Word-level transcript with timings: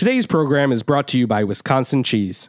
Today's 0.00 0.26
program 0.26 0.72
is 0.72 0.82
brought 0.82 1.06
to 1.08 1.18
you 1.18 1.26
by 1.26 1.44
Wisconsin 1.44 2.02
Cheese. 2.02 2.48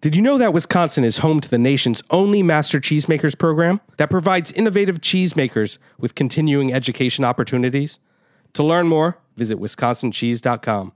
Did 0.00 0.16
you 0.16 0.20
know 0.20 0.36
that 0.36 0.52
Wisconsin 0.52 1.04
is 1.04 1.18
home 1.18 1.40
to 1.40 1.48
the 1.48 1.56
nation's 1.56 2.02
only 2.10 2.42
Master 2.42 2.80
Cheesemakers 2.80 3.38
program 3.38 3.80
that 3.98 4.10
provides 4.10 4.50
innovative 4.50 5.00
cheesemakers 5.00 5.78
with 5.96 6.16
continuing 6.16 6.74
education 6.74 7.24
opportunities? 7.24 8.00
To 8.54 8.64
learn 8.64 8.88
more, 8.88 9.16
visit 9.36 9.58
wisconsincheese.com. 9.58 10.92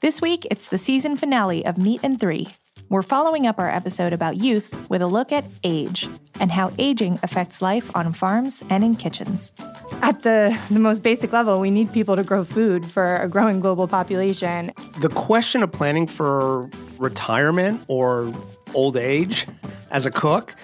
This 0.00 0.20
week, 0.20 0.48
it's 0.50 0.66
the 0.66 0.78
season 0.78 1.14
finale 1.14 1.64
of 1.64 1.78
Meat 1.78 2.00
and 2.02 2.18
Three. 2.18 2.48
We're 2.92 3.00
following 3.00 3.46
up 3.46 3.58
our 3.58 3.70
episode 3.70 4.12
about 4.12 4.36
youth 4.36 4.74
with 4.90 5.00
a 5.00 5.06
look 5.06 5.32
at 5.32 5.46
age 5.64 6.06
and 6.38 6.52
how 6.52 6.74
aging 6.76 7.18
affects 7.22 7.62
life 7.62 7.90
on 7.94 8.12
farms 8.12 8.62
and 8.68 8.84
in 8.84 8.96
kitchens. 8.96 9.54
At 10.02 10.24
the, 10.24 10.54
the 10.70 10.78
most 10.78 11.02
basic 11.02 11.32
level, 11.32 11.58
we 11.58 11.70
need 11.70 11.90
people 11.90 12.16
to 12.16 12.22
grow 12.22 12.44
food 12.44 12.84
for 12.84 13.16
a 13.16 13.28
growing 13.28 13.60
global 13.60 13.88
population. 13.88 14.72
The 15.00 15.08
question 15.08 15.62
of 15.62 15.72
planning 15.72 16.06
for 16.06 16.68
retirement 16.98 17.82
or 17.88 18.30
old 18.74 18.98
age 18.98 19.46
as 19.90 20.04
a 20.04 20.10
cook, 20.10 20.54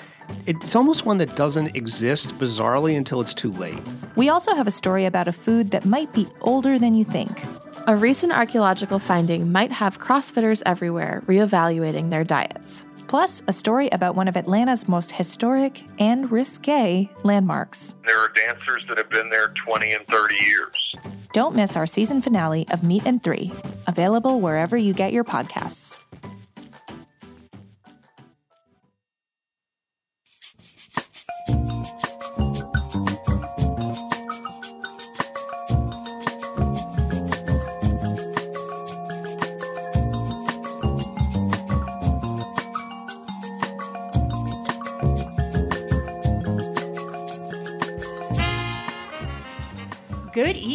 it's 0.47 0.75
almost 0.75 1.05
one 1.05 1.19
that 1.19 1.37
doesn't 1.37 1.77
exist 1.77 2.31
bizarrely 2.39 2.97
until 2.97 3.21
it's 3.21 3.35
too 3.35 3.53
late. 3.53 3.79
We 4.17 4.29
also 4.29 4.55
have 4.55 4.67
a 4.67 4.71
story 4.71 5.05
about 5.05 5.29
a 5.29 5.33
food 5.33 5.71
that 5.73 5.85
might 5.85 6.13
be 6.13 6.27
older 6.41 6.79
than 6.79 6.95
you 6.95 7.05
think. 7.05 7.45
A 7.87 7.97
recent 7.97 8.33
archaeological 8.33 8.99
finding 8.99 9.53
might 9.53 9.73
have 9.73 9.99
CrossFitters 9.99 10.63
everywhere 10.67 11.23
reevaluating 11.27 12.11
their 12.11 12.25
diets. 12.25 12.85
Plus, 13.07 13.43
a 13.47 13.53
story 13.53 13.89
about 13.89 14.15
one 14.15 14.29
of 14.29 14.37
Atlanta's 14.37 14.87
most 14.87 15.13
historic 15.13 15.83
and 15.99 16.31
risque 16.31 17.09
landmarks. 17.23 17.95
There 18.05 18.19
are 18.19 18.29
dancers 18.35 18.85
that 18.89 18.99
have 18.99 19.09
been 19.09 19.31
there 19.31 19.49
20 19.49 19.93
and 19.93 20.07
30 20.07 20.35
years. 20.35 20.95
Don't 21.33 21.57
miss 21.57 21.77
our 21.77 21.87
season 21.87 22.21
finale 22.21 22.67
of 22.71 22.83
Meat 22.83 23.03
and 23.07 23.23
Three, 23.23 23.53
available 23.87 24.41
wherever 24.41 24.77
you 24.77 24.93
get 24.93 25.13
your 25.13 25.25
podcasts. 25.25 25.99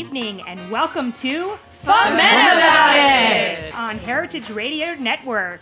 Evening 0.04 0.44
and 0.46 0.59
welcome 0.70 1.14
to 1.14 1.58
Fuhmentaboudit! 1.86 3.73
on 3.73 3.98
Heritage 4.00 4.50
Radio 4.50 4.95
Network. 4.95 5.62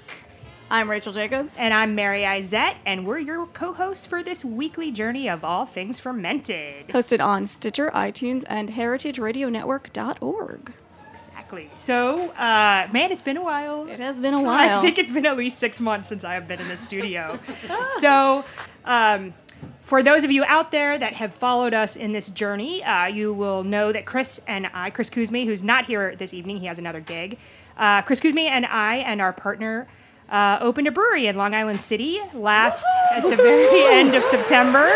I'm 0.72 0.90
Rachel 0.90 1.14
Jacobs. 1.14 1.54
And 1.60 1.72
I'm 1.72 1.94
Mary 1.94 2.24
Izett, 2.24 2.78
and 2.84 3.06
we're 3.06 3.20
your 3.20 3.46
co 3.46 3.72
hosts 3.72 4.08
for 4.08 4.24
this 4.24 4.44
weekly 4.44 4.92
journey 4.92 5.30
of 5.30 5.44
all 5.44 5.68
things 5.68 6.00
fermented. 6.00 6.88
Hosted 6.88 7.24
on 7.24 7.46
Stitcher, 7.46 7.92
iTunes, 7.94 8.44
and 8.48 8.70
heritageradionetwork.org. 8.70 10.74
Exactly. 11.14 11.70
So, 11.76 12.32
uh, 12.32 12.88
man, 12.92 13.12
it's 13.12 13.22
been 13.22 13.38
a 13.38 13.44
while. 13.44 13.88
It 13.88 14.00
has 14.00 14.20
been 14.20 14.34
a 14.34 14.42
while. 14.42 14.80
I 14.80 14.82
think 14.82 14.98
it's 14.98 15.12
been 15.12 15.28
at 15.28 15.38
least 15.38 15.60
six 15.60 15.80
months 15.80 16.10
since 16.10 16.24
I 16.24 16.34
have 16.34 16.48
been 16.48 16.60
in 16.60 16.68
the 16.68 16.78
studio. 16.78 17.38
so, 18.00 18.44
um, 18.86 19.36
for 19.82 20.02
those 20.04 20.24
of 20.24 20.32
you 20.32 20.44
out 20.46 20.72
there 20.72 20.98
that 20.98 21.14
have 21.14 21.34
followed 21.34 21.74
us 21.74 21.96
in 21.96 22.12
this 22.12 22.30
journey, 22.30 22.84
uh, 22.84 23.06
you 23.06 23.34
will 23.34 23.64
know 23.64 23.92
that 23.92 24.06
Chris 24.06 24.42
and 24.48 24.68
I, 24.74 24.90
Chris 24.90 25.10
Cuzme, 25.10 25.46
who's 25.46 25.64
not 25.64 25.86
here 25.86 26.16
this 26.16 26.34
evening, 26.34 26.58
he 26.58 26.68
has 26.68 26.80
another 26.80 27.00
gig. 27.00 27.38
Uh, 27.78 28.02
Chris 28.02 28.20
Cuzme 28.20 28.48
and 28.50 28.66
I 28.66 28.98
and 28.98 29.22
our 29.22 29.34
partner 29.34 29.88
uh, 30.30 30.58
opened 30.62 30.88
a 30.88 30.92
brewery 30.92 31.28
in 31.28 31.36
Long 31.36 31.54
Island 31.54 31.82
City 31.82 32.22
last 32.34 32.86
at 33.12 33.24
the 33.24 33.36
very 33.36 33.86
end 33.94 34.16
of 34.16 34.24
September. 34.24 34.90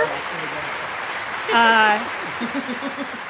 Uh, 1.53 1.99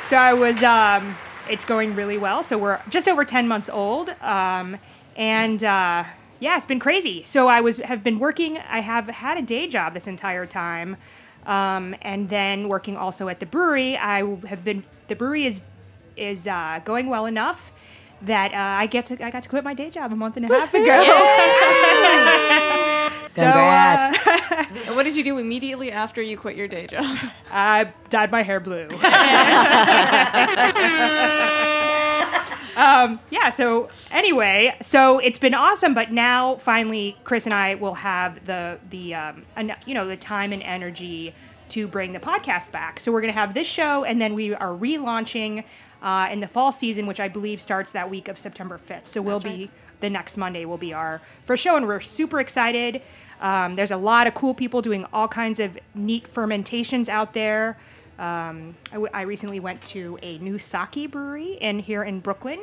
so 0.03 0.17
I 0.17 0.33
was. 0.33 0.63
Um, 0.63 1.15
it's 1.49 1.65
going 1.65 1.95
really 1.95 2.17
well. 2.17 2.43
So 2.43 2.57
we're 2.57 2.81
just 2.89 3.07
over 3.07 3.23
ten 3.25 3.47
months 3.47 3.69
old, 3.69 4.09
um, 4.21 4.77
and 5.15 5.63
uh, 5.63 6.05
yeah, 6.39 6.57
it's 6.57 6.65
been 6.65 6.79
crazy. 6.79 7.23
So 7.25 7.47
I 7.47 7.61
was 7.61 7.77
have 7.77 8.03
been 8.03 8.19
working. 8.19 8.57
I 8.57 8.79
have 8.79 9.07
had 9.07 9.37
a 9.37 9.41
day 9.41 9.67
job 9.67 9.93
this 9.93 10.07
entire 10.07 10.45
time, 10.45 10.97
um, 11.45 11.95
and 12.01 12.29
then 12.29 12.67
working 12.67 12.97
also 12.97 13.29
at 13.29 13.39
the 13.39 13.45
brewery. 13.45 13.97
I 13.97 14.23
have 14.47 14.63
been. 14.63 14.83
The 15.07 15.15
brewery 15.15 15.45
is 15.45 15.61
is 16.17 16.47
uh, 16.47 16.79
going 16.83 17.09
well 17.09 17.25
enough 17.25 17.71
that 18.21 18.53
uh, 18.53 18.57
I 18.57 18.87
get 18.87 19.05
to 19.07 19.23
I 19.23 19.31
got 19.31 19.43
to 19.43 19.49
quit 19.49 19.63
my 19.63 19.73
day 19.73 19.89
job 19.89 20.11
a 20.11 20.15
month 20.15 20.37
and 20.37 20.45
a 20.45 20.49
half 20.49 20.73
ago. 20.73 20.83
so 23.29 23.43
uh, 23.43 24.13
And 24.55 24.77
what 24.95 25.03
did 25.03 25.15
you 25.15 25.23
do 25.23 25.37
immediately 25.37 25.91
after 25.91 26.21
you 26.21 26.37
quit 26.37 26.55
your 26.55 26.67
day 26.67 26.87
job? 26.87 27.17
I 27.51 27.91
dyed 28.09 28.31
my 28.31 28.43
hair 28.43 28.59
blue. 28.59 28.87
Um, 32.75 33.19
yeah. 33.29 33.49
So 33.49 33.89
anyway, 34.11 34.75
so 34.81 35.19
it's 35.19 35.39
been 35.39 35.53
awesome, 35.53 35.93
but 35.93 36.11
now 36.11 36.55
finally, 36.55 37.17
Chris 37.23 37.45
and 37.45 37.53
I 37.53 37.75
will 37.75 37.95
have 37.95 38.45
the 38.45 38.79
the 38.89 39.15
um, 39.15 39.43
en- 39.55 39.75
you 39.85 39.93
know 39.93 40.07
the 40.07 40.17
time 40.17 40.51
and 40.53 40.61
energy 40.63 41.33
to 41.69 41.87
bring 41.87 42.13
the 42.13 42.19
podcast 42.19 42.71
back. 42.71 42.99
So 42.99 43.11
we're 43.11 43.21
gonna 43.21 43.33
have 43.33 43.53
this 43.53 43.67
show, 43.67 44.03
and 44.03 44.21
then 44.21 44.33
we 44.33 44.53
are 44.53 44.69
relaunching 44.69 45.63
uh, 46.01 46.29
in 46.31 46.39
the 46.39 46.47
fall 46.47 46.71
season, 46.71 47.07
which 47.07 47.19
I 47.19 47.27
believe 47.27 47.59
starts 47.59 47.91
that 47.93 48.09
week 48.09 48.27
of 48.27 48.37
September 48.37 48.77
fifth. 48.77 49.07
So 49.07 49.21
we'll 49.21 49.39
be 49.39 49.71
the 50.01 50.09
next 50.09 50.37
Monday 50.37 50.65
will 50.65 50.77
be 50.77 50.93
our 50.93 51.21
first 51.43 51.63
show, 51.63 51.75
and 51.75 51.87
we're 51.87 52.01
super 52.01 52.39
excited. 52.39 53.01
Um, 53.41 53.75
there's 53.75 53.91
a 53.91 53.97
lot 53.97 54.27
of 54.27 54.33
cool 54.33 54.53
people 54.53 54.81
doing 54.81 55.05
all 55.11 55.27
kinds 55.27 55.59
of 55.59 55.77
neat 55.93 56.27
fermentations 56.27 57.09
out 57.09 57.33
there. 57.33 57.77
Um, 58.17 58.75
I, 58.91 58.95
w- 58.95 59.11
I 59.13 59.21
recently 59.23 59.59
went 59.59 59.83
to 59.87 60.17
a 60.21 60.37
new 60.37 60.57
sake 60.57 61.11
brewery 61.11 61.53
in 61.59 61.79
here 61.79 62.03
in 62.03 62.21
Brooklyn, 62.21 62.59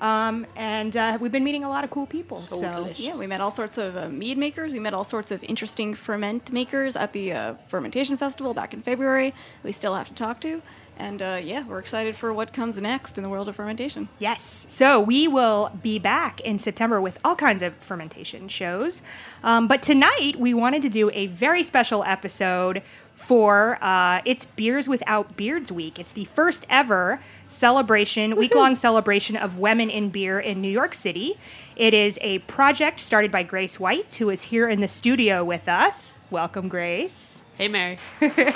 um, 0.00 0.46
and 0.56 0.96
uh, 0.96 1.18
we've 1.20 1.30
been 1.32 1.44
meeting 1.44 1.62
a 1.64 1.68
lot 1.68 1.84
of 1.84 1.90
cool 1.90 2.06
people. 2.06 2.40
So, 2.46 2.56
Yeah, 2.98 3.16
we 3.18 3.26
met 3.26 3.40
all 3.40 3.50
sorts 3.50 3.76
of 3.78 3.96
uh, 3.96 4.08
mead 4.08 4.38
makers. 4.38 4.72
We 4.72 4.80
met 4.80 4.94
all 4.94 5.04
sorts 5.04 5.30
of 5.30 5.42
interesting 5.44 5.94
ferment 5.94 6.50
makers 6.52 6.96
at 6.96 7.12
the 7.12 7.32
uh, 7.32 7.54
fermentation 7.68 8.16
festival 8.16 8.54
back 8.54 8.72
in 8.72 8.80
February. 8.82 9.34
We 9.62 9.72
still 9.72 9.94
have 9.94 10.08
to 10.08 10.14
talk 10.14 10.40
to, 10.40 10.62
and 10.96 11.20
uh, 11.20 11.40
yeah, 11.42 11.64
we're 11.66 11.78
excited 11.78 12.16
for 12.16 12.32
what 12.32 12.52
comes 12.52 12.76
next 12.76 13.18
in 13.18 13.22
the 13.22 13.28
world 13.28 13.48
of 13.48 13.56
fermentation. 13.56 14.08
Yes. 14.18 14.66
So 14.68 15.00
we 15.00 15.26
will 15.26 15.70
be 15.82 15.98
back 15.98 16.40
in 16.40 16.58
September 16.58 17.00
with 17.00 17.18
all 17.24 17.36
kinds 17.36 17.62
of 17.62 17.74
fermentation 17.76 18.48
shows. 18.48 19.02
Um, 19.42 19.66
but 19.66 19.82
tonight 19.82 20.36
we 20.38 20.54
wanted 20.54 20.82
to 20.82 20.88
do 20.88 21.10
a 21.10 21.26
very 21.26 21.62
special 21.62 22.04
episode 22.04 22.82
for 23.12 23.78
uh, 23.82 24.20
it's 24.24 24.44
Beers 24.44 24.88
Without 24.88 25.36
Beards 25.36 25.70
Week. 25.70 25.98
It's 25.98 26.12
the 26.12 26.24
first 26.24 26.66
ever 26.68 27.20
celebration, 27.48 28.36
week 28.36 28.54
long 28.54 28.74
celebration 28.74 29.36
of 29.36 29.58
women 29.58 29.88
in 29.88 30.10
beer 30.10 30.38
in 30.40 30.60
New 30.60 30.70
York 30.70 30.94
City. 30.94 31.38
It 31.76 31.94
is 31.94 32.18
a 32.22 32.40
project 32.40 33.00
started 33.00 33.30
by 33.30 33.42
Grace 33.42 33.78
White, 33.80 34.14
who 34.14 34.30
is 34.30 34.44
here 34.44 34.68
in 34.68 34.80
the 34.80 34.88
studio 34.88 35.44
with 35.44 35.68
us. 35.68 36.14
Welcome, 36.30 36.68
Grace. 36.68 37.44
Hey, 37.56 37.68
Mary. 37.68 37.98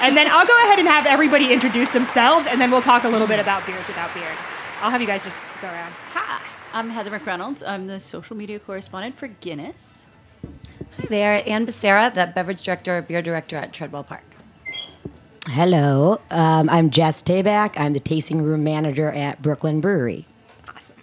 And 0.00 0.16
then 0.16 0.26
I'll 0.30 0.46
go 0.46 0.64
ahead 0.64 0.78
and 0.78 0.88
have 0.88 1.06
everybody 1.06 1.52
introduce 1.52 1.92
themselves, 1.92 2.46
and 2.46 2.60
then 2.60 2.70
we'll 2.70 2.82
talk 2.82 3.04
a 3.04 3.08
little 3.08 3.26
bit 3.26 3.40
about 3.40 3.64
Beers 3.66 3.86
Without 3.86 4.12
Beards. 4.12 4.52
I'll 4.82 4.90
have 4.90 5.00
you 5.00 5.06
guys 5.06 5.24
just 5.24 5.38
go 5.62 5.68
around. 5.68 5.92
Hi, 6.12 6.42
I'm 6.72 6.90
Heather 6.90 7.10
McReynolds. 7.10 7.62
I'm 7.66 7.86
the 7.86 8.00
social 8.00 8.36
media 8.36 8.58
correspondent 8.58 9.16
for 9.16 9.28
Guinness. 9.28 10.06
Hi 10.98 11.06
there, 11.08 11.48
Anne 11.48 11.66
Becerra, 11.66 12.12
the 12.12 12.30
beverage 12.34 12.62
director, 12.62 13.00
beer 13.00 13.22
director 13.22 13.56
at 13.56 13.72
Treadwell 13.72 14.04
Park. 14.04 14.24
Hello, 15.46 16.20
um, 16.30 16.68
I'm 16.68 16.90
Jess 16.90 17.22
Tabak. 17.22 17.78
I'm 17.78 17.92
the 17.92 18.00
tasting 18.00 18.42
room 18.42 18.62
manager 18.64 19.10
at 19.10 19.40
Brooklyn 19.42 19.80
Brewery. 19.80 20.26
Awesome. 20.74 20.96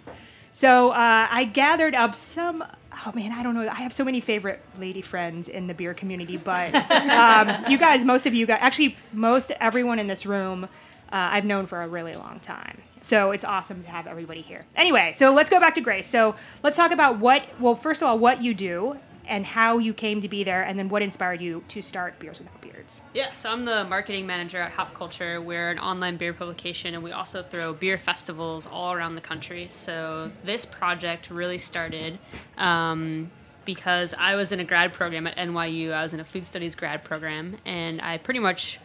So 0.52 0.90
uh, 0.90 1.28
I 1.30 1.44
gathered 1.44 1.94
up 1.94 2.14
some. 2.14 2.64
Oh 3.04 3.12
man, 3.14 3.32
I 3.32 3.42
don't 3.42 3.54
know. 3.54 3.68
I 3.68 3.74
have 3.74 3.92
so 3.92 4.04
many 4.04 4.20
favorite 4.20 4.62
lady 4.78 5.02
friends 5.02 5.48
in 5.48 5.66
the 5.66 5.74
beer 5.74 5.94
community, 5.94 6.36
but 6.36 6.74
um, 6.74 7.64
you 7.68 7.76
guys, 7.78 8.04
most 8.04 8.26
of 8.26 8.34
you 8.34 8.46
guys, 8.46 8.58
actually, 8.60 8.96
most 9.12 9.50
everyone 9.60 9.98
in 9.98 10.06
this 10.06 10.24
room, 10.24 10.64
uh, 10.64 10.68
I've 11.12 11.44
known 11.44 11.66
for 11.66 11.82
a 11.82 11.88
really 11.88 12.12
long 12.12 12.38
time. 12.40 12.82
So 13.00 13.32
it's 13.32 13.44
awesome 13.44 13.82
to 13.82 13.90
have 13.90 14.06
everybody 14.06 14.40
here. 14.40 14.64
Anyway, 14.76 15.12
so 15.16 15.32
let's 15.32 15.50
go 15.50 15.58
back 15.58 15.74
to 15.74 15.80
Grace. 15.80 16.08
So 16.08 16.36
let's 16.62 16.76
talk 16.76 16.92
about 16.92 17.18
what. 17.18 17.42
Well, 17.60 17.74
first 17.74 18.02
of 18.02 18.08
all, 18.08 18.18
what 18.18 18.42
you 18.42 18.54
do 18.54 18.98
and 19.26 19.46
how 19.46 19.78
you 19.78 19.92
came 19.94 20.20
to 20.20 20.28
be 20.28 20.44
there, 20.44 20.62
and 20.62 20.78
then 20.78 20.88
what 20.88 21.02
inspired 21.02 21.40
you 21.40 21.64
to 21.68 21.82
start 21.82 22.18
Beers 22.18 22.38
Without 22.38 22.61
Beards. 22.82 23.00
Yeah, 23.14 23.30
so 23.30 23.50
I'm 23.50 23.64
the 23.64 23.84
marketing 23.84 24.26
manager 24.26 24.58
at 24.58 24.72
Hop 24.72 24.92
Culture. 24.94 25.40
We're 25.40 25.70
an 25.70 25.78
online 25.78 26.16
beer 26.16 26.32
publication, 26.32 26.94
and 26.94 27.02
we 27.02 27.12
also 27.12 27.42
throw 27.42 27.72
beer 27.72 27.96
festivals 27.96 28.66
all 28.66 28.92
around 28.92 29.14
the 29.14 29.20
country. 29.20 29.68
So 29.68 30.30
this 30.44 30.64
project 30.64 31.30
really 31.30 31.58
started 31.58 32.18
um, 32.58 33.30
because 33.64 34.14
I 34.18 34.34
was 34.34 34.50
in 34.50 34.58
a 34.58 34.64
grad 34.64 34.92
program 34.92 35.26
at 35.26 35.36
NYU. 35.36 35.92
I 35.92 36.02
was 36.02 36.12
in 36.12 36.20
a 36.20 36.24
food 36.24 36.44
studies 36.44 36.74
grad 36.74 37.04
program, 37.04 37.56
and 37.64 38.00
I 38.02 38.18
pretty 38.18 38.40
much 38.40 38.80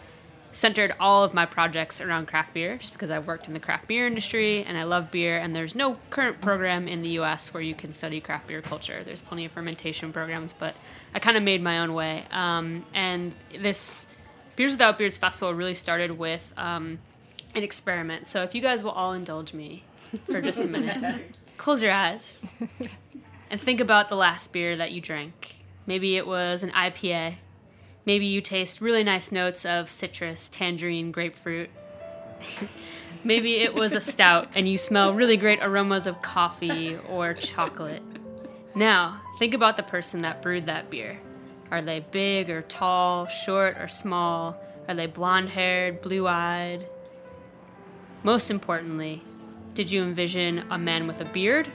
centered 0.51 0.95
all 0.99 1.23
of 1.23 1.33
my 1.33 1.45
projects 1.45 2.01
around 2.01 2.27
craft 2.27 2.53
beer 2.53 2.77
just 2.77 2.93
because 2.93 3.09
I've 3.09 3.27
worked 3.27 3.47
in 3.47 3.53
the 3.53 3.59
craft 3.59 3.87
beer 3.87 4.07
industry 4.07 4.63
and 4.63 4.77
I 4.77 4.83
love 4.83 5.11
beer 5.11 5.37
and 5.37 5.55
there's 5.55 5.75
no 5.75 5.97
current 6.09 6.41
program 6.41 6.87
in 6.87 7.01
the 7.01 7.09
US 7.19 7.53
where 7.53 7.61
you 7.61 7.75
can 7.75 7.93
study 7.93 8.19
craft 8.19 8.47
beer 8.47 8.61
culture. 8.61 9.03
There's 9.03 9.21
plenty 9.21 9.45
of 9.45 9.51
fermentation 9.51 10.11
programs, 10.11 10.53
but 10.53 10.75
I 11.13 11.19
kind 11.19 11.37
of 11.37 11.43
made 11.43 11.61
my 11.61 11.79
own 11.79 11.93
way. 11.93 12.25
Um, 12.31 12.85
and 12.93 13.35
this 13.59 14.07
Beers 14.55 14.73
Without 14.73 14.97
Beards 14.97 15.17
Festival 15.17 15.53
really 15.53 15.75
started 15.75 16.17
with 16.17 16.51
um, 16.57 16.99
an 17.53 17.63
experiment. 17.63 18.27
So 18.27 18.43
if 18.43 18.55
you 18.55 18.61
guys 18.61 18.83
will 18.83 18.91
all 18.91 19.13
indulge 19.13 19.53
me 19.53 19.83
for 20.25 20.41
just 20.41 20.61
a 20.61 20.67
minute, 20.67 21.37
close 21.57 21.83
your 21.83 21.91
eyes 21.91 22.51
and 23.49 23.61
think 23.61 23.79
about 23.79 24.09
the 24.09 24.15
last 24.15 24.51
beer 24.51 24.75
that 24.75 24.91
you 24.91 25.01
drank. 25.01 25.57
Maybe 25.85 26.17
it 26.17 26.25
was 26.25 26.63
an 26.63 26.71
IPA. 26.71 27.35
Maybe 28.07 28.25
you 28.25 28.39
taste 28.39 28.79
really 28.79 29.03
nice 29.03 29.33
notes 29.33 29.65
of 29.65 29.89
citrus, 29.89 30.47
tangerine, 30.47 31.11
grapefruit. 31.11 31.69
Maybe 33.25 33.55
it 33.57 33.73
was 33.73 33.93
a 33.93 33.99
stout 33.99 34.47
and 34.55 34.65
you 34.65 34.77
smell 34.77 35.13
really 35.13 35.35
great 35.35 35.59
aromas 35.61 36.07
of 36.07 36.21
coffee 36.21 36.95
or 37.09 37.33
chocolate. 37.33 38.01
Now, 38.73 39.19
think 39.39 39.53
about 39.53 39.75
the 39.75 39.83
person 39.83 40.21
that 40.21 40.41
brewed 40.41 40.67
that 40.67 40.89
beer. 40.89 41.19
Are 41.69 41.81
they 41.81 41.99
big 41.99 42.49
or 42.49 42.61
tall, 42.61 43.27
short 43.27 43.75
or 43.77 43.89
small? 43.89 44.55
Are 44.87 44.95
they 44.95 45.07
blonde 45.07 45.49
haired, 45.49 45.99
blue 45.99 46.27
eyed? 46.27 46.87
Most 48.23 48.49
importantly, 48.49 49.21
did 49.73 49.91
you 49.91 50.01
envision 50.01 50.65
a 50.71 50.77
man 50.77 51.07
with 51.07 51.19
a 51.19 51.25
beard 51.25 51.69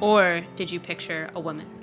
or 0.00 0.44
did 0.56 0.72
you 0.72 0.80
picture 0.80 1.30
a 1.36 1.38
woman? 1.38 1.79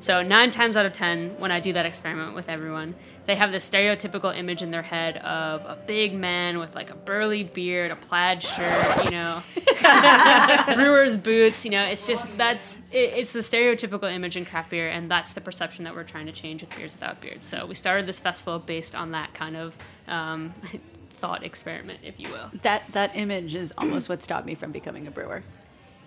So, 0.00 0.22
nine 0.22 0.50
times 0.52 0.76
out 0.76 0.86
of 0.86 0.92
ten, 0.92 1.30
when 1.38 1.50
I 1.50 1.58
do 1.58 1.72
that 1.72 1.84
experiment 1.84 2.34
with 2.34 2.48
everyone, 2.48 2.94
they 3.26 3.34
have 3.34 3.50
this 3.50 3.68
stereotypical 3.68 4.36
image 4.36 4.62
in 4.62 4.70
their 4.70 4.82
head 4.82 5.16
of 5.18 5.62
a 5.62 5.76
big 5.86 6.14
man 6.14 6.58
with 6.58 6.74
like 6.74 6.90
a 6.90 6.94
burly 6.94 7.42
beard, 7.42 7.90
a 7.90 7.96
plaid 7.96 8.42
shirt, 8.42 9.04
you 9.04 9.10
know, 9.10 9.42
brewer's 10.74 11.16
boots. 11.16 11.64
You 11.64 11.72
know, 11.72 11.84
it's 11.84 12.06
just 12.06 12.26
that's 12.38 12.78
it, 12.92 13.14
it's 13.16 13.32
the 13.32 13.40
stereotypical 13.40 14.12
image 14.12 14.36
in 14.36 14.44
craft 14.44 14.70
beer, 14.70 14.88
and 14.88 15.10
that's 15.10 15.32
the 15.32 15.40
perception 15.40 15.84
that 15.84 15.94
we're 15.94 16.04
trying 16.04 16.26
to 16.26 16.32
change 16.32 16.62
with 16.62 16.74
beers 16.76 16.92
without 16.92 17.20
beards. 17.20 17.46
So, 17.46 17.66
we 17.66 17.74
started 17.74 18.06
this 18.06 18.20
festival 18.20 18.60
based 18.60 18.94
on 18.94 19.12
that 19.12 19.34
kind 19.34 19.56
of. 19.56 19.76
Um, 20.06 20.54
thought 21.18 21.42
experiment, 21.42 21.98
if 22.04 22.14
you 22.18 22.30
will. 22.30 22.48
That 22.62 22.84
that 22.92 23.16
image 23.16 23.56
is 23.56 23.74
almost 23.76 24.08
what 24.08 24.22
stopped 24.22 24.46
me 24.46 24.54
from 24.54 24.70
becoming 24.70 25.08
a 25.08 25.10
brewer. 25.10 25.42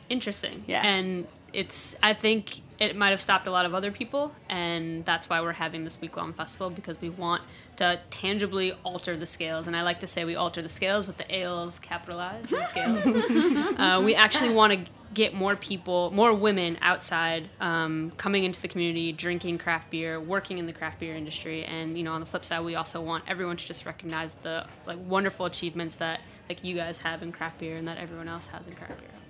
Interesting. 0.09 0.63
Yeah. 0.67 0.85
And 0.85 1.27
it's 1.53 1.95
I 2.01 2.13
think 2.13 2.62
it 2.80 2.95
might 2.95 3.09
have 3.09 3.21
stopped 3.21 3.48
a 3.48 3.51
lot 3.51 3.65
of 3.65 3.75
other 3.75 3.92
people 3.92 4.33
and 4.50 5.06
that's 5.06 5.30
why 5.30 5.39
we're 5.42 5.51
having 5.51 5.83
this 5.83 6.00
week 6.01 6.18
long 6.18 6.33
festival 6.33 6.69
because 6.69 7.00
we 7.00 7.09
want 7.09 7.44
to 7.77 8.00
tangibly 8.09 8.74
alter 8.83 9.15
the 9.15 9.25
scales 9.25 9.68
and 9.68 9.75
I 9.75 9.83
like 9.83 10.00
to 10.00 10.07
say 10.07 10.25
we 10.25 10.36
alter 10.36 10.62
the 10.62 10.69
scales 10.69 11.06
with 11.06 11.18
the 11.18 11.36
ales 11.36 11.80
capitalized 11.80 12.51
and 12.51 12.65
scales. 12.65 13.06
uh, 13.77 14.01
we 14.03 14.15
actually 14.15 14.53
want 14.53 14.74
to 14.74 14.92
get 15.13 15.33
more 15.33 15.56
people, 15.56 16.12
more 16.12 16.33
women 16.33 16.77
outside 16.81 17.50
um, 17.59 18.12
coming 18.18 18.44
into 18.44 18.62
the 18.62 18.68
community, 18.68 19.12
drinking 19.12 19.57
craft 19.57 19.89
beer, 19.92 20.19
working 20.19 20.57
in 20.57 20.65
the 20.65 20.74
craft 20.74 21.00
beer 21.00 21.15
industry, 21.15 21.65
and 21.65 21.98
you 21.98 22.03
know, 22.03 22.13
on 22.13 22.21
the 22.21 22.25
flip 22.25 22.45
side, 22.45 22.62
we 22.62 22.75
also 22.75 23.01
want 23.01 23.24
everyone 23.27 23.57
to 23.57 23.65
just 23.65 23.86
recognize 23.86 24.36
the 24.36 24.65
like 24.86 24.98
wonderful 25.06 25.45
achievements 25.45 25.95
that 25.95 26.21
like 26.48 26.63
you 26.63 26.75
guys 26.75 26.98
have 27.00 27.21
in 27.21 27.31
craft 27.31 27.59
beer 27.59 27.77
and 27.77 27.88
that 27.88 27.98
everyone 27.98 28.27
else 28.27 28.48
has 28.48 28.68
in 28.68 28.74
craft 28.74 29.00
beer. 29.00 29.20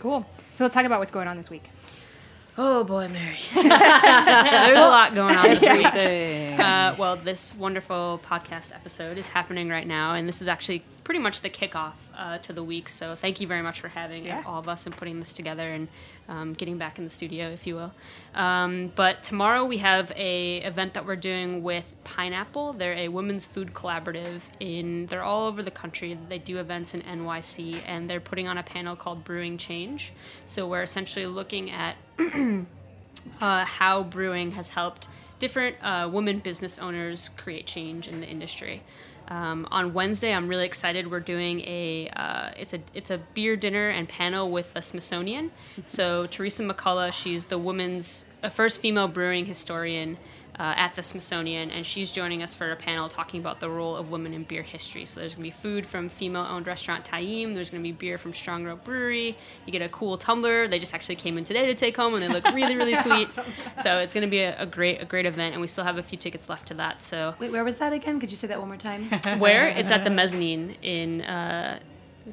Cool. 0.00 0.26
So 0.54 0.64
let's 0.64 0.74
talk 0.74 0.86
about 0.86 0.98
what's 0.98 1.12
going 1.12 1.28
on 1.28 1.36
this 1.36 1.50
week. 1.50 1.64
Oh 2.62 2.84
boy, 2.84 3.08
Mary. 3.08 3.38
There's 3.54 3.64
a 4.78 4.82
lot 4.82 5.14
going 5.14 5.34
on 5.34 5.44
this 5.44 5.62
week. 5.62 6.58
Uh, 6.60 6.94
well, 6.98 7.16
this 7.16 7.54
wonderful 7.54 8.20
podcast 8.22 8.74
episode 8.74 9.16
is 9.16 9.28
happening 9.28 9.70
right 9.70 9.86
now, 9.86 10.12
and 10.12 10.28
this 10.28 10.42
is 10.42 10.48
actually 10.48 10.84
pretty 11.02 11.20
much 11.20 11.40
the 11.40 11.48
kickoff 11.48 11.94
uh, 12.16 12.36
to 12.38 12.52
the 12.52 12.62
week. 12.62 12.86
So 12.90 13.14
thank 13.14 13.40
you 13.40 13.46
very 13.46 13.62
much 13.62 13.80
for 13.80 13.88
having 13.88 14.26
Yeah. 14.26 14.42
all 14.44 14.58
of 14.60 14.68
us 14.68 14.84
and 14.84 14.94
putting 14.94 15.18
this 15.20 15.32
together 15.32 15.72
and 15.72 15.88
um, 16.28 16.52
getting 16.52 16.76
back 16.76 16.98
in 16.98 17.04
the 17.04 17.10
studio, 17.10 17.48
if 17.48 17.66
you 17.66 17.76
will. 17.76 17.92
Um, 18.34 18.92
but 18.94 19.24
tomorrow 19.24 19.64
we 19.64 19.78
have 19.78 20.12
a 20.14 20.58
event 20.58 20.92
that 20.94 21.06
we're 21.06 21.16
doing 21.16 21.62
with 21.62 21.92
Pineapple. 22.04 22.74
They're 22.74 22.92
a 22.92 23.08
women's 23.08 23.46
food 23.46 23.72
collaborative. 23.72 24.42
In 24.60 25.06
they're 25.06 25.22
all 25.24 25.46
over 25.48 25.62
the 25.62 25.70
country. 25.70 26.16
They 26.28 26.38
do 26.38 26.58
events 26.58 26.92
in 26.94 27.00
NYC, 27.00 27.80
and 27.86 28.08
they're 28.08 28.20
putting 28.20 28.46
on 28.48 28.58
a 28.58 28.62
panel 28.62 28.94
called 28.96 29.24
Brewing 29.24 29.56
Change. 29.56 30.12
So 30.46 30.68
we're 30.68 30.82
essentially 30.82 31.26
looking 31.26 31.70
at 31.70 31.96
uh, 33.40 33.64
how 33.64 34.02
brewing 34.02 34.52
has 34.52 34.70
helped 34.70 35.08
different 35.38 35.76
uh, 35.82 36.08
women 36.12 36.38
business 36.38 36.78
owners 36.78 37.30
create 37.36 37.66
change 37.66 38.06
in 38.08 38.20
the 38.20 38.26
industry. 38.26 38.82
Um, 39.28 39.68
on 39.70 39.94
Wednesday, 39.94 40.34
I'm 40.34 40.48
really 40.48 40.66
excited. 40.66 41.08
We're 41.08 41.20
doing 41.20 41.60
a 41.60 42.10
uh, 42.16 42.50
it's 42.56 42.74
a 42.74 42.80
it's 42.94 43.10
a 43.10 43.18
beer 43.18 43.56
dinner 43.56 43.88
and 43.88 44.08
panel 44.08 44.50
with 44.50 44.74
the 44.74 44.82
Smithsonian. 44.82 45.52
So 45.86 46.26
Theresa 46.26 46.64
McCulla, 46.64 47.12
she's 47.12 47.44
the 47.44 47.58
woman's 47.58 48.26
uh, 48.42 48.48
first 48.48 48.80
female 48.80 49.06
brewing 49.06 49.46
historian 49.46 50.18
uh, 50.60 50.74
at 50.76 50.94
the 50.94 51.02
Smithsonian, 51.02 51.70
and 51.70 51.86
she's 51.86 52.10
joining 52.10 52.42
us 52.42 52.54
for 52.54 52.70
a 52.70 52.76
panel 52.76 53.08
talking 53.08 53.40
about 53.40 53.60
the 53.60 53.70
role 53.70 53.96
of 53.96 54.10
women 54.10 54.34
in 54.34 54.44
beer 54.44 54.62
history. 54.62 55.06
So 55.06 55.18
there's 55.18 55.34
going 55.34 55.50
to 55.50 55.56
be 55.56 55.62
food 55.62 55.86
from 55.86 56.10
female-owned 56.10 56.66
restaurant 56.66 57.02
Taim. 57.02 57.54
There's 57.54 57.70
going 57.70 57.82
to 57.82 57.88
be 57.88 57.92
beer 57.92 58.18
from 58.18 58.34
Strong 58.34 58.66
Rope 58.66 58.84
Brewery. 58.84 59.38
You 59.64 59.72
get 59.72 59.80
a 59.80 59.88
cool 59.88 60.18
tumbler. 60.18 60.68
They 60.68 60.78
just 60.78 60.92
actually 60.92 61.16
came 61.16 61.38
in 61.38 61.46
today 61.46 61.64
to 61.64 61.74
take 61.74 61.96
home, 61.96 62.12
and 62.12 62.22
they 62.22 62.28
look 62.28 62.44
really, 62.52 62.76
really 62.76 62.94
sweet. 63.06 63.30
So 63.78 64.00
it's 64.00 64.12
going 64.12 64.26
to 64.26 64.30
be 64.30 64.40
a, 64.40 64.60
a 64.60 64.66
great, 64.66 65.00
a 65.00 65.06
great 65.06 65.24
event, 65.24 65.54
and 65.54 65.62
we 65.62 65.66
still 65.66 65.84
have 65.84 65.96
a 65.96 66.02
few 66.02 66.18
tickets 66.18 66.50
left 66.50 66.68
to 66.68 66.74
that. 66.74 67.02
So 67.02 67.34
Wait, 67.38 67.50
where 67.50 67.64
was 67.64 67.78
that 67.78 67.94
again? 67.94 68.20
Could 68.20 68.30
you 68.30 68.36
say 68.36 68.48
that 68.48 68.58
one 68.58 68.68
more 68.68 68.76
time? 68.76 69.08
where 69.38 69.66
it's 69.66 69.90
at 69.90 70.04
the 70.04 70.10
mezzanine 70.10 70.76
in 70.82 71.22
uh, 71.22 71.80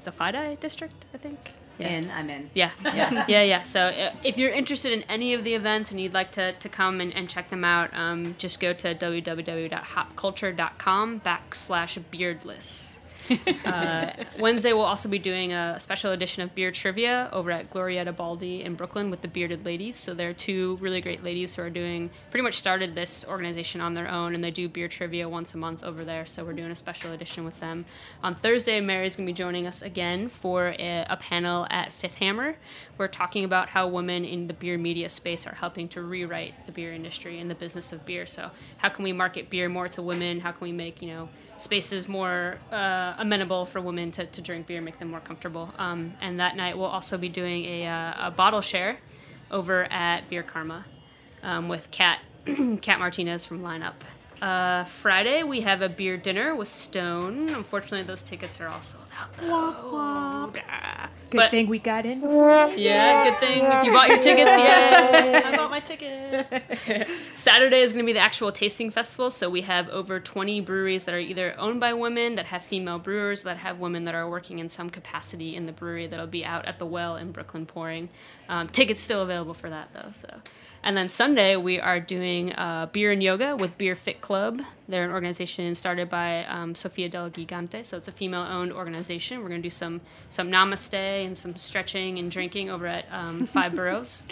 the 0.03 0.11
FiDi 0.11 0.59
district, 0.59 1.05
I 1.13 1.17
think. 1.17 1.53
In, 1.85 2.09
I'm 2.11 2.29
in. 2.29 2.49
Yeah, 2.53 2.71
yeah, 2.83 3.25
yeah, 3.27 3.43
yeah. 3.43 3.61
So 3.61 3.87
uh, 3.87 4.11
if 4.23 4.37
you're 4.37 4.51
interested 4.51 4.91
in 4.91 5.03
any 5.03 5.33
of 5.33 5.43
the 5.43 5.53
events 5.53 5.91
and 5.91 5.99
you'd 5.99 6.13
like 6.13 6.31
to, 6.31 6.53
to 6.53 6.69
come 6.69 7.01
and, 7.01 7.13
and 7.15 7.29
check 7.29 7.49
them 7.49 7.63
out, 7.63 7.93
um, 7.93 8.35
just 8.37 8.59
go 8.59 8.73
to 8.73 8.95
www.hopculture.com 8.95 11.21
backslash 11.21 12.03
beardless. 12.11 12.96
uh, 13.65 14.11
Wednesday, 14.39 14.73
we'll 14.73 14.83
also 14.83 15.09
be 15.09 15.19
doing 15.19 15.53
a 15.53 15.79
special 15.79 16.11
edition 16.11 16.43
of 16.43 16.53
Beer 16.55 16.71
Trivia 16.71 17.29
over 17.31 17.51
at 17.51 17.71
Glorietta 17.71 18.15
Baldy 18.15 18.63
in 18.63 18.75
Brooklyn 18.75 19.09
with 19.09 19.21
the 19.21 19.27
Bearded 19.27 19.65
Ladies. 19.65 19.95
So 19.95 20.13
they're 20.13 20.33
two 20.33 20.77
really 20.81 21.01
great 21.01 21.23
ladies 21.23 21.55
who 21.55 21.61
are 21.61 21.69
doing 21.69 22.09
pretty 22.29 22.43
much 22.43 22.55
started 22.55 22.95
this 22.95 23.25
organization 23.27 23.81
on 23.81 23.93
their 23.93 24.07
own, 24.07 24.35
and 24.35 24.43
they 24.43 24.51
do 24.51 24.69
beer 24.69 24.87
trivia 24.87 25.27
once 25.27 25.53
a 25.53 25.57
month 25.57 25.83
over 25.83 26.05
there. 26.05 26.25
So 26.25 26.45
we're 26.45 26.53
doing 26.53 26.71
a 26.71 26.75
special 26.75 27.11
edition 27.11 27.43
with 27.43 27.59
them. 27.59 27.85
On 28.23 28.35
Thursday, 28.35 28.79
Mary's 28.79 29.15
going 29.15 29.27
to 29.27 29.33
be 29.33 29.37
joining 29.37 29.67
us 29.67 29.81
again 29.81 30.29
for 30.29 30.75
a, 30.79 31.05
a 31.09 31.17
panel 31.17 31.67
at 31.69 31.91
Fifth 31.91 32.15
Hammer. 32.15 32.55
We're 32.97 33.07
talking 33.07 33.43
about 33.43 33.69
how 33.69 33.87
women 33.87 34.25
in 34.25 34.47
the 34.47 34.53
beer 34.53 34.77
media 34.77 35.09
space 35.09 35.45
are 35.45 35.55
helping 35.55 35.87
to 35.89 36.01
rewrite 36.01 36.53
the 36.65 36.71
beer 36.71 36.93
industry 36.93 37.39
and 37.39 37.49
the 37.49 37.55
business 37.55 37.93
of 37.93 38.05
beer. 38.05 38.25
So 38.25 38.49
how 38.77 38.89
can 38.89 39.03
we 39.03 39.13
market 39.13 39.49
beer 39.49 39.69
more 39.69 39.87
to 39.89 40.01
women? 40.01 40.39
How 40.39 40.51
can 40.51 40.61
we 40.61 40.71
make 40.71 41.01
you 41.01 41.09
know 41.09 41.29
spaces 41.57 42.07
more 42.07 42.57
uh, 42.71 43.15
amenable 43.17 43.65
for 43.65 43.81
women 43.81 44.11
to, 44.11 44.25
to 44.25 44.41
drink 44.41 44.67
beer, 44.67 44.81
make 44.81 44.99
them 44.99 45.09
more 45.09 45.19
comfortable. 45.19 45.73
Um, 45.77 46.13
and 46.21 46.39
that 46.39 46.55
night 46.55 46.77
we'll 46.77 46.87
also 46.87 47.17
be 47.17 47.29
doing 47.29 47.65
a, 47.65 47.87
uh, 47.87 48.27
a 48.27 48.31
bottle 48.31 48.61
share 48.61 48.97
over 49.51 49.85
at 49.85 50.29
Beer 50.29 50.43
Karma 50.43 50.85
um, 51.43 51.67
with 51.67 51.89
Kat 51.91 52.19
Kat 52.81 52.99
Martinez 52.99 53.45
from 53.45 53.61
Lineup. 53.61 53.93
Uh, 54.41 54.85
Friday 54.85 55.41
we 55.43 55.61
have 55.61 55.81
a 55.81 55.89
beer 55.89 56.15
dinner 56.15 56.55
with 56.55 56.67
Stone. 56.67 57.49
Unfortunately, 57.49 58.03
those 58.03 58.21
tickets 58.21 58.61
are 58.61 58.67
all 58.67 58.81
sold 58.81 59.03
out. 59.19 59.37
Though. 59.37 59.47
Good 61.29 61.37
But- 61.37 61.51
thing 61.51 61.67
we 61.67 61.79
got 61.79 62.05
in 62.05 62.21
before. 62.21 62.69
Yeah, 62.75 63.29
good 63.29 63.39
thing 63.39 63.63
if 63.65 63.83
you 63.83 63.91
bought 63.91 64.07
your 64.09 64.19
tickets. 64.19 64.51
Yay! 64.57 65.35
I 65.45 65.55
bought 65.55 65.69
my 65.71 65.79
ticket. 65.81 67.07
Saturday 67.35 67.81
is 67.81 67.91
going 67.93 68.05
to 68.05 68.07
be 68.07 68.13
the 68.13 68.19
actual 68.19 68.51
tasting 68.51 68.91
festival. 68.91 69.29
So 69.31 69.49
we 69.49 69.61
have 69.61 69.89
over 69.89 70.19
20 70.19 70.61
breweries 70.61 71.03
that 71.05 71.13
are 71.13 71.19
either 71.19 71.53
owned 71.59 71.79
by 71.79 71.93
women, 71.93 72.35
that 72.35 72.45
have 72.45 72.63
female 72.63 72.99
brewers, 72.99 73.43
that 73.43 73.57
have 73.57 73.79
women 73.79 74.05
that 74.05 74.15
are 74.15 74.29
working 74.29 74.59
in 74.59 74.69
some 74.69 74.89
capacity 74.89 75.55
in 75.55 75.65
the 75.65 75.73
brewery 75.73 76.07
that'll 76.07 76.27
be 76.27 76.45
out 76.45 76.65
at 76.65 76.79
the 76.79 76.85
well 76.85 77.17
in 77.17 77.31
Brooklyn 77.31 77.65
pouring. 77.65 78.09
Um, 78.49 78.67
tickets 78.67 79.01
still 79.01 79.21
available 79.21 79.53
for 79.53 79.69
that 79.69 79.89
though. 79.93 80.11
So, 80.13 80.29
and 80.83 80.95
then 80.95 81.09
Sunday 81.09 81.55
we 81.57 81.79
are 81.79 81.99
doing 81.99 82.53
uh, 82.53 82.87
beer 82.91 83.11
and 83.11 83.21
yoga 83.21 83.55
with 83.55 83.77
Beer 83.77 83.95
Fit 83.95 84.21
Club. 84.21 84.61
They're 84.89 85.03
an 85.03 85.11
organization 85.11 85.75
started 85.75 86.09
by 86.09 86.45
um, 86.45 86.73
Sofia 86.73 87.09
Del 87.09 87.29
Gigante, 87.29 87.85
so 87.85 87.97
it's 87.97 88.07
a 88.07 88.11
female-owned 88.11 88.71
organization. 88.71 89.41
We're 89.41 89.49
going 89.49 89.61
to 89.61 89.65
do 89.65 89.69
some 89.69 90.01
some 90.29 90.49
namaste 90.49 90.93
and 90.93 91.37
some 91.37 91.55
stretching 91.57 92.19
and 92.19 92.31
drinking 92.31 92.69
over 92.69 92.87
at 92.87 93.05
um, 93.11 93.45
Five 93.53 93.75
Boroughs. 93.75 94.23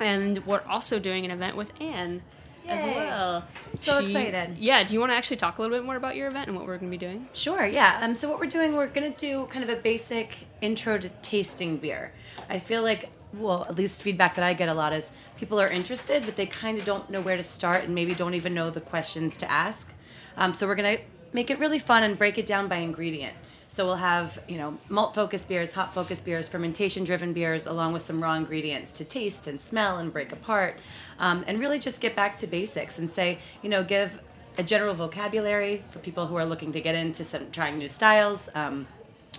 and 0.00 0.44
we're 0.46 0.62
also 0.68 0.98
doing 0.98 1.24
an 1.24 1.30
event 1.30 1.56
with 1.56 1.72
Anne 1.80 2.22
as 2.68 2.84
well. 2.84 3.44
So 3.76 3.98
excited. 3.98 4.58
Yeah, 4.58 4.82
do 4.82 4.94
you 4.94 5.00
want 5.00 5.12
to 5.12 5.16
actually 5.16 5.36
talk 5.36 5.58
a 5.58 5.62
little 5.62 5.76
bit 5.76 5.84
more 5.84 5.96
about 5.96 6.16
your 6.16 6.26
event 6.26 6.48
and 6.48 6.56
what 6.56 6.66
we're 6.66 6.78
going 6.78 6.90
to 6.90 6.98
be 6.98 7.04
doing? 7.04 7.28
Sure, 7.32 7.66
yeah. 7.66 8.00
Um, 8.02 8.14
so 8.14 8.28
what 8.28 8.38
we're 8.40 8.46
doing, 8.46 8.74
we're 8.74 8.88
gonna 8.88 9.10
do 9.10 9.46
kind 9.46 9.62
of 9.62 9.70
a 9.70 9.76
basic 9.80 10.46
intro 10.60 10.98
to 10.98 11.08
tasting 11.22 11.76
beer. 11.76 12.12
I 12.48 12.58
feel 12.58 12.82
like, 12.82 13.10
well, 13.32 13.64
at 13.68 13.76
least 13.76 14.02
feedback 14.02 14.34
that 14.34 14.44
I 14.44 14.52
get 14.54 14.68
a 14.68 14.74
lot 14.74 14.92
is 14.92 15.10
people 15.38 15.60
are 15.60 15.68
interested, 15.68 16.24
but 16.24 16.36
they 16.36 16.46
kind 16.46 16.78
of 16.78 16.84
don't 16.84 17.10
know 17.10 17.20
where 17.20 17.36
to 17.36 17.44
start 17.44 17.84
and 17.84 17.94
maybe 17.94 18.14
don't 18.14 18.34
even 18.34 18.54
know 18.54 18.70
the 18.70 18.80
questions 18.80 19.36
to 19.38 19.50
ask. 19.50 19.92
Um, 20.36 20.54
so 20.54 20.66
we're 20.66 20.74
gonna 20.74 20.98
make 21.32 21.50
it 21.50 21.58
really 21.58 21.78
fun 21.78 22.02
and 22.02 22.16
break 22.16 22.38
it 22.38 22.46
down 22.46 22.68
by 22.68 22.76
ingredient. 22.76 23.34
So 23.68 23.84
we'll 23.84 23.96
have, 23.96 24.38
you 24.48 24.56
know, 24.58 24.78
malt 24.88 25.14
focused 25.14 25.48
beers, 25.48 25.72
hop 25.72 25.92
focused 25.92 26.24
beers, 26.24 26.48
fermentation 26.48 27.04
driven 27.04 27.32
beers, 27.32 27.66
along 27.66 27.92
with 27.92 28.02
some 28.02 28.22
raw 28.22 28.34
ingredients 28.34 28.92
to 28.92 29.04
taste 29.04 29.48
and 29.48 29.60
smell 29.60 29.98
and 29.98 30.12
break 30.12 30.32
apart. 30.32 30.78
Um, 31.18 31.44
and 31.46 31.58
really 31.58 31.78
just 31.78 32.00
get 32.00 32.14
back 32.14 32.38
to 32.38 32.46
basics 32.46 32.98
and 32.98 33.10
say, 33.10 33.38
you 33.62 33.68
know, 33.68 33.82
give 33.82 34.18
a 34.56 34.62
general 34.62 34.94
vocabulary 34.94 35.82
for 35.90 35.98
people 35.98 36.26
who 36.26 36.36
are 36.36 36.44
looking 36.46 36.72
to 36.72 36.80
get 36.80 36.94
into 36.94 37.24
some 37.24 37.50
trying 37.50 37.76
new 37.76 37.88
styles, 37.88 38.48
um, 38.54 38.86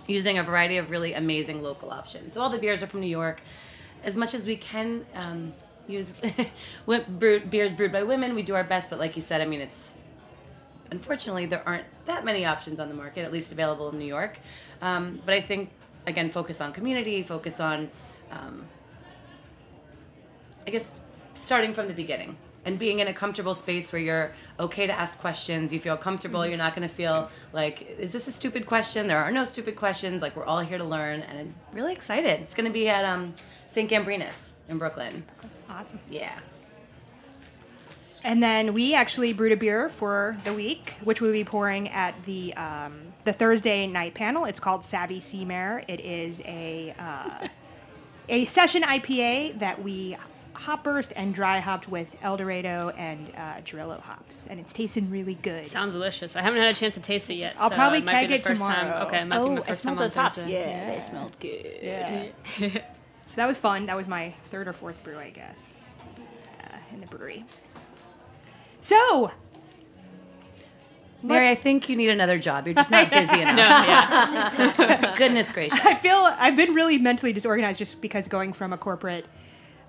using 0.06 0.38
a 0.38 0.42
variety 0.42 0.76
of 0.76 0.90
really 0.90 1.14
amazing 1.14 1.62
local 1.62 1.90
options. 1.90 2.34
So 2.34 2.40
all 2.40 2.50
the 2.50 2.58
beers 2.58 2.82
are 2.82 2.86
from 2.86 3.00
New 3.00 3.08
York. 3.08 3.40
As 4.04 4.14
much 4.14 4.34
as 4.34 4.46
we 4.46 4.56
can 4.56 5.04
um, 5.14 5.52
use 5.88 6.14
beers 6.86 7.72
brewed 7.72 7.92
by 7.92 8.02
women, 8.02 8.34
we 8.34 8.42
do 8.42 8.54
our 8.54 8.64
best. 8.64 8.90
But 8.90 8.98
like 8.98 9.16
you 9.16 9.22
said, 9.22 9.40
I 9.40 9.46
mean, 9.46 9.60
it's 9.60 9.92
unfortunately 10.90 11.46
there 11.46 11.62
aren't 11.66 11.84
that 12.06 12.24
many 12.24 12.44
options 12.44 12.80
on 12.80 12.88
the 12.88 12.94
market, 12.94 13.24
at 13.24 13.32
least 13.32 13.52
available 13.52 13.88
in 13.90 13.98
New 13.98 14.06
York. 14.06 14.38
Um, 14.80 15.20
but 15.24 15.34
I 15.34 15.40
think 15.40 15.70
again, 16.06 16.30
focus 16.30 16.60
on 16.60 16.72
community, 16.72 17.22
focus 17.22 17.60
on, 17.60 17.90
um, 18.30 18.64
I 20.66 20.70
guess, 20.70 20.90
starting 21.34 21.74
from 21.74 21.88
the 21.88 21.94
beginning 21.94 22.36
and 22.64 22.78
being 22.78 22.98
in 22.98 23.08
a 23.08 23.14
comfortable 23.14 23.54
space 23.54 23.92
where 23.92 24.02
you're 24.02 24.32
okay 24.58 24.86
to 24.86 24.92
ask 24.92 25.18
questions. 25.18 25.72
You 25.72 25.80
feel 25.80 25.96
comfortable. 25.96 26.46
You're 26.46 26.58
not 26.58 26.74
going 26.74 26.86
to 26.86 26.94
feel 26.94 27.30
like, 27.52 27.96
is 27.98 28.10
this 28.10 28.26
a 28.26 28.32
stupid 28.32 28.66
question? 28.66 29.06
There 29.06 29.18
are 29.18 29.30
no 29.30 29.44
stupid 29.44 29.76
questions. 29.76 30.20
Like 30.20 30.36
we're 30.36 30.44
all 30.44 30.60
here 30.60 30.78
to 30.78 30.84
learn, 30.84 31.20
and 31.20 31.38
I'm 31.38 31.54
really 31.72 31.92
excited. 31.92 32.40
It's 32.40 32.54
going 32.54 32.66
to 32.66 32.72
be 32.72 32.88
at 32.88 33.04
um, 33.04 33.34
St. 33.68 33.90
Gambrinus 33.90 34.50
in 34.68 34.78
Brooklyn. 34.78 35.24
Awesome. 35.70 36.00
Yeah. 36.10 36.38
And 38.24 38.42
then 38.42 38.74
we 38.74 38.94
actually 38.94 39.32
brewed 39.32 39.52
a 39.52 39.56
beer 39.56 39.88
for 39.88 40.36
the 40.44 40.52
week, 40.52 40.94
which 41.04 41.20
we'll 41.20 41.32
be 41.32 41.44
pouring 41.44 41.88
at 41.88 42.20
the 42.24 42.52
um, 42.54 43.12
the 43.24 43.32
Thursday 43.32 43.86
night 43.86 44.14
panel. 44.14 44.44
It's 44.44 44.58
called 44.60 44.84
Savvy 44.84 45.20
Sea 45.20 45.44
Mare. 45.44 45.84
It 45.86 46.00
is 46.00 46.42
a 46.44 46.94
uh, 46.98 47.46
a 48.28 48.44
session 48.44 48.82
IPA 48.82 49.60
that 49.60 49.82
we 49.82 50.16
hop 50.54 50.82
burst 50.82 51.12
and 51.14 51.32
dry 51.32 51.60
hopped 51.60 51.88
with 51.88 52.16
El 52.20 52.36
Dorado 52.36 52.88
and 52.96 53.30
uh, 53.36 53.60
Trillo 53.64 54.00
hops, 54.00 54.48
and 54.48 54.58
it's 54.58 54.72
tasting 54.72 55.08
really 55.08 55.34
good. 55.34 55.68
Sounds 55.68 55.92
delicious. 55.94 56.34
I 56.34 56.42
haven't 56.42 56.60
had 56.60 56.70
a 56.70 56.74
chance 56.74 56.94
to 56.94 57.00
taste 57.00 57.30
it 57.30 57.34
yet. 57.34 57.54
I'll 57.56 57.70
so 57.70 57.76
probably 57.76 57.98
it 57.98 58.04
might 58.04 58.26
be 58.26 58.26
keg 58.26 58.28
the 58.30 58.34
it 58.34 58.44
first 58.44 58.62
Time. 58.62 58.80
tomorrow. 58.82 59.06
Okay, 59.06 59.20
it 59.20 59.26
might 59.26 59.36
be 59.36 59.42
Oh, 59.42 59.54
my 59.54 59.62
I 59.68 59.72
smelled 59.72 59.98
time 59.98 60.04
those 60.04 60.14
hops. 60.14 60.34
Thursday. 60.34 60.52
Yeah, 60.52 60.90
they 60.92 60.98
smelled 61.00 61.38
good. 61.38 61.78
Yeah. 61.80 62.80
so 63.28 63.36
that 63.36 63.46
was 63.46 63.58
fun. 63.58 63.86
That 63.86 63.96
was 63.96 64.08
my 64.08 64.34
third 64.50 64.66
or 64.66 64.72
fourth 64.72 65.04
brew, 65.04 65.18
I 65.18 65.28
guess, 65.30 65.72
uh, 66.16 66.76
in 66.92 67.00
the 67.00 67.06
brewery. 67.06 67.44
So, 68.80 69.30
Mary, 71.22 71.50
I 71.50 71.54
think 71.54 71.90
you 71.90 71.96
need 71.96 72.08
another 72.08 72.38
job. 72.38 72.66
You're 72.66 72.74
just 72.74 72.90
not 72.90 73.10
busy 73.12 73.42
enough. 73.42 73.56
No, 73.56 74.84
yeah. 74.86 75.14
Goodness 75.18 75.52
gracious. 75.52 75.78
I 75.84 75.94
feel 75.94 76.16
I've 76.16 76.56
been 76.56 76.72
really 76.72 76.96
mentally 76.96 77.34
disorganized 77.34 77.78
just 77.78 78.00
because 78.00 78.28
going 78.28 78.54
from 78.54 78.72
a 78.72 78.78
corporate 78.78 79.26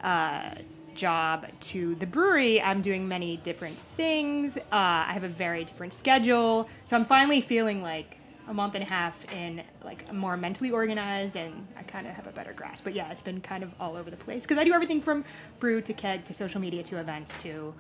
uh, 0.04 0.56
job 0.96 1.48
to 1.62 1.96
the 1.96 2.06
brewery, 2.06 2.62
I'm 2.62 2.82
doing 2.82 3.08
many 3.08 3.38
different 3.38 3.78
things. 3.78 4.58
Uh, 4.58 4.62
I 4.72 5.14
have 5.14 5.24
a 5.24 5.30
very 5.30 5.64
different 5.64 5.94
schedule, 5.94 6.68
so 6.84 6.98
I'm 6.98 7.06
finally 7.06 7.40
feeling 7.40 7.82
like 7.82 8.19
a 8.50 8.54
month 8.54 8.76
and 8.76 8.84
a 8.84 8.88
half 8.88 9.32
in 9.34 9.62
like 9.86 10.12
more 10.12 10.36
mentally 10.36 10.72
organized 10.72 11.38
and 11.38 11.68
I 11.78 11.84
kind 11.84 12.08
of 12.08 12.14
have 12.14 12.28
a 12.28 12.32
better 12.32 12.52
grasp. 12.52 12.84
But 12.84 12.96
yeah, 12.96 13.12
it's 13.12 13.22
been 13.22 13.42
kind 13.42 13.64
of 13.64 13.74
all 13.80 13.96
over 13.96 14.10
the 14.10 14.18
place 14.18 14.44
because 14.44 14.58
I 14.58 14.64
do 14.64 14.74
everything 14.74 15.00
from 15.00 15.24
brew 15.60 15.82
to 15.82 15.94
keg 15.94 16.26
to 16.26 16.34
social 16.34 16.60
media 16.60 16.84
to 16.84 17.00
events 17.00 17.38
to 17.44 17.74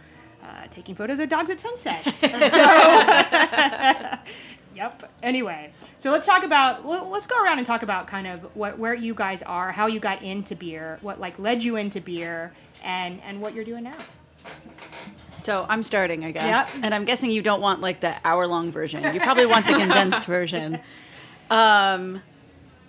uh, 0.44 0.68
taking 0.70 0.96
photos 0.96 1.20
of 1.20 1.28
dogs 1.28 1.50
at 1.50 1.60
sunset. 1.60 2.16
so, 2.20 2.28
yep. 4.76 5.12
Anyway, 5.22 5.72
so 5.98 6.12
let's 6.12 6.26
talk 6.26 6.44
about. 6.44 6.86
well, 6.86 7.10
Let's 7.10 7.28
go 7.28 7.42
around 7.44 7.58
and 7.58 7.68
talk 7.68 7.84
about 7.84 8.08
kind 8.08 8.28
of 8.28 8.44
what 8.56 8.80
where 8.80 8.94
you 8.94 9.14
guys 9.14 9.44
are, 9.44 9.72
how 9.72 9.88
you 9.88 10.00
got 10.00 10.22
into 10.22 10.56
beer, 10.56 10.98
what 11.02 11.20
like 11.20 11.38
led 11.40 11.64
you 11.64 11.76
into 11.76 12.00
beer, 12.00 12.54
and 12.84 13.20
and 13.26 13.42
what 13.42 13.54
you're 13.54 13.66
doing 13.66 13.84
now. 13.84 13.98
So 15.42 15.66
I'm 15.70 15.84
starting, 15.84 16.26
I 16.26 16.32
guess. 16.32 16.74
Yep. 16.74 16.84
And 16.84 16.94
I'm 16.94 17.06
guessing 17.06 17.32
you 17.32 17.42
don't 17.42 17.62
want 17.62 17.82
like 17.82 18.00
the 18.02 18.16
hour 18.26 18.48
long 18.48 18.72
version. 18.72 19.14
You 19.14 19.20
probably 19.20 19.46
want 19.46 19.66
the 19.66 19.74
condensed 19.78 20.26
version. 20.26 20.80
Um, 21.50 22.22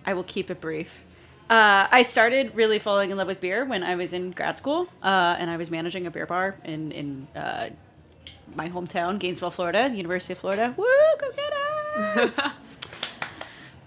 I 0.05 0.15
will 0.15 0.25
keep 0.25 0.51
it 0.51 0.61
brief. 0.61 1.03
Uh, 1.49 1.89
I 1.91 2.03
started 2.03 2.55
really 2.55 2.79
falling 2.79 3.11
in 3.11 3.17
love 3.17 3.27
with 3.27 3.41
beer 3.41 3.65
when 3.65 3.83
I 3.83 3.97
was 3.97 4.13
in 4.13 4.31
grad 4.31 4.57
school, 4.57 4.87
uh, 5.03 5.37
and 5.39 5.51
I 5.51 5.57
was 5.57 5.69
managing 5.69 6.07
a 6.07 6.11
beer 6.11 6.27
bar 6.27 6.57
in 6.65 6.93
in 6.93 7.27
uh, 7.35 7.71
my 8.55 8.69
hometown, 8.69 9.19
Gainesville, 9.19 9.51
Florida, 9.51 9.91
University 9.93 10.33
of 10.33 10.39
Florida. 10.39 10.73
Woo, 10.77 10.87
go 11.19 11.31
get 11.33 11.53
us! 12.17 12.39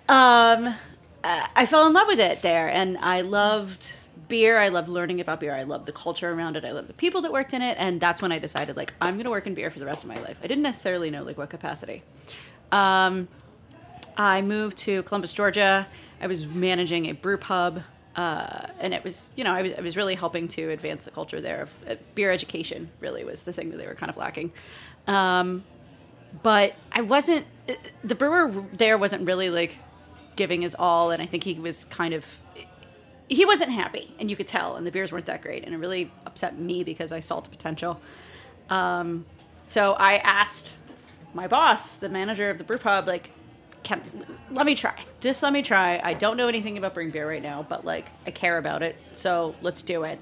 um, 0.10 0.76
I 1.24 1.66
fell 1.66 1.88
in 1.88 1.94
love 1.94 2.08
with 2.08 2.20
it 2.20 2.42
there, 2.42 2.68
and 2.68 2.98
I 2.98 3.22
loved 3.22 3.90
beer. 4.28 4.58
I 4.58 4.70
love 4.70 4.88
learning 4.90 5.20
about 5.22 5.40
beer. 5.40 5.54
I 5.54 5.64
love 5.64 5.86
the 5.86 5.92
culture 5.92 6.32
around 6.32 6.56
it. 6.58 6.66
I 6.66 6.72
love 6.72 6.88
the 6.88 6.94
people 6.94 7.22
that 7.22 7.32
worked 7.32 7.54
in 7.54 7.62
it, 7.62 7.76
and 7.80 8.00
that's 8.02 8.22
when 8.22 8.32
I 8.32 8.40
decided 8.40 8.76
like 8.78 8.94
I'm 9.02 9.16
going 9.16 9.26
to 9.26 9.32
work 9.32 9.48
in 9.48 9.54
beer 9.54 9.70
for 9.72 9.80
the 9.80 9.86
rest 9.86 10.04
of 10.04 10.10
my 10.10 10.20
life. 10.22 10.40
I 10.44 10.48
didn't 10.48 10.64
necessarily 10.64 11.10
know 11.10 11.24
like 11.24 11.38
what 11.38 11.50
capacity. 11.50 12.04
Um, 12.72 13.28
I 14.18 14.42
moved 14.42 14.78
to 14.80 15.04
Columbus, 15.04 15.34
Georgia. 15.34 15.88
I 16.22 16.28
was 16.28 16.46
managing 16.46 17.08
a 17.08 17.14
brew 17.14 17.38
pub, 17.38 17.84
uh, 18.16 18.68
and 18.80 18.94
it 18.94 19.04
was 19.04 19.32
you 19.36 19.44
know 19.44 19.54
I 19.54 19.62
was, 19.62 19.72
I 19.78 19.82
was 19.82 19.98
really 19.98 20.16
helping 20.16 20.48
to 20.50 20.70
advance 20.70 21.06
the 21.06 21.12
culture 21.12 21.42
there 21.42 21.62
of 21.64 21.76
uh, 21.90 21.96
beer 22.16 22.32
education. 22.32 22.90
Really 23.00 23.24
was 23.24 23.44
the 23.44 23.54
thing 23.54 23.72
that 23.72 23.78
they 23.78 23.88
were 23.88 23.96
kind 23.96 24.10
of 24.10 24.18
lacking. 24.18 24.52
Um, 25.08 25.64
but 26.42 26.76
I 26.92 27.02
wasn't. 27.02 27.46
uh, 27.70 27.74
The 28.04 28.16
brewer 28.16 28.66
there 28.72 28.98
wasn't 28.98 29.28
really 29.28 29.50
like 29.50 29.78
giving 30.36 30.62
his 30.62 30.76
all, 30.78 31.12
and 31.12 31.22
I 31.22 31.26
think 31.28 31.44
he 31.44 31.54
was 31.56 31.86
kind 31.86 32.14
of 32.14 32.40
he 33.30 33.46
wasn't 33.46 33.72
happy, 33.72 34.14
and 34.20 34.30
you 34.30 34.36
could 34.36 34.48
tell, 34.48 34.76
and 34.76 34.86
the 34.86 34.92
beers 34.92 35.12
weren't 35.12 35.26
that 35.26 35.42
great, 35.42 35.64
and 35.64 35.74
it 35.74 35.78
really 35.78 36.12
upset 36.26 36.58
me 36.58 36.84
because 36.84 37.12
I 37.12 37.20
saw 37.20 37.40
the 37.40 37.50
potential. 37.50 38.00
Um, 38.70 39.26
so 39.64 39.94
I 39.94 40.18
asked 40.18 40.76
my 41.34 41.48
boss, 41.48 41.96
the 41.96 42.10
manager 42.10 42.50
of 42.50 42.58
the 42.58 42.64
brew 42.64 42.78
pub, 42.78 43.08
like, 43.08 43.32
can 43.84 44.02
let 44.52 44.66
me 44.66 44.76
try, 44.76 45.04
just 45.20 45.44
let 45.44 45.52
me 45.52 45.62
try. 45.62 46.00
I 46.02 46.14
don't 46.14 46.38
know 46.38 46.48
anything 46.48 46.78
about 46.78 46.94
brewing 46.94 47.12
beer 47.12 47.28
right 47.28 47.44
now, 47.44 47.66
but 47.68 47.84
like 47.84 48.10
I 48.26 48.32
care 48.32 48.58
about 48.58 48.82
it, 48.82 48.96
so 49.12 49.56
let's 49.62 49.82
do 49.82 50.04
it. 50.04 50.20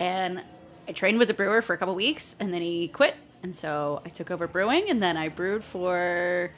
And 0.00 0.42
I 0.88 0.92
trained 0.92 1.18
with 1.18 1.28
the 1.28 1.34
brewer 1.34 1.62
for 1.62 1.74
a 1.74 1.78
couple 1.78 1.94
weeks, 1.94 2.34
and 2.40 2.52
then 2.52 2.62
he 2.62 2.88
quit, 2.88 3.14
and 3.42 3.54
so 3.54 4.02
I 4.04 4.08
took 4.08 4.30
over 4.30 4.48
brewing, 4.48 4.90
and 4.90 5.02
then 5.02 5.16
I 5.16 5.28
brewed 5.28 5.62
for 5.62 6.52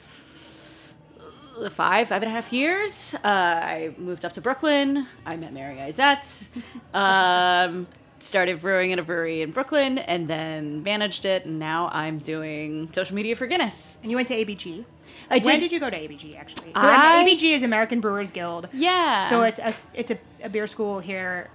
five, 1.69 2.07
five 2.09 2.21
and 2.21 2.31
a 2.31 2.33
half 2.33 2.51
years. 2.53 3.13
Uh, 3.23 3.27
I 3.27 3.93
moved 3.97 4.25
up 4.25 4.33
to 4.33 4.41
Brooklyn. 4.41 5.07
I 5.25 5.35
met 5.37 5.53
Mary 5.53 5.77
Izett. 5.77 6.49
Um, 6.93 7.87
started 8.19 8.59
brewing 8.59 8.91
in 8.91 8.99
a 8.99 9.03
brewery 9.03 9.41
in 9.41 9.51
Brooklyn 9.51 9.97
and 9.97 10.27
then 10.27 10.83
managed 10.83 11.23
it. 11.25 11.45
And 11.45 11.57
now 11.57 11.89
I'm 11.93 12.19
doing 12.19 12.89
social 12.91 13.15
media 13.15 13.35
for 13.35 13.47
Guinness. 13.47 13.97
And 14.01 14.11
you 14.11 14.17
went 14.17 14.27
to 14.27 14.35
ABG. 14.35 14.83
I 15.29 15.39
did. 15.39 15.45
When 15.45 15.59
did. 15.61 15.71
you 15.71 15.79
go 15.79 15.89
to 15.89 15.97
ABG 15.97 16.35
actually? 16.35 16.73
So 16.73 16.81
I- 16.81 17.23
ABG 17.25 17.53
is 17.55 17.63
American 17.63 18.01
Brewers 18.01 18.31
Guild. 18.31 18.67
Yeah. 18.73 19.29
So 19.29 19.43
it's 19.43 19.59
a 19.59 19.73
it's 19.93 20.11
a, 20.11 20.19
a 20.43 20.49
beer 20.49 20.67
school 20.67 20.99
here. 20.99 21.49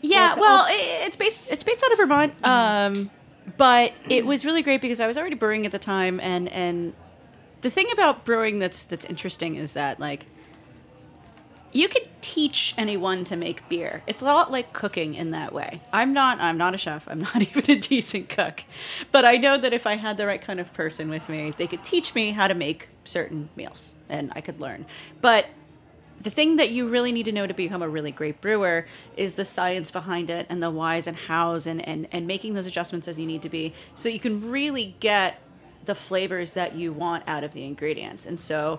Yeah, 0.00 0.34
Well, 0.34 0.40
well, 0.40 0.66
oh- 0.70 1.04
it's 1.06 1.16
based 1.16 1.50
it's 1.50 1.62
based 1.62 1.82
out 1.84 1.92
of 1.92 1.98
Vermont. 1.98 2.32
Um, 2.42 3.10
but 3.58 3.92
it 4.08 4.24
was 4.24 4.44
really 4.46 4.62
great 4.62 4.80
because 4.80 5.00
I 5.00 5.06
was 5.06 5.18
already 5.18 5.34
brewing 5.36 5.66
at 5.66 5.72
the 5.72 5.78
time, 5.78 6.18
and 6.20 6.48
and 6.48 6.94
the 7.60 7.70
thing 7.70 7.86
about 7.92 8.24
brewing 8.24 8.58
that's 8.58 8.84
that's 8.84 9.04
interesting 9.06 9.56
is 9.56 9.74
that 9.74 10.00
like 10.00 10.26
you 11.72 11.88
could 11.88 12.08
teach 12.20 12.74
anyone 12.76 13.24
to 13.24 13.36
make 13.36 13.68
beer. 13.68 14.02
It's 14.06 14.22
a 14.22 14.24
lot 14.24 14.50
like 14.50 14.72
cooking 14.72 15.14
in 15.14 15.30
that 15.30 15.52
way. 15.52 15.80
I'm 15.92 16.12
not 16.12 16.40
I'm 16.40 16.58
not 16.58 16.74
a 16.74 16.78
chef. 16.78 17.06
I'm 17.08 17.20
not 17.20 17.36
even 17.42 17.70
a 17.70 17.76
decent 17.76 18.28
cook. 18.28 18.64
But 19.12 19.24
I 19.24 19.36
know 19.36 19.58
that 19.58 19.72
if 19.72 19.86
I 19.86 19.96
had 19.96 20.16
the 20.16 20.26
right 20.26 20.40
kind 20.40 20.60
of 20.60 20.72
person 20.72 21.08
with 21.08 21.28
me, 21.28 21.52
they 21.56 21.66
could 21.66 21.84
teach 21.84 22.14
me 22.14 22.32
how 22.32 22.48
to 22.48 22.54
make 22.54 22.88
certain 23.04 23.48
meals 23.56 23.94
and 24.08 24.32
I 24.34 24.40
could 24.40 24.60
learn. 24.60 24.86
But 25.20 25.46
the 26.20 26.30
thing 26.30 26.56
that 26.56 26.70
you 26.70 26.86
really 26.86 27.12
need 27.12 27.24
to 27.24 27.32
know 27.32 27.46
to 27.46 27.54
become 27.54 27.82
a 27.82 27.88
really 27.88 28.10
great 28.10 28.40
brewer 28.40 28.86
is 29.16 29.34
the 29.34 29.44
science 29.44 29.90
behind 29.90 30.28
it 30.28 30.46
and 30.50 30.62
the 30.62 30.70
whys 30.70 31.06
and 31.06 31.16
hows 31.16 31.66
and, 31.66 31.86
and, 31.88 32.06
and 32.12 32.26
making 32.26 32.52
those 32.54 32.66
adjustments 32.66 33.08
as 33.08 33.18
you 33.18 33.26
need 33.26 33.40
to 33.42 33.48
be 33.48 33.72
so 33.94 34.08
you 34.08 34.20
can 34.20 34.50
really 34.50 34.94
get 35.00 35.40
the 35.90 35.94
flavors 35.96 36.52
that 36.52 36.76
you 36.76 36.92
want 36.92 37.24
out 37.26 37.42
of 37.42 37.52
the 37.52 37.64
ingredients. 37.64 38.24
And 38.24 38.40
so 38.40 38.78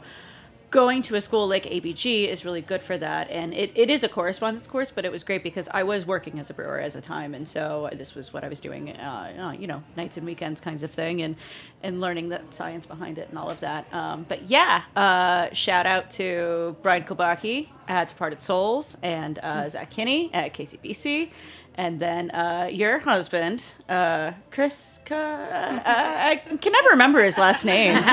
going 0.70 1.01
to 1.01 1.15
a 1.15 1.20
school 1.20 1.46
like 1.46 1.65
ABG 1.65 2.30
is 2.30 2.46
really 2.46 2.62
good 2.62 2.82
for 2.82 2.98
that. 2.98 3.30
And 3.30 3.53
it, 3.53 3.74
it 3.75 3.89
is 3.89 4.06
a 4.06 4.08
correspondence 4.08 4.65
course, 4.65 4.91
but 4.91 5.03
it 5.03 5.12
was 5.12 5.22
great 5.25 5.44
because 5.44 5.68
I 5.74 5.84
was 5.84 6.06
working 6.06 6.39
as 6.39 6.50
a 6.50 6.53
brewer 6.53 6.80
as 6.80 6.96
a 6.96 7.01
time. 7.01 7.36
And 7.36 7.46
so 7.46 7.89
this 7.91 8.15
was 8.15 8.32
what 8.32 8.46
I 8.46 8.48
was 8.48 8.62
doing, 8.62 8.91
uh, 8.91 9.50
uh, 9.50 9.51
you 9.51 9.68
know, 9.68 9.84
nights 9.98 10.15
and 10.15 10.25
weekends 10.25 10.62
kinds 10.62 10.84
of 10.84 10.91
thing 10.91 11.22
and, 11.22 11.36
and 11.84 12.00
learning 12.00 12.30
the 12.30 12.39
science 12.51 12.86
behind 12.86 13.18
it 13.18 13.27
and 13.27 13.38
all 13.38 13.50
of 13.50 13.60
that. 13.60 13.94
Um, 13.94 14.25
but 14.30 14.44
yeah, 14.44 14.84
uh, 14.96 15.53
shout 15.53 15.86
out 15.86 16.10
to 16.12 16.77
Brian 16.82 17.03
Kulbacki 17.03 17.68
at 17.89 18.08
Departed 18.08 18.39
Soles 18.39 18.96
and 19.03 19.38
uh, 19.39 19.68
Zach 19.68 19.89
Kinney 19.89 20.34
at 20.34 20.53
KCBC. 20.53 21.32
And 21.75 21.99
then 21.99 22.31
uh, 22.31 22.67
your 22.71 22.99
husband, 22.99 23.63
uh, 23.87 24.33
Chris, 24.51 24.99
uh, 25.09 25.13
I 25.15 26.41
can 26.59 26.71
never 26.73 26.89
remember 26.89 27.23
his 27.23 27.37
last 27.37 27.65
name. 27.65 27.95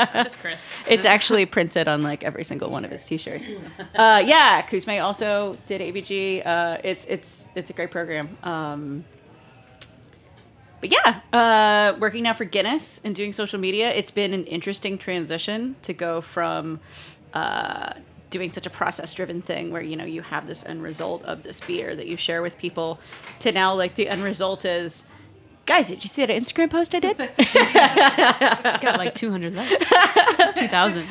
It's 0.00 0.22
just 0.22 0.38
Chris. 0.40 0.82
It's 0.88 1.04
actually 1.04 1.44
printed 1.46 1.88
on 1.88 2.02
like 2.02 2.24
every 2.24 2.44
single 2.44 2.70
one 2.70 2.84
of 2.84 2.90
his 2.90 3.04
T-shirts. 3.04 3.50
Uh, 3.94 4.22
yeah, 4.24 4.62
Cuzme 4.62 5.02
also 5.02 5.58
did 5.66 5.80
ABG. 5.80 6.46
Uh, 6.46 6.78
it's 6.84 7.04
it's 7.06 7.48
it's 7.54 7.70
a 7.70 7.72
great 7.72 7.90
program. 7.90 8.36
Um, 8.42 9.04
but 10.80 10.92
yeah, 10.92 11.20
uh, 11.32 11.98
working 11.98 12.22
now 12.22 12.32
for 12.32 12.44
Guinness 12.44 13.00
and 13.04 13.14
doing 13.14 13.32
social 13.32 13.58
media, 13.58 13.90
it's 13.90 14.12
been 14.12 14.32
an 14.32 14.44
interesting 14.44 14.98
transition 14.98 15.74
to 15.82 15.92
go 15.92 16.20
from 16.20 16.80
uh, 17.34 17.94
doing 18.30 18.50
such 18.50 18.66
a 18.66 18.70
process-driven 18.70 19.42
thing 19.42 19.70
where 19.70 19.82
you 19.82 19.96
know 19.96 20.04
you 20.04 20.22
have 20.22 20.46
this 20.46 20.64
end 20.64 20.82
result 20.82 21.24
of 21.24 21.42
this 21.42 21.60
beer 21.60 21.96
that 21.96 22.06
you 22.06 22.16
share 22.16 22.42
with 22.42 22.58
people, 22.58 22.98
to 23.40 23.52
now 23.52 23.74
like 23.74 23.94
the 23.94 24.08
end 24.08 24.22
result 24.22 24.64
is. 24.64 25.04
Guys, 25.66 25.88
did 25.88 26.02
you 26.02 26.08
see 26.08 26.24
that 26.24 26.34
Instagram 26.34 26.70
post 26.70 26.94
I 26.94 27.00
did? 27.00 27.18
Got 28.80 28.96
like 28.96 29.14
200 29.14 29.54
likes. 29.54 29.92
2,000. 30.58 31.06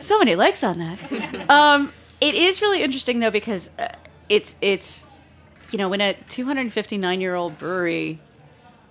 so 0.00 0.18
many 0.18 0.34
likes 0.34 0.64
on 0.64 0.80
that. 0.80 1.48
Um, 1.48 1.92
it 2.20 2.34
is 2.34 2.60
really 2.60 2.82
interesting 2.82 3.20
though 3.20 3.30
because 3.30 3.70
uh, 3.78 3.88
it's 4.28 4.56
it's 4.60 5.04
you 5.70 5.78
know 5.78 5.88
when 5.88 6.00
a 6.00 6.14
259 6.28 7.20
year 7.20 7.36
old 7.36 7.58
brewery 7.58 8.18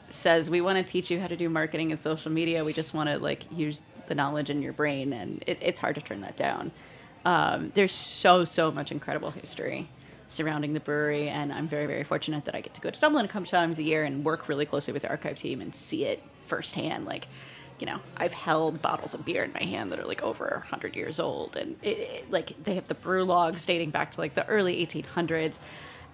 says 0.09 0.49
we 0.49 0.61
want 0.61 0.77
to 0.77 0.83
teach 0.83 1.09
you 1.09 1.19
how 1.19 1.27
to 1.27 1.35
do 1.35 1.49
marketing 1.49 1.91
and 1.91 1.99
social 1.99 2.31
media, 2.31 2.63
we 2.63 2.73
just 2.73 2.93
want 2.93 3.09
to 3.09 3.17
like 3.17 3.45
use 3.51 3.83
the 4.07 4.15
knowledge 4.15 4.49
in 4.49 4.61
your 4.61 4.73
brain, 4.73 5.13
and 5.13 5.43
it, 5.47 5.57
it's 5.61 5.79
hard 5.79 5.95
to 5.95 6.01
turn 6.01 6.21
that 6.21 6.35
down. 6.35 6.71
Um, 7.25 7.71
there's 7.75 7.93
so 7.93 8.45
so 8.45 8.71
much 8.71 8.91
incredible 8.91 9.31
history 9.31 9.89
surrounding 10.27 10.73
the 10.73 10.79
brewery, 10.79 11.29
and 11.29 11.51
I'm 11.51 11.67
very 11.67 11.85
very 11.85 12.03
fortunate 12.03 12.45
that 12.45 12.55
I 12.55 12.61
get 12.61 12.73
to 12.75 12.81
go 12.81 12.89
to 12.89 12.99
Dublin 12.99 13.25
a 13.25 13.27
couple 13.27 13.47
times 13.47 13.77
a 13.77 13.83
year 13.83 14.03
and 14.03 14.23
work 14.23 14.47
really 14.47 14.65
closely 14.65 14.93
with 14.93 15.03
the 15.03 15.09
archive 15.09 15.37
team 15.37 15.61
and 15.61 15.75
see 15.75 16.05
it 16.05 16.23
firsthand. 16.47 17.05
Like, 17.05 17.27
you 17.79 17.85
know, 17.85 17.99
I've 18.17 18.33
held 18.33 18.81
bottles 18.81 19.13
of 19.13 19.25
beer 19.25 19.43
in 19.43 19.53
my 19.53 19.63
hand 19.63 19.91
that 19.91 19.99
are 19.99 20.05
like 20.05 20.23
over 20.23 20.45
100 20.45 20.95
years 20.95 21.19
old, 21.19 21.55
and 21.55 21.75
it, 21.81 21.97
it, 21.97 22.31
like 22.31 22.63
they 22.63 22.75
have 22.75 22.87
the 22.87 22.95
brew 22.95 23.23
logs 23.23 23.65
dating 23.65 23.91
back 23.91 24.11
to 24.11 24.21
like 24.21 24.33
the 24.33 24.47
early 24.47 24.85
1800s, 24.85 25.59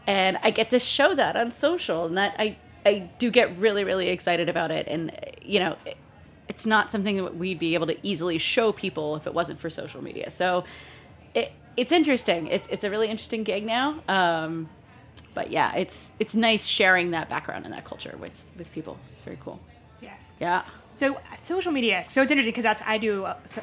and 0.06 0.38
I 0.44 0.52
get 0.52 0.70
to 0.72 0.80
show 0.80 1.14
that 1.16 1.38
on 1.38 1.52
social, 1.52 2.06
and 2.06 2.18
that 2.18 2.36
I 2.38 2.58
I 2.86 3.10
do 3.18 3.32
get 3.32 3.58
really 3.58 3.84
really 3.84 4.10
excited 4.10 4.50
about 4.50 4.72
it, 4.72 4.88
and 4.88 5.12
you 5.42 5.60
know. 5.60 5.78
It, 5.86 5.98
it's 6.50 6.66
not 6.66 6.90
something 6.90 7.18
that 7.18 7.36
we'd 7.36 7.60
be 7.60 7.74
able 7.74 7.88
to 7.88 7.98
easily 8.08 8.38
show 8.38 8.72
people 8.72 9.18
if 9.18 9.28
it 9.28 9.34
wasn't 9.34 9.60
for 9.60 9.70
social 9.70 10.02
media. 10.02 10.30
So 10.30 10.64
it, 11.34 11.52
it's 11.76 11.92
interesting. 11.92 12.48
It's 12.48 12.68
it's 12.68 12.84
a 12.84 12.90
really 12.90 13.08
interesting 13.08 13.44
gig 13.44 13.66
now. 13.66 14.02
Um, 14.08 14.70
but 15.34 15.52
yeah, 15.52 15.76
it's 15.76 16.12
it's 16.20 16.36
nice 16.36 16.66
sharing 16.66 17.12
that 17.12 17.30
background 17.30 17.66
and 17.66 17.74
that 17.74 17.86
culture 17.86 18.16
with 18.20 18.44
with 18.58 18.72
people. 18.72 18.98
It's 19.12 19.22
very 19.22 19.38
cool. 19.40 19.60
Yeah. 20.02 20.14
Yeah. 20.40 20.66
So 20.96 21.16
uh, 21.16 21.20
social 21.44 21.72
media. 21.72 22.04
So 22.04 22.22
it's 22.22 22.32
interesting 22.32 22.52
because 22.52 22.64
that's 22.64 22.82
I 22.86 22.98
do 22.98 23.26
uh, 23.26 23.38
so, 23.46 23.62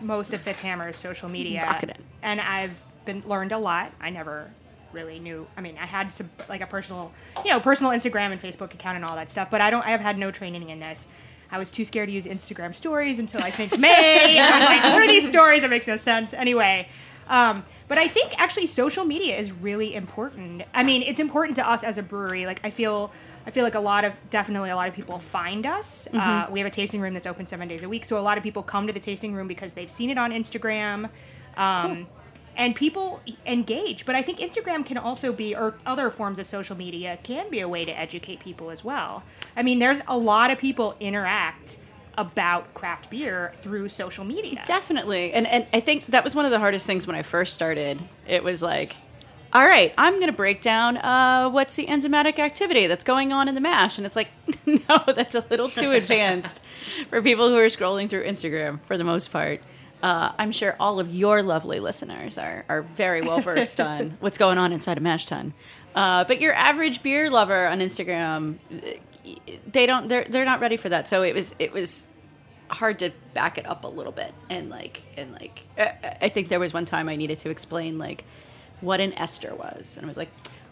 most 0.00 0.32
of 0.32 0.40
Fifth 0.40 0.60
Hammer's 0.60 0.98
social 0.98 1.28
media, 1.28 1.62
Rocking 1.62 1.90
it. 1.90 2.00
and 2.22 2.40
I've 2.40 2.82
been 3.04 3.22
learned 3.26 3.52
a 3.52 3.58
lot. 3.58 3.92
I 4.00 4.10
never 4.10 4.50
really 4.92 5.18
knew. 5.18 5.46
I 5.56 5.60
mean, 5.60 5.78
I 5.78 5.86
had 5.86 6.12
some 6.12 6.30
like 6.48 6.60
a 6.60 6.66
personal, 6.66 7.12
you 7.44 7.50
know, 7.50 7.60
personal 7.60 7.92
Instagram 7.92 8.32
and 8.32 8.40
Facebook 8.40 8.74
account 8.74 8.96
and 8.96 9.04
all 9.04 9.16
that 9.16 9.30
stuff, 9.30 9.50
but 9.50 9.60
I 9.60 9.70
don't. 9.70 9.84
I 9.86 9.90
have 9.90 10.00
had 10.00 10.18
no 10.18 10.30
training 10.30 10.70
in 10.70 10.80
this. 10.80 11.08
I 11.52 11.58
was 11.58 11.70
too 11.70 11.84
scared 11.84 12.08
to 12.08 12.12
use 12.12 12.24
Instagram 12.26 12.74
stories 12.74 13.18
until 13.18 13.42
I 13.42 13.50
think 13.50 13.78
May. 13.78 14.38
I 14.40 14.58
was 14.58 14.68
like, 14.68 14.82
what 14.84 15.02
are 15.02 15.06
these 15.06 15.26
stories? 15.26 15.62
It 15.62 15.70
makes 15.70 15.86
no 15.86 15.96
sense. 15.98 16.32
Anyway, 16.34 16.88
um, 17.28 17.62
but 17.88 17.98
I 17.98 18.08
think 18.08 18.32
actually 18.38 18.66
social 18.66 19.04
media 19.04 19.36
is 19.38 19.52
really 19.52 19.94
important. 19.94 20.62
I 20.74 20.82
mean, 20.82 21.02
it's 21.02 21.20
important 21.20 21.56
to 21.56 21.68
us 21.68 21.84
as 21.84 21.98
a 21.98 22.02
brewery. 22.02 22.46
Like 22.46 22.60
I 22.64 22.70
feel, 22.70 23.12
I 23.46 23.50
feel 23.50 23.64
like 23.64 23.74
a 23.74 23.80
lot 23.80 24.04
of 24.04 24.16
definitely 24.30 24.70
a 24.70 24.76
lot 24.76 24.88
of 24.88 24.94
people 24.94 25.18
find 25.18 25.66
us. 25.66 26.08
Uh, 26.12 26.18
Mm-hmm. 26.42 26.52
we 26.52 26.58
have 26.60 26.66
a 26.66 26.70
tasting 26.70 27.00
room 27.00 27.12
that's 27.12 27.26
open 27.26 27.46
seven 27.46 27.68
days 27.68 27.82
a 27.82 27.88
week, 27.88 28.04
so 28.06 28.18
a 28.18 28.20
lot 28.20 28.38
of 28.38 28.42
people 28.42 28.62
come 28.62 28.86
to 28.86 28.92
the 28.92 29.00
tasting 29.00 29.34
room 29.34 29.46
because 29.46 29.74
they've 29.74 29.90
seen 29.90 30.08
it 30.10 30.18
on 30.18 30.32
Instagram. 30.32 31.10
Um, 31.56 32.06
And 32.56 32.74
people 32.74 33.20
engage, 33.46 34.04
but 34.04 34.14
I 34.14 34.22
think 34.22 34.38
Instagram 34.38 34.84
can 34.84 34.98
also 34.98 35.32
be, 35.32 35.54
or 35.54 35.78
other 35.86 36.10
forms 36.10 36.38
of 36.38 36.46
social 36.46 36.76
media 36.76 37.18
can 37.22 37.48
be 37.50 37.60
a 37.60 37.68
way 37.68 37.84
to 37.84 37.92
educate 37.98 38.40
people 38.40 38.70
as 38.70 38.84
well. 38.84 39.22
I 39.56 39.62
mean, 39.62 39.78
there's 39.78 40.00
a 40.06 40.18
lot 40.18 40.50
of 40.50 40.58
people 40.58 40.94
interact 41.00 41.78
about 42.18 42.74
craft 42.74 43.10
beer 43.10 43.52
through 43.56 43.88
social 43.88 44.24
media. 44.24 44.62
Definitely. 44.66 45.32
And 45.32 45.46
and 45.46 45.66
I 45.72 45.80
think 45.80 46.06
that 46.06 46.24
was 46.24 46.34
one 46.34 46.44
of 46.44 46.50
the 46.50 46.58
hardest 46.58 46.86
things 46.86 47.06
when 47.06 47.16
I 47.16 47.22
first 47.22 47.54
started. 47.54 48.02
It 48.26 48.44
was 48.44 48.62
like, 48.62 48.96
all 49.52 49.66
right, 49.66 49.92
I'm 49.98 50.14
going 50.14 50.26
to 50.26 50.32
break 50.32 50.62
down 50.62 50.96
uh, 50.96 51.50
what's 51.50 51.76
the 51.76 51.86
enzymatic 51.86 52.38
activity 52.38 52.86
that's 52.86 53.04
going 53.04 53.32
on 53.32 53.48
in 53.48 53.54
the 53.54 53.60
mash. 53.60 53.98
And 53.98 54.06
it's 54.06 54.16
like, 54.16 54.28
no, 54.66 55.04
that's 55.06 55.34
a 55.34 55.44
little 55.50 55.68
too 55.68 55.90
advanced 55.92 56.62
for 57.08 57.20
people 57.20 57.48
who 57.48 57.56
are 57.58 57.66
scrolling 57.66 58.08
through 58.08 58.24
Instagram 58.24 58.80
for 58.84 58.96
the 58.96 59.04
most 59.04 59.30
part. 59.30 59.60
Uh, 60.02 60.32
I'm 60.36 60.50
sure 60.50 60.74
all 60.80 60.98
of 60.98 61.14
your 61.14 61.42
lovely 61.44 61.78
listeners 61.78 62.36
are, 62.36 62.64
are 62.68 62.82
very 62.82 63.22
well 63.22 63.40
versed 63.40 63.80
on 63.80 64.16
what's 64.18 64.36
going 64.36 64.58
on 64.58 64.72
inside 64.72 64.98
a 64.98 65.00
mash 65.00 65.26
tun. 65.26 65.54
Uh, 65.94 66.24
but 66.24 66.40
your 66.40 66.52
average 66.54 67.02
beer 67.02 67.30
lover 67.30 67.66
on 67.68 67.78
Instagram, 67.80 68.56
they 69.70 69.86
don't 69.86 70.08
they're 70.08 70.24
they're 70.24 70.44
not 70.44 70.60
ready 70.60 70.76
for 70.76 70.88
that. 70.88 71.08
So 71.08 71.22
it 71.22 71.34
was 71.34 71.54
it 71.60 71.72
was 71.72 72.08
hard 72.68 72.98
to 73.00 73.12
back 73.34 73.58
it 73.58 73.66
up 73.66 73.84
a 73.84 73.88
little 73.88 74.12
bit. 74.12 74.34
And 74.50 74.70
like 74.70 75.02
and 75.16 75.32
like 75.32 75.66
I, 75.78 76.16
I 76.22 76.28
think 76.30 76.48
there 76.48 76.60
was 76.60 76.72
one 76.72 76.84
time 76.84 77.08
I 77.08 77.14
needed 77.14 77.38
to 77.40 77.50
explain 77.50 77.98
like 77.98 78.24
what 78.80 79.00
an 79.00 79.12
ester 79.12 79.54
was. 79.54 79.96
And 79.96 80.04
I 80.04 80.08
was 80.08 80.16
like 80.16 80.30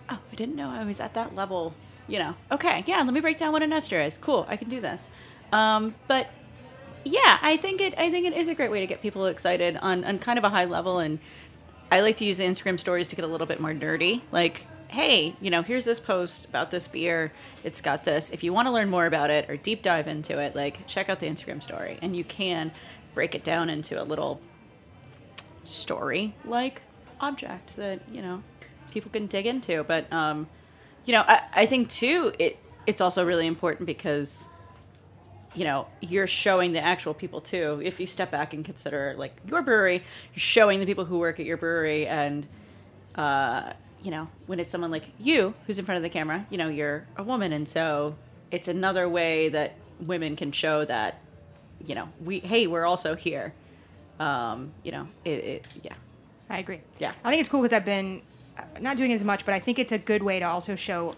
oh 0.08 0.18
I 0.32 0.34
didn't 0.34 0.56
know 0.56 0.70
I 0.70 0.84
was 0.84 0.98
at 0.98 1.14
that 1.14 1.36
level 1.36 1.74
you 2.08 2.18
know. 2.18 2.34
Okay 2.50 2.82
yeah 2.86 3.00
let 3.02 3.14
me 3.14 3.20
break 3.20 3.36
down 3.36 3.52
what 3.52 3.62
an 3.62 3.72
ester 3.72 4.00
is. 4.00 4.18
Cool 4.18 4.44
I 4.48 4.56
can 4.56 4.68
do 4.68 4.80
this. 4.80 5.08
Um, 5.52 5.94
but 6.08 6.28
yeah 7.04 7.38
I 7.40 7.56
think 7.56 7.80
it 7.80 7.94
I 7.98 8.10
think 8.10 8.26
it 8.26 8.34
is 8.34 8.48
a 8.48 8.54
great 8.54 8.70
way 8.70 8.80
to 8.80 8.86
get 8.86 9.02
people 9.02 9.26
excited 9.26 9.76
on 9.76 10.04
on 10.04 10.18
kind 10.18 10.38
of 10.38 10.44
a 10.44 10.50
high 10.50 10.66
level 10.66 10.98
and 10.98 11.18
I 11.92 12.00
like 12.00 12.16
to 12.16 12.24
use 12.24 12.38
the 12.38 12.44
Instagram 12.44 12.78
stories 12.78 13.08
to 13.08 13.16
get 13.16 13.24
a 13.24 13.28
little 13.28 13.46
bit 13.46 13.60
more 13.60 13.72
nerdy 13.72 14.22
like 14.30 14.66
hey, 14.90 15.36
you 15.40 15.50
know, 15.50 15.62
here's 15.62 15.84
this 15.84 16.00
post 16.00 16.46
about 16.46 16.72
this 16.72 16.88
beer. 16.88 17.32
It's 17.62 17.80
got 17.80 18.02
this. 18.02 18.30
If 18.30 18.42
you 18.42 18.52
want 18.52 18.66
to 18.66 18.74
learn 18.74 18.90
more 18.90 19.06
about 19.06 19.30
it 19.30 19.48
or 19.48 19.56
deep 19.56 19.82
dive 19.82 20.08
into 20.08 20.38
it, 20.40 20.56
like 20.56 20.84
check 20.88 21.08
out 21.08 21.20
the 21.20 21.28
Instagram 21.28 21.62
story. 21.62 21.96
And 22.02 22.16
you 22.16 22.24
can 22.24 22.72
break 23.14 23.36
it 23.36 23.44
down 23.44 23.70
into 23.70 24.02
a 24.02 24.04
little 24.04 24.40
story 25.62 26.34
like 26.44 26.82
object 27.20 27.76
that, 27.76 28.00
you 28.10 28.20
know, 28.20 28.42
people 28.90 29.12
can 29.12 29.26
dig 29.28 29.46
into. 29.46 29.84
But 29.84 30.12
um, 30.12 30.48
you 31.04 31.12
know, 31.12 31.22
I, 31.26 31.42
I 31.52 31.66
think 31.66 31.88
too 31.88 32.32
it 32.38 32.58
it's 32.86 33.00
also 33.00 33.24
really 33.24 33.46
important 33.46 33.86
because 33.86 34.48
you 35.54 35.64
know 35.64 35.86
you're 36.00 36.26
showing 36.26 36.72
the 36.72 36.80
actual 36.80 37.12
people 37.12 37.40
too 37.40 37.80
if 37.84 37.98
you 37.98 38.06
step 38.06 38.30
back 38.30 38.54
and 38.54 38.64
consider 38.64 39.14
like 39.18 39.36
your 39.46 39.62
brewery 39.62 39.96
you're 39.96 40.38
showing 40.38 40.78
the 40.78 40.86
people 40.86 41.04
who 41.04 41.18
work 41.18 41.40
at 41.40 41.46
your 41.46 41.56
brewery 41.56 42.06
and 42.06 42.46
uh, 43.16 43.72
you 44.02 44.10
know, 44.10 44.28
when 44.46 44.60
it's 44.60 44.70
someone 44.70 44.90
like 44.90 45.08
you 45.18 45.54
who's 45.66 45.78
in 45.78 45.84
front 45.84 45.96
of 45.96 46.02
the 46.02 46.08
camera, 46.08 46.46
you 46.50 46.58
know, 46.58 46.68
you're 46.68 47.06
a 47.16 47.22
woman, 47.22 47.52
and 47.52 47.68
so 47.68 48.16
it's 48.50 48.68
another 48.68 49.08
way 49.08 49.48
that 49.50 49.74
women 50.00 50.36
can 50.36 50.52
show 50.52 50.84
that, 50.84 51.20
you 51.84 51.94
know, 51.94 52.08
we 52.24 52.40
hey, 52.40 52.66
we're 52.66 52.86
also 52.86 53.14
here. 53.14 53.52
Um, 54.18 54.72
you 54.82 54.92
know, 54.92 55.08
it, 55.24 55.30
it 55.30 55.66
yeah. 55.82 55.94
I 56.48 56.58
agree. 56.58 56.80
Yeah. 56.98 57.12
I 57.24 57.30
think 57.30 57.40
it's 57.40 57.48
cool 57.48 57.60
because 57.60 57.72
I've 57.72 57.84
been 57.84 58.22
uh, 58.58 58.62
not 58.80 58.96
doing 58.96 59.12
as 59.12 59.22
much, 59.22 59.44
but 59.44 59.54
I 59.54 59.60
think 59.60 59.78
it's 59.78 59.92
a 59.92 59.98
good 59.98 60.22
way 60.22 60.40
to 60.40 60.46
also 60.46 60.76
show 60.76 61.14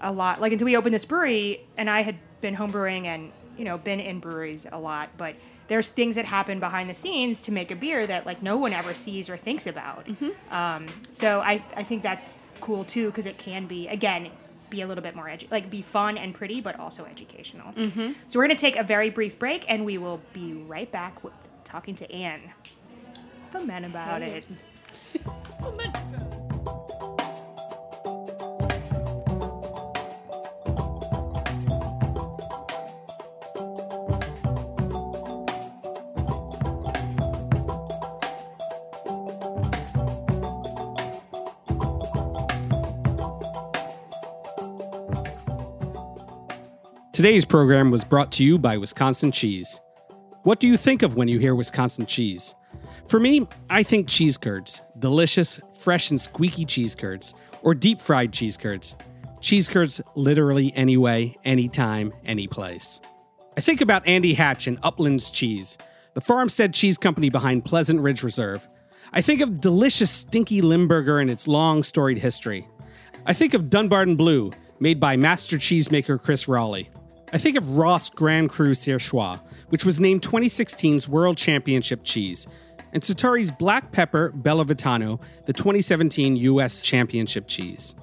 a 0.00 0.10
lot. 0.10 0.40
Like 0.40 0.52
until 0.52 0.64
we 0.64 0.76
opened 0.76 0.94
this 0.94 1.04
brewery, 1.04 1.64
and 1.76 1.88
I 1.88 2.02
had 2.02 2.16
been 2.40 2.56
homebrewing 2.56 3.06
and 3.06 3.30
you 3.58 3.64
know 3.64 3.78
been 3.78 4.00
in 4.00 4.18
breweries 4.20 4.66
a 4.70 4.78
lot, 4.78 5.10
but 5.16 5.34
there's 5.68 5.88
things 5.88 6.16
that 6.16 6.24
happen 6.26 6.60
behind 6.60 6.90
the 6.90 6.94
scenes 6.94 7.40
to 7.42 7.52
make 7.52 7.70
a 7.70 7.76
beer 7.76 8.06
that 8.06 8.26
like 8.26 8.42
no 8.42 8.56
one 8.56 8.72
ever 8.72 8.94
sees 8.94 9.28
or 9.30 9.36
thinks 9.36 9.66
about. 9.66 10.06
Um, 10.50 10.86
so 11.12 11.40
I 11.40 11.64
I 11.76 11.82
think 11.84 12.02
that's 12.02 12.36
cool 12.60 12.84
too 12.84 13.06
because 13.06 13.26
it 13.26 13.38
can 13.38 13.66
be 13.66 13.88
again 13.88 14.30
be 14.70 14.80
a 14.80 14.86
little 14.86 15.02
bit 15.02 15.14
more 15.14 15.26
edu- 15.26 15.50
like 15.50 15.68
be 15.70 15.82
fun 15.82 16.16
and 16.16 16.34
pretty, 16.34 16.60
but 16.60 16.78
also 16.80 17.04
educational. 17.04 17.72
Mhm. 17.74 18.14
So 18.28 18.38
we're 18.38 18.46
gonna 18.46 18.58
take 18.58 18.76
a 18.76 18.82
very 18.82 19.10
brief 19.10 19.38
break, 19.38 19.64
and 19.68 19.84
we 19.84 19.98
will 19.98 20.20
be 20.32 20.52
right 20.54 20.90
back 20.90 21.22
with 21.22 21.34
talking 21.64 21.94
to 21.96 22.10
Anne, 22.12 22.40
the 23.52 23.60
men 23.60 23.84
about 23.84 24.22
it. 24.22 24.46
Today's 47.22 47.44
program 47.44 47.92
was 47.92 48.02
brought 48.02 48.32
to 48.32 48.44
you 48.44 48.58
by 48.58 48.76
Wisconsin 48.76 49.30
Cheese. 49.30 49.80
What 50.42 50.58
do 50.58 50.66
you 50.66 50.76
think 50.76 51.02
of 51.02 51.14
when 51.14 51.28
you 51.28 51.38
hear 51.38 51.54
Wisconsin 51.54 52.04
cheese? 52.04 52.52
For 53.06 53.20
me, 53.20 53.46
I 53.70 53.84
think 53.84 54.08
cheese 54.08 54.36
curds. 54.36 54.82
Delicious, 54.98 55.60
fresh, 55.78 56.10
and 56.10 56.20
squeaky 56.20 56.64
cheese 56.64 56.96
curds. 56.96 57.32
Or 57.62 57.74
deep 57.74 58.02
fried 58.02 58.32
cheese 58.32 58.56
curds. 58.56 58.96
Cheese 59.40 59.68
curds 59.68 60.00
literally 60.16 60.72
anyway, 60.74 61.36
anytime, 61.44 62.12
any 62.24 62.48
place. 62.48 63.00
I 63.56 63.60
think 63.60 63.80
about 63.80 64.04
Andy 64.04 64.34
Hatch 64.34 64.66
and 64.66 64.80
Uplands 64.82 65.30
Cheese, 65.30 65.78
the 66.14 66.20
farmstead 66.20 66.74
cheese 66.74 66.98
company 66.98 67.30
behind 67.30 67.64
Pleasant 67.64 68.00
Ridge 68.00 68.24
Reserve. 68.24 68.66
I 69.12 69.22
think 69.22 69.42
of 69.42 69.60
delicious 69.60 70.10
stinky 70.10 70.60
Limburger 70.60 71.20
and 71.20 71.30
its 71.30 71.46
long 71.46 71.84
storied 71.84 72.18
history. 72.18 72.66
I 73.26 73.32
think 73.32 73.54
of 73.54 73.70
Dunbarton 73.70 74.16
Blue, 74.16 74.50
made 74.80 74.98
by 74.98 75.16
master 75.16 75.56
cheesemaker 75.56 76.20
Chris 76.20 76.46
Roelli. 76.46 76.88
I 77.34 77.38
think 77.38 77.56
of 77.56 77.78
Roth 77.78 78.14
Grand 78.14 78.50
Cru 78.50 78.72
Surchoix, 78.72 79.40
which 79.70 79.86
was 79.86 79.98
named 79.98 80.20
2016's 80.20 81.08
World 81.08 81.38
Championship 81.38 82.00
cheese, 82.04 82.46
and 82.92 83.02
Sartori's 83.02 83.50
Black 83.50 83.90
Pepper 83.90 84.32
Bella 84.32 84.66
Vitano, 84.66 85.18
the 85.46 85.54
2017 85.54 86.36
U.S. 86.36 86.82
Championship 86.82 87.48
cheese. 87.48 87.94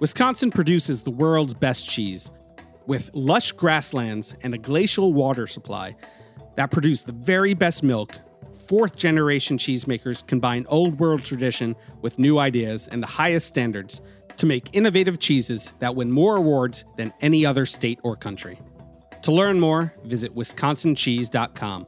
Wisconsin 0.00 0.50
produces 0.50 1.02
the 1.02 1.10
world's 1.10 1.54
best 1.54 1.88
cheese, 1.88 2.30
with 2.86 3.10
lush 3.14 3.52
grasslands 3.52 4.36
and 4.42 4.54
a 4.54 4.58
glacial 4.58 5.14
water 5.14 5.46
supply 5.46 5.96
that 6.56 6.70
produce 6.70 7.04
the 7.04 7.12
very 7.12 7.54
best 7.54 7.82
milk. 7.82 8.14
Fourth 8.68 8.96
generation 8.96 9.56
cheesemakers 9.56 10.26
combine 10.26 10.66
old 10.68 11.00
world 11.00 11.24
tradition 11.24 11.74
with 12.02 12.18
new 12.18 12.38
ideas 12.38 12.86
and 12.88 13.02
the 13.02 13.06
highest 13.06 13.46
standards 13.46 14.02
to 14.36 14.44
make 14.44 14.74
innovative 14.74 15.18
cheeses 15.18 15.72
that 15.78 15.96
win 15.96 16.10
more 16.10 16.36
awards 16.36 16.84
than 16.98 17.14
any 17.22 17.46
other 17.46 17.64
state 17.64 17.98
or 18.02 18.14
country. 18.14 18.60
To 19.24 19.32
learn 19.32 19.58
more, 19.58 19.94
visit 20.04 20.34
wisconsincheese.com. 20.36 21.86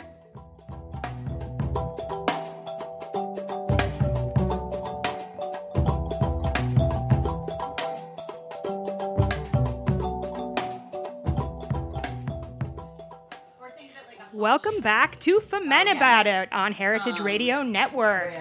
Welcome 14.32 14.80
back 14.80 15.20
to 15.20 15.40
Fuhmentaboudit 15.40 16.48
on 16.52 16.72
Heritage 16.72 17.20
Radio 17.20 17.62
Network. 17.62 18.32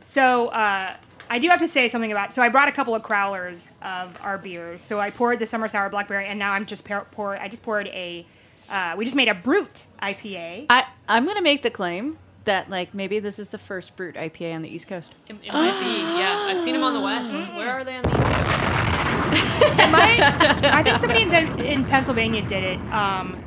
So, 0.00 0.48
uh, 0.48 0.98
I 1.32 1.38
do 1.38 1.48
have 1.48 1.60
to 1.60 1.68
say 1.68 1.88
something 1.88 2.12
about. 2.12 2.34
So, 2.34 2.42
I 2.42 2.50
brought 2.50 2.68
a 2.68 2.72
couple 2.72 2.94
of 2.94 3.00
crowlers 3.02 3.68
of 3.80 4.20
our 4.22 4.36
beers. 4.36 4.82
So, 4.84 5.00
I 5.00 5.10
poured 5.10 5.38
the 5.38 5.46
summer 5.46 5.66
sour 5.66 5.88
blackberry, 5.88 6.26
and 6.26 6.38
now 6.38 6.52
I'm 6.52 6.66
just 6.66 6.84
pour, 6.84 7.06
pour 7.10 7.36
I 7.38 7.48
just 7.48 7.62
poured 7.62 7.88
a. 7.88 8.26
Uh, 8.68 8.94
we 8.98 9.04
just 9.06 9.16
made 9.16 9.28
a 9.28 9.34
brut 9.34 9.86
IPA. 10.02 10.66
I 10.70 10.84
I'm 11.08 11.26
gonna 11.26 11.40
make 11.42 11.62
the 11.62 11.70
claim 11.70 12.18
that 12.44 12.68
like 12.68 12.92
maybe 12.94 13.18
this 13.18 13.38
is 13.38 13.48
the 13.48 13.58
first 13.58 13.96
brut 13.96 14.14
IPA 14.14 14.56
on 14.56 14.62
the 14.62 14.68
East 14.68 14.88
Coast. 14.88 15.14
It, 15.28 15.36
it 15.42 15.52
might 15.52 15.80
be, 15.80 16.00
yeah. 16.00 16.48
I've 16.48 16.60
seen 16.60 16.74
them 16.74 16.84
on 16.84 16.92
the 16.92 17.00
west. 17.00 17.32
Where 17.54 17.70
are 17.70 17.82
they 17.84 17.96
on 17.96 18.02
the 18.02 18.10
east 18.10 18.28
coast? 18.28 19.80
It 19.80 19.90
might- 19.90 20.20
I 20.64 20.82
think 20.82 20.98
somebody 20.98 21.22
in, 21.22 21.60
in 21.60 21.84
Pennsylvania 21.86 22.42
did 22.46 22.62
it. 22.64 22.78
Um, 22.92 23.42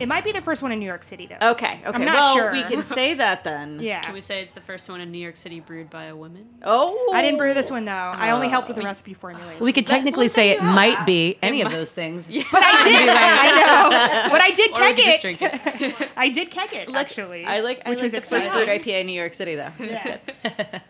it 0.00 0.06
might 0.06 0.24
be 0.24 0.32
the 0.32 0.40
first 0.40 0.62
one 0.62 0.72
in 0.72 0.78
New 0.78 0.86
York 0.86 1.02
City, 1.02 1.26
though. 1.26 1.50
Okay, 1.50 1.80
okay. 1.84 1.90
I'm 1.92 2.04
not 2.04 2.14
well, 2.14 2.34
sure. 2.34 2.52
we 2.52 2.62
can 2.62 2.82
say 2.84 3.14
that 3.22 3.44
then. 3.44 3.80
Yeah. 3.80 4.00
Can 4.00 4.14
we 4.14 4.20
say 4.20 4.42
it's 4.42 4.52
the 4.52 4.60
first 4.60 4.88
one 4.88 5.00
in 5.00 5.10
New 5.10 5.18
York 5.18 5.36
City 5.36 5.60
brewed 5.60 5.90
by 5.90 6.04
a 6.04 6.16
woman? 6.16 6.46
Oh, 6.62 7.12
I 7.14 7.22
didn't 7.22 7.38
brew 7.38 7.54
this 7.54 7.70
one 7.70 7.84
though. 7.84 7.92
I 7.92 8.30
only 8.30 8.46
uh, 8.46 8.50
helped 8.50 8.68
with 8.68 8.76
the 8.76 8.82
recipe 8.82 9.14
formulation. 9.14 9.62
We 9.62 9.72
could 9.72 9.86
technically 9.86 10.28
say 10.28 10.50
it 10.50 10.62
might 10.62 11.04
be 11.06 11.36
any 11.42 11.62
of 11.62 11.70
those 11.70 11.90
things. 11.90 12.26
But 12.50 12.62
I 12.64 12.84
did. 12.84 13.08
I 13.10 14.26
know. 14.26 14.30
But 14.30 14.40
I 14.40 14.50
did 14.52 14.72
keg 14.72 14.98
it. 14.98 15.42
it. 15.42 16.08
I 16.16 16.28
did 16.28 16.50
keg 16.50 16.72
it 16.72 16.90
actually. 16.94 17.44
I 17.44 17.60
like 17.60 17.82
I 17.84 17.90
which 17.90 17.98
like 17.98 18.02
was 18.04 18.12
the 18.12 18.20
first 18.20 18.46
exciting. 18.46 18.66
brut 18.66 18.80
IPA 18.80 19.00
in 19.00 19.06
New 19.06 19.12
York 19.12 19.34
City 19.34 19.54
though. 19.54 19.72
Yeah. 19.78 20.18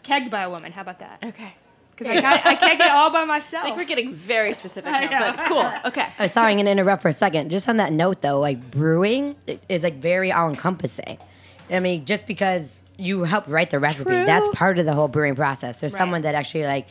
Kegged 0.04 0.30
by 0.30 0.42
a 0.42 0.50
woman. 0.50 0.72
How 0.72 0.82
about 0.82 1.00
that? 1.00 1.24
Okay. 1.24 1.54
Because 1.98 2.16
I, 2.16 2.20
got- 2.20 2.46
I 2.46 2.54
kegged 2.56 2.80
it 2.80 2.90
all 2.90 3.10
by 3.10 3.24
myself. 3.24 3.28
I 3.28 3.36
myself. 3.36 3.64
think 3.64 3.76
we're 3.78 3.84
getting 3.84 4.12
very 4.14 4.52
specific 4.54 4.92
I 4.94 5.06
now, 5.06 5.18
know. 5.18 5.32
but 5.36 5.46
cool. 5.46 5.72
Okay. 5.86 6.06
Uh, 6.18 6.28
sorry, 6.28 6.52
I'm 6.52 6.58
gonna 6.58 6.70
interrupt 6.70 7.02
for 7.02 7.08
a 7.08 7.12
second. 7.12 7.50
Just 7.50 7.68
on 7.68 7.76
that 7.78 7.92
note, 7.92 8.22
though, 8.22 8.38
like 8.40 8.70
brewing 8.70 9.36
is 9.68 9.82
like 9.82 9.94
very 9.96 10.30
all 10.32 10.48
encompassing. 10.48 11.18
I 11.70 11.80
mean, 11.80 12.04
just 12.04 12.26
because 12.26 12.80
you 12.96 13.24
help 13.24 13.44
write 13.46 13.70
the 13.70 13.78
recipe, 13.78 14.10
True. 14.10 14.24
that's 14.26 14.48
part 14.54 14.78
of 14.78 14.86
the 14.86 14.94
whole 14.94 15.08
brewing 15.08 15.34
process. 15.34 15.80
There's 15.80 15.92
Right. 15.92 15.98
someone 15.98 16.22
that 16.22 16.34
actually 16.34 16.64
like 16.64 16.86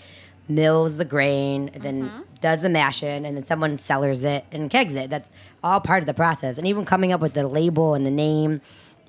mills 0.49 0.97
the 0.97 1.03
grain, 1.05 1.69
and 1.73 1.83
then 1.83 2.11
does 2.39 2.61
the 2.61 2.69
mashing, 2.69 3.25
and 3.25 3.35
then 3.35 3.43
someone 3.43 3.77
cellars 3.77 4.23
it 4.23 4.45
and 4.51 4.69
kegs 4.69 4.95
it. 4.95 5.09
That's 5.09 5.29
all 5.63 5.79
part 5.81 6.01
of 6.03 6.07
the 6.07 6.13
process. 6.13 6.57
And 6.57 6.65
even 6.67 6.85
coming 6.85 7.11
up 7.11 7.19
with 7.19 7.33
the 7.33 7.47
label 7.47 7.93
and 7.95 8.05
the 8.05 8.11
name. 8.11 8.61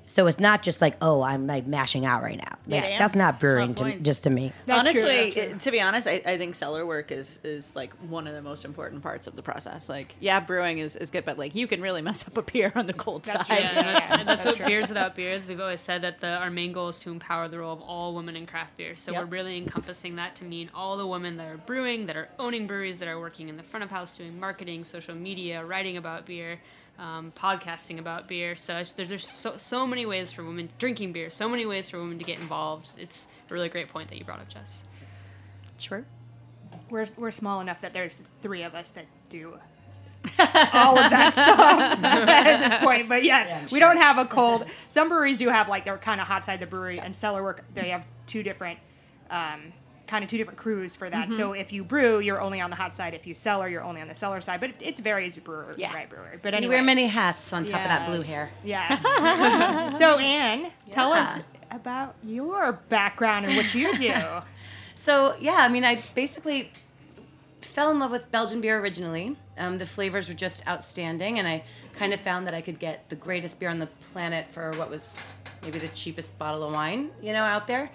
So 0.09 0.27
it's 0.27 0.41
not 0.41 0.63
just 0.63 0.81
like, 0.81 0.97
oh, 1.03 1.23
I'm 1.23 1.47
like 1.47 1.67
mashing 1.67 2.07
out 2.07 2.23
right 2.23 2.39
now. 2.39 2.57
Like, 2.67 2.83
Yeah. 2.83 2.99
that's 2.99 3.15
not 3.15 3.39
brewing 3.39 3.75
to, 3.77 3.99
just 4.01 4.25
to 4.25 4.31
me. 4.31 4.53
That's 4.67 4.81
Honestly, 4.81 5.31
that's 5.31 5.51
true. 5.51 5.59
to 5.61 5.71
be 5.71 5.81
honest, 5.83 6.07
I, 6.09 6.23
I 6.25 6.39
think 6.39 6.55
cellar 6.55 6.85
work 6.87 7.13
is 7.13 7.39
is 7.45 7.77
like 7.77 7.93
one 8.09 8.27
of 8.27 8.33
the 8.35 8.41
most 8.43 8.65
important 8.65 9.03
parts 9.03 9.27
of 9.27 9.37
the 9.37 9.43
process. 9.43 9.89
Like, 9.89 10.17
yeah, 10.19 10.41
brewing 10.41 10.79
is, 10.79 10.97
is 10.97 11.11
good, 11.11 11.25
but 11.27 11.39
like 11.39 11.55
you 11.55 11.67
can 11.67 11.81
really 11.83 12.01
mess 12.03 12.27
up 12.27 12.37
a 12.39 12.43
beer 12.43 12.73
on 12.75 12.87
the 12.87 12.93
cold 12.95 13.25
That's 13.25 13.47
side. 13.47 13.59
true. 13.59 13.67
Yeah, 13.67 13.83
that's, 13.83 14.13
and 14.13 14.27
that's, 14.29 14.43
That's 14.45 14.45
what 14.47 14.57
true. 14.57 14.67
Beers 14.67 14.89
Without 14.89 15.15
Beards, 15.15 15.47
we've 15.47 15.61
always 15.61 15.81
said 15.83 16.03
that 16.03 16.21
the, 16.21 16.37
our 16.39 16.51
main 16.51 16.73
goal 16.73 16.89
is 16.89 16.99
to 17.01 17.11
empower 17.11 17.47
the 17.49 17.59
role 17.59 17.75
of 17.75 17.83
all 17.83 18.15
women 18.15 18.35
in 18.35 18.47
craft 18.47 18.77
beer. 18.79 18.97
So 18.97 19.13
Yep. 19.13 19.21
we're 19.25 19.27
really 19.29 19.59
encompassing 19.59 20.17
that 20.17 20.35
to 20.37 20.45
mean 20.45 20.71
all 20.75 20.97
the 20.97 21.07
women 21.07 21.37
that 21.37 21.47
are 21.47 21.59
brewing, 21.59 22.07
that 22.07 22.17
are 22.17 22.29
owning 22.39 22.67
breweries, 22.67 22.99
that 23.01 23.09
are 23.09 23.21
working 23.21 23.49
in 23.51 23.57
the 23.59 23.63
front 23.63 23.85
of 23.85 23.91
house, 23.91 24.17
doing 24.17 24.41
marketing, 24.41 24.85
social 24.85 25.15
media, 25.15 25.63
writing 25.65 25.97
about 25.99 26.25
beer, 26.25 26.59
um, 26.99 27.33
podcasting 27.37 27.99
about 27.99 28.29
beer. 28.29 28.57
So 28.57 28.77
it's, 28.79 28.93
there's, 28.93 29.09
there's 29.09 29.29
so, 29.29 29.57
so 29.57 29.87
many 29.87 30.07
ways 30.07 30.33
for 30.33 30.45
women 30.45 30.69
drinking 30.79 31.13
beer, 31.13 31.31
so 31.31 31.49
many 31.49 31.65
ways 31.67 31.89
for 31.89 31.99
women 31.99 32.19
to 32.19 32.25
get 32.25 32.39
involved. 32.41 32.91
It's 32.99 33.29
a 33.49 33.55
really 33.55 33.69
great 33.69 33.89
point 33.89 34.09
that 34.09 34.19
you 34.19 34.25
brought 34.25 34.41
up, 34.41 34.49
Jess. 34.49 34.85
Sure. 35.79 36.05
we're 36.91 37.07
we're 37.17 37.31
small 37.31 37.61
enough 37.61 37.81
that 37.83 37.93
there's 37.93 38.17
three 38.43 38.65
of 38.65 38.75
us 38.75 38.91
that 38.91 39.07
do 39.31 39.55
all 40.73 40.99
of 40.99 41.11
that 41.11 41.33
stuff 41.33 42.03
at 42.29 42.69
this 42.69 42.77
point. 42.85 43.09
But 43.09 43.23
yes, 43.23 43.71
we 43.71 43.79
don't 43.79 43.97
have 43.99 44.19
a 44.19 44.25
cold. 44.25 44.65
Some 44.89 45.09
breweries 45.09 45.37
do 45.39 45.49
have 45.49 45.69
like 45.69 45.85
they're 45.85 45.99
kind 45.99 46.21
of 46.21 46.27
hot 46.27 46.45
side 46.45 46.59
the 46.61 46.67
brewery 46.67 46.99
and 46.99 47.15
cellar 47.15 47.43
work. 47.43 47.65
They 47.75 47.91
have 47.91 48.05
two 48.27 48.43
different. 48.43 48.81
Um, 49.31 49.73
kind 50.09 50.25
of 50.25 50.31
two 50.31 50.39
different 50.39 50.59
crews 50.59 50.97
for 50.97 51.09
that. 51.09 51.33
So 51.33 51.53
if 51.53 51.73
you 51.73 51.85
brew, 51.85 52.19
you're 52.19 52.41
only 52.41 52.61
on 52.61 52.71
the 52.71 52.77
hot 52.77 52.95
side. 52.95 53.15
If 53.15 53.27
you 53.27 53.35
cellar, 53.35 53.69
you're 53.69 53.85
only 53.85 54.01
on 54.01 54.09
the 54.09 54.15
cellar 54.15 54.41
side. 54.41 54.59
But 54.59 54.71
it, 54.71 54.77
it 54.81 54.99
varies 54.99 55.37
brewer, 55.39 55.75
Yeah. 55.77 55.95
right 55.95 56.09
brewer. 56.09 56.33
But 56.43 56.55
You 56.55 56.57
anyway, 56.59 56.77
wear 56.77 56.83
many 56.83 57.07
hats 57.07 57.53
on 57.53 57.65
top 57.67 57.83
of 57.83 57.89
that 57.89 58.09
blue 58.09 58.23
hair. 58.23 58.51
Yes. 58.65 59.03
so 59.99 60.19
Anne, 60.19 60.73
tell 60.91 61.13
us 61.13 61.39
about 61.71 62.15
your 62.25 62.73
background 62.89 63.47
and 63.47 63.57
what 63.57 63.75
you 63.75 63.97
do. 63.97 64.15
So 65.01 65.37
yeah, 65.41 65.57
I 65.59 65.69
mean, 65.69 65.85
I 65.85 66.03
basically 66.15 66.71
fell 67.63 67.91
in 67.91 67.99
love 67.99 68.11
with 68.11 68.31
Belgian 68.31 68.61
beer 68.61 68.79
originally. 68.79 69.37
Um, 69.57 69.79
the 69.79 69.87
flavors 69.87 70.29
were 70.29 70.35
just 70.35 70.67
outstanding, 70.69 71.39
and 71.39 71.49
I 71.49 71.63
kind 71.97 72.13
of 72.13 72.21
found 72.21 72.47
that 72.47 72.53
I 72.53 72.61
could 72.61 72.79
get 72.79 73.09
the 73.09 73.17
greatest 73.17 73.59
beer 73.59 73.71
on 73.71 73.79
the 73.79 73.89
planet 74.13 74.47
for 74.51 74.71
what 74.73 74.91
was 74.91 75.15
maybe 75.63 75.79
the 75.79 75.89
cheapest 75.89 76.39
bottle 76.39 76.63
of 76.65 76.73
wine, 76.75 77.11
you 77.23 77.33
know, 77.33 77.43
out 77.43 77.67
there. 77.67 77.91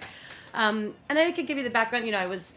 Um, 0.54 0.94
and 1.08 1.18
I 1.18 1.30
could 1.32 1.46
give 1.46 1.58
you 1.58 1.64
the 1.64 1.70
background. 1.70 2.06
You 2.06 2.12
know, 2.12 2.18
I 2.18 2.26
was 2.26 2.54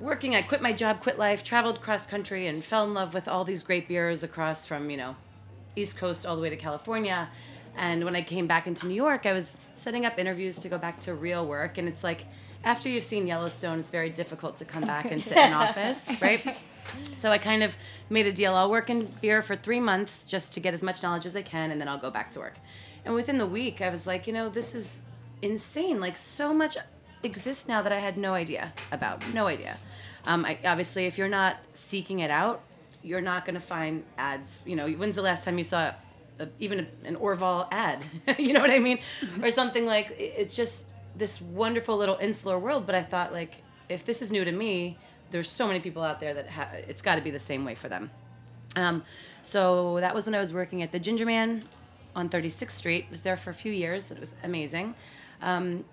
working. 0.00 0.36
I 0.36 0.42
quit 0.42 0.62
my 0.62 0.72
job, 0.72 1.00
quit 1.00 1.18
life, 1.18 1.42
traveled 1.42 1.80
cross 1.80 2.06
country, 2.06 2.46
and 2.46 2.62
fell 2.62 2.84
in 2.84 2.94
love 2.94 3.14
with 3.14 3.26
all 3.26 3.44
these 3.44 3.62
great 3.62 3.88
beers 3.88 4.22
across 4.22 4.66
from 4.66 4.90
you 4.90 4.96
know, 4.96 5.16
East 5.74 5.96
Coast 5.96 6.26
all 6.26 6.36
the 6.36 6.42
way 6.42 6.50
to 6.50 6.56
California. 6.56 7.28
And 7.76 8.04
when 8.04 8.14
I 8.14 8.22
came 8.22 8.46
back 8.46 8.66
into 8.66 8.86
New 8.86 8.94
York, 8.94 9.24
I 9.24 9.32
was 9.32 9.56
setting 9.76 10.04
up 10.04 10.18
interviews 10.18 10.58
to 10.60 10.68
go 10.68 10.76
back 10.76 11.00
to 11.00 11.14
real 11.14 11.46
work. 11.46 11.78
And 11.78 11.88
it's 11.88 12.04
like, 12.04 12.26
after 12.64 12.88
you've 12.88 13.04
seen 13.04 13.26
Yellowstone, 13.26 13.80
it's 13.80 13.90
very 13.90 14.10
difficult 14.10 14.58
to 14.58 14.64
come 14.64 14.84
back 14.84 15.10
and 15.10 15.20
sit 15.20 15.36
in 15.38 15.52
office, 15.52 16.08
right? 16.22 16.56
So 17.14 17.30
I 17.30 17.38
kind 17.38 17.62
of 17.62 17.76
made 18.10 18.26
a 18.26 18.32
deal. 18.32 18.54
I'll 18.54 18.70
work 18.70 18.90
in 18.90 19.12
beer 19.20 19.42
for 19.42 19.56
three 19.56 19.80
months 19.80 20.24
just 20.24 20.52
to 20.54 20.60
get 20.60 20.74
as 20.74 20.82
much 20.82 21.02
knowledge 21.02 21.26
as 21.26 21.34
I 21.34 21.42
can, 21.42 21.70
and 21.70 21.80
then 21.80 21.88
I'll 21.88 21.98
go 21.98 22.10
back 22.10 22.30
to 22.32 22.40
work. 22.40 22.54
And 23.04 23.14
within 23.14 23.38
the 23.38 23.46
week, 23.46 23.80
I 23.80 23.88
was 23.88 24.06
like, 24.06 24.26
you 24.26 24.32
know, 24.32 24.48
this 24.48 24.74
is 24.74 25.00
insane. 25.42 26.00
Like, 26.00 26.16
so 26.16 26.54
much 26.54 26.76
exists 27.22 27.68
now 27.68 27.82
that 27.82 27.92
I 27.92 27.98
had 27.98 28.16
no 28.16 28.34
idea 28.34 28.72
about. 28.90 29.22
No 29.34 29.46
idea. 29.46 29.76
Um, 30.26 30.44
I, 30.44 30.58
obviously, 30.64 31.06
if 31.06 31.18
you're 31.18 31.28
not 31.28 31.58
seeking 31.72 32.20
it 32.20 32.30
out, 32.30 32.62
you're 33.02 33.20
not 33.20 33.44
going 33.44 33.54
to 33.54 33.60
find 33.60 34.04
ads. 34.16 34.60
You 34.64 34.76
know, 34.76 34.88
when's 34.88 35.16
the 35.16 35.22
last 35.22 35.44
time 35.44 35.58
you 35.58 35.64
saw 35.64 35.92
a, 36.38 36.48
even 36.60 36.80
a, 36.80 36.86
an 37.06 37.16
Orval 37.16 37.68
ad? 37.70 38.02
you 38.38 38.52
know 38.52 38.60
what 38.60 38.70
I 38.70 38.78
mean? 38.78 38.98
or 39.42 39.50
something 39.50 39.86
like 39.86 40.14
it's 40.18 40.54
just 40.54 40.94
this 41.16 41.40
wonderful 41.40 41.96
little 41.96 42.16
insular 42.16 42.58
world. 42.58 42.86
But 42.86 42.94
I 42.94 43.02
thought, 43.02 43.32
like, 43.32 43.56
if 43.88 44.04
this 44.04 44.22
is 44.22 44.30
new 44.30 44.44
to 44.44 44.52
me, 44.52 44.96
there's 45.30 45.48
so 45.48 45.66
many 45.66 45.80
people 45.80 46.02
out 46.02 46.20
there 46.20 46.34
that 46.34 46.48
ha- 46.48 46.70
it's 46.88 47.02
got 47.02 47.16
to 47.16 47.20
be 47.20 47.30
the 47.30 47.40
same 47.40 47.64
way 47.64 47.74
for 47.74 47.88
them. 47.88 48.10
Um, 48.76 49.02
so 49.42 49.98
that 50.00 50.14
was 50.14 50.26
when 50.26 50.34
I 50.34 50.40
was 50.40 50.52
working 50.52 50.82
at 50.82 50.92
the 50.92 50.98
Ginger 50.98 51.26
Man 51.26 51.64
on 52.14 52.28
36th 52.28 52.70
Street. 52.70 53.06
Was 53.10 53.22
there 53.22 53.36
for 53.36 53.50
a 53.50 53.54
few 53.54 53.72
years. 53.72 54.10
It 54.10 54.20
was 54.20 54.34
amazing. 54.44 54.94
Um, 55.42 55.84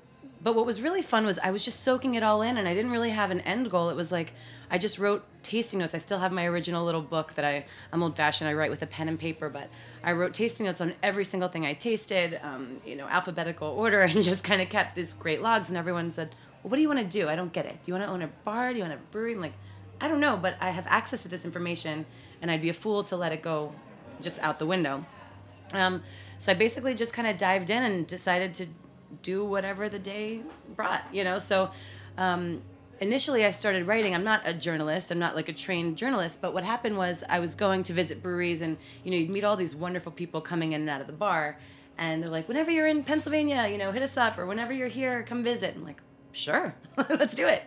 but 0.41 0.55
what 0.55 0.65
was 0.65 0.81
really 0.81 1.01
fun 1.01 1.25
was 1.25 1.37
I 1.39 1.51
was 1.51 1.65
just 1.65 1.83
soaking 1.83 2.15
it 2.15 2.23
all 2.23 2.41
in, 2.41 2.57
and 2.57 2.67
I 2.67 2.73
didn't 2.73 2.91
really 2.91 3.09
have 3.09 3.29
an 3.29 3.41
end 3.41 3.69
goal. 3.69 3.89
It 3.89 3.95
was 3.95 4.11
like 4.11 4.33
I 4.71 4.77
just 4.77 4.97
wrote 4.97 5.25
tasting 5.43 5.79
notes. 5.79 5.93
I 5.93 5.97
still 5.97 6.19
have 6.19 6.31
my 6.31 6.45
original 6.45 6.85
little 6.85 7.01
book 7.01 7.33
that 7.35 7.43
I 7.43 7.65
I'm 7.91 8.01
old 8.01 8.15
fashioned. 8.15 8.49
I 8.49 8.53
write 8.53 8.69
with 8.69 8.81
a 8.81 8.87
pen 8.87 9.09
and 9.09 9.19
paper, 9.19 9.49
but 9.49 9.69
I 10.03 10.13
wrote 10.13 10.33
tasting 10.33 10.65
notes 10.65 10.79
on 10.79 10.93
every 11.03 11.25
single 11.25 11.49
thing 11.49 11.65
I 11.65 11.73
tasted, 11.73 12.39
um, 12.41 12.79
you 12.85 12.95
know, 12.95 13.05
alphabetical 13.07 13.67
order, 13.67 13.99
and 14.09 14.23
just 14.23 14.43
kind 14.43 14.61
of 14.61 14.69
kept 14.69 14.95
these 14.95 15.13
great 15.13 15.41
logs. 15.41 15.67
And 15.67 15.77
everyone 15.77 16.11
said, 16.11 16.33
well, 16.63 16.71
"What 16.71 16.77
do 16.77 16.81
you 16.81 16.87
want 16.87 16.99
to 16.99 17.05
do? 17.05 17.27
I 17.27 17.35
don't 17.35 17.51
get 17.51 17.65
it. 17.65 17.83
Do 17.83 17.91
you 17.91 17.93
want 17.95 18.07
to 18.07 18.11
own 18.11 18.21
a 18.21 18.29
bar? 18.45 18.71
Do 18.71 18.77
you 18.77 18.85
want 18.85 18.95
to 18.95 19.05
brewery?" 19.11 19.33
I'm 19.33 19.41
like, 19.41 19.53
I 19.99 20.07
don't 20.07 20.21
know, 20.21 20.37
but 20.37 20.55
I 20.61 20.69
have 20.69 20.87
access 20.87 21.23
to 21.23 21.27
this 21.27 21.43
information, 21.43 22.05
and 22.41 22.49
I'd 22.49 22.61
be 22.61 22.69
a 22.69 22.73
fool 22.73 23.03
to 23.05 23.17
let 23.17 23.33
it 23.33 23.41
go 23.41 23.73
just 24.21 24.39
out 24.39 24.59
the 24.59 24.65
window. 24.65 25.05
Um, 25.73 26.01
so 26.37 26.51
I 26.51 26.55
basically 26.55 26.95
just 26.95 27.13
kind 27.13 27.27
of 27.27 27.37
dived 27.37 27.69
in 27.69 27.83
and 27.83 28.07
decided 28.07 28.53
to 28.55 28.67
do 29.21 29.43
whatever 29.43 29.89
the 29.89 29.99
day 29.99 30.41
brought, 30.75 31.03
you 31.11 31.23
know. 31.23 31.39
So 31.39 31.71
um, 32.17 32.61
initially, 32.99 33.45
I 33.45 33.51
started 33.51 33.87
writing. 33.87 34.13
I'm 34.13 34.23
not 34.23 34.41
a 34.45 34.53
journalist. 34.53 35.11
I'm 35.11 35.19
not 35.19 35.35
like 35.35 35.49
a 35.49 35.53
trained 35.53 35.97
journalist. 35.97 36.41
But 36.41 36.53
what 36.53 36.63
happened 36.63 36.97
was 36.97 37.23
I 37.27 37.39
was 37.39 37.55
going 37.55 37.83
to 37.83 37.93
visit 37.93 38.21
breweries, 38.21 38.61
and 38.61 38.77
you 39.03 39.11
know, 39.11 39.17
you'd 39.17 39.29
meet 39.29 39.43
all 39.43 39.55
these 39.55 39.75
wonderful 39.75 40.11
people 40.11 40.41
coming 40.41 40.73
in 40.73 40.81
and 40.81 40.89
out 40.89 41.01
of 41.01 41.07
the 41.07 41.13
bar, 41.13 41.57
and 41.97 42.21
they're 42.21 42.29
like, 42.29 42.47
"Whenever 42.47 42.71
you're 42.71 42.87
in 42.87 43.03
Pennsylvania, 43.03 43.67
you 43.69 43.77
know, 43.77 43.91
hit 43.91 44.03
us 44.03 44.17
up, 44.17 44.37
or 44.37 44.45
whenever 44.45 44.73
you're 44.73 44.87
here, 44.87 45.23
come 45.23 45.43
visit." 45.43 45.75
I'm 45.75 45.83
like, 45.83 46.01
"Sure, 46.31 46.73
let's 47.09 47.35
do 47.35 47.47
it." 47.47 47.63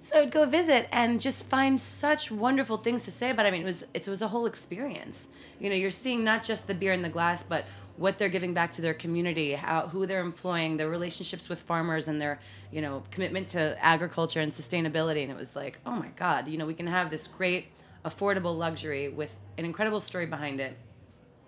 So 0.00 0.22
I'd 0.22 0.30
go 0.30 0.46
visit 0.46 0.88
and 0.92 1.20
just 1.20 1.48
find 1.48 1.80
such 1.80 2.30
wonderful 2.30 2.76
things 2.76 3.04
to 3.06 3.10
say 3.10 3.30
about 3.30 3.44
it. 3.46 3.48
I 3.48 3.52
mean, 3.52 3.62
it 3.62 3.64
was 3.64 3.84
it 3.92 4.06
was 4.06 4.22
a 4.22 4.28
whole 4.28 4.46
experience. 4.46 5.26
You 5.58 5.70
know, 5.70 5.74
you're 5.74 5.90
seeing 5.90 6.22
not 6.22 6.44
just 6.44 6.66
the 6.66 6.74
beer 6.74 6.92
in 6.92 7.02
the 7.02 7.08
glass, 7.08 7.42
but 7.42 7.64
what 7.96 8.18
they're 8.18 8.28
giving 8.28 8.52
back 8.54 8.72
to 8.72 8.82
their 8.82 8.94
community, 8.94 9.52
how 9.52 9.88
who 9.88 10.06
they're 10.06 10.20
employing, 10.20 10.76
their 10.76 10.88
relationships 10.88 11.48
with 11.48 11.60
farmers, 11.60 12.08
and 12.08 12.20
their 12.20 12.38
you 12.70 12.80
know 12.80 13.02
commitment 13.10 13.48
to 13.50 13.76
agriculture 13.82 14.40
and 14.40 14.52
sustainability. 14.52 15.22
And 15.22 15.30
it 15.30 15.36
was 15.36 15.56
like, 15.56 15.78
oh 15.86 15.92
my 15.92 16.08
God, 16.16 16.48
you 16.48 16.58
know, 16.58 16.66
we 16.66 16.74
can 16.74 16.86
have 16.86 17.10
this 17.10 17.26
great, 17.26 17.68
affordable 18.04 18.56
luxury 18.56 19.08
with 19.08 19.36
an 19.58 19.64
incredible 19.64 20.00
story 20.00 20.26
behind 20.26 20.60
it. 20.60 20.76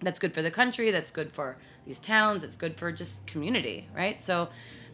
That's 0.00 0.18
good 0.18 0.32
for 0.32 0.42
the 0.42 0.50
country. 0.50 0.90
That's 0.90 1.10
good 1.10 1.32
for 1.32 1.56
these 1.86 1.98
towns. 1.98 2.44
It's 2.44 2.56
good 2.56 2.76
for 2.78 2.92
just 2.92 3.26
community, 3.26 3.88
right? 3.94 4.20
So 4.20 4.48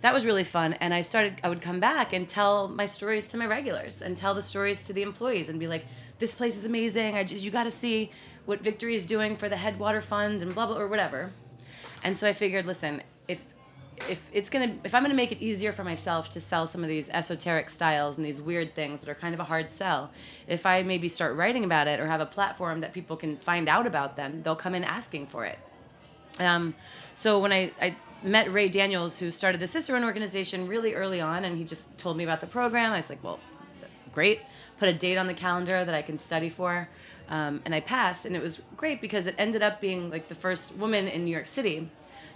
that 0.04 0.12
was 0.12 0.26
really 0.26 0.44
fun 0.44 0.74
and 0.74 0.92
i 0.92 1.00
started 1.00 1.40
i 1.42 1.48
would 1.48 1.62
come 1.62 1.80
back 1.80 2.12
and 2.12 2.28
tell 2.28 2.68
my 2.68 2.84
stories 2.84 3.26
to 3.28 3.38
my 3.38 3.46
regulars 3.46 4.02
and 4.02 4.14
tell 4.14 4.34
the 4.34 4.42
stories 4.42 4.84
to 4.84 4.92
the 4.92 5.00
employees 5.00 5.48
and 5.48 5.58
be 5.58 5.66
like 5.66 5.86
this 6.18 6.34
place 6.34 6.58
is 6.58 6.64
amazing 6.66 7.14
i 7.14 7.24
just 7.24 7.42
you 7.42 7.50
got 7.50 7.64
to 7.64 7.70
see 7.70 8.10
what 8.44 8.60
victory 8.60 8.94
is 8.94 9.06
doing 9.06 9.34
for 9.34 9.48
the 9.48 9.56
headwater 9.56 10.02
fund 10.02 10.42
and 10.42 10.54
blah 10.54 10.66
blah 10.66 10.76
or 10.76 10.88
whatever 10.88 11.32
and 12.04 12.16
so 12.16 12.28
i 12.28 12.32
figured 12.32 12.64
listen 12.66 13.02
if 13.26 13.42
if 14.08 14.28
it's 14.32 14.48
gonna 14.48 14.76
if 14.84 14.94
i'm 14.94 15.02
gonna 15.02 15.14
make 15.14 15.32
it 15.32 15.40
easier 15.40 15.72
for 15.72 15.82
myself 15.82 16.30
to 16.30 16.40
sell 16.40 16.66
some 16.66 16.82
of 16.82 16.88
these 16.88 17.10
esoteric 17.10 17.68
styles 17.68 18.16
and 18.16 18.24
these 18.24 18.40
weird 18.40 18.74
things 18.74 19.00
that 19.00 19.08
are 19.08 19.14
kind 19.14 19.34
of 19.34 19.40
a 19.40 19.44
hard 19.44 19.70
sell 19.70 20.10
if 20.46 20.64
i 20.66 20.82
maybe 20.82 21.08
start 21.08 21.34
writing 21.34 21.64
about 21.64 21.88
it 21.88 21.98
or 21.98 22.06
have 22.06 22.20
a 22.20 22.26
platform 22.26 22.80
that 22.80 22.92
people 22.92 23.16
can 23.16 23.36
find 23.38 23.68
out 23.68 23.86
about 23.86 24.16
them 24.16 24.42
they'll 24.42 24.54
come 24.54 24.74
in 24.74 24.84
asking 24.84 25.26
for 25.26 25.44
it 25.44 25.58
um, 26.38 26.74
so 27.14 27.38
when 27.38 27.52
I, 27.52 27.70
I 27.80 27.96
met 28.22 28.52
Ray 28.52 28.68
Daniels, 28.68 29.18
who 29.18 29.30
started 29.30 29.60
the 29.60 29.66
Cicerone 29.66 30.04
organization 30.04 30.66
really 30.66 30.94
early 30.94 31.20
on, 31.20 31.44
and 31.44 31.56
he 31.56 31.64
just 31.64 31.86
told 31.98 32.16
me 32.16 32.24
about 32.24 32.40
the 32.40 32.46
program. 32.46 32.92
I 32.92 32.96
was 32.96 33.10
like, 33.10 33.22
well, 33.22 33.38
great. 34.12 34.40
Put 34.78 34.88
a 34.88 34.92
date 34.92 35.16
on 35.16 35.26
the 35.26 35.34
calendar 35.34 35.84
that 35.84 35.94
I 35.94 36.02
can 36.02 36.18
study 36.18 36.48
for. 36.48 36.88
Um, 37.28 37.62
and 37.64 37.74
I 37.74 37.80
passed, 37.80 38.26
and 38.26 38.36
it 38.36 38.42
was 38.42 38.60
great 38.76 39.00
because 39.00 39.26
it 39.26 39.34
ended 39.38 39.62
up 39.62 39.80
being 39.80 40.10
like 40.10 40.28
the 40.28 40.34
first 40.34 40.74
woman 40.76 41.08
in 41.08 41.24
New 41.24 41.30
York 41.30 41.46
City. 41.46 41.90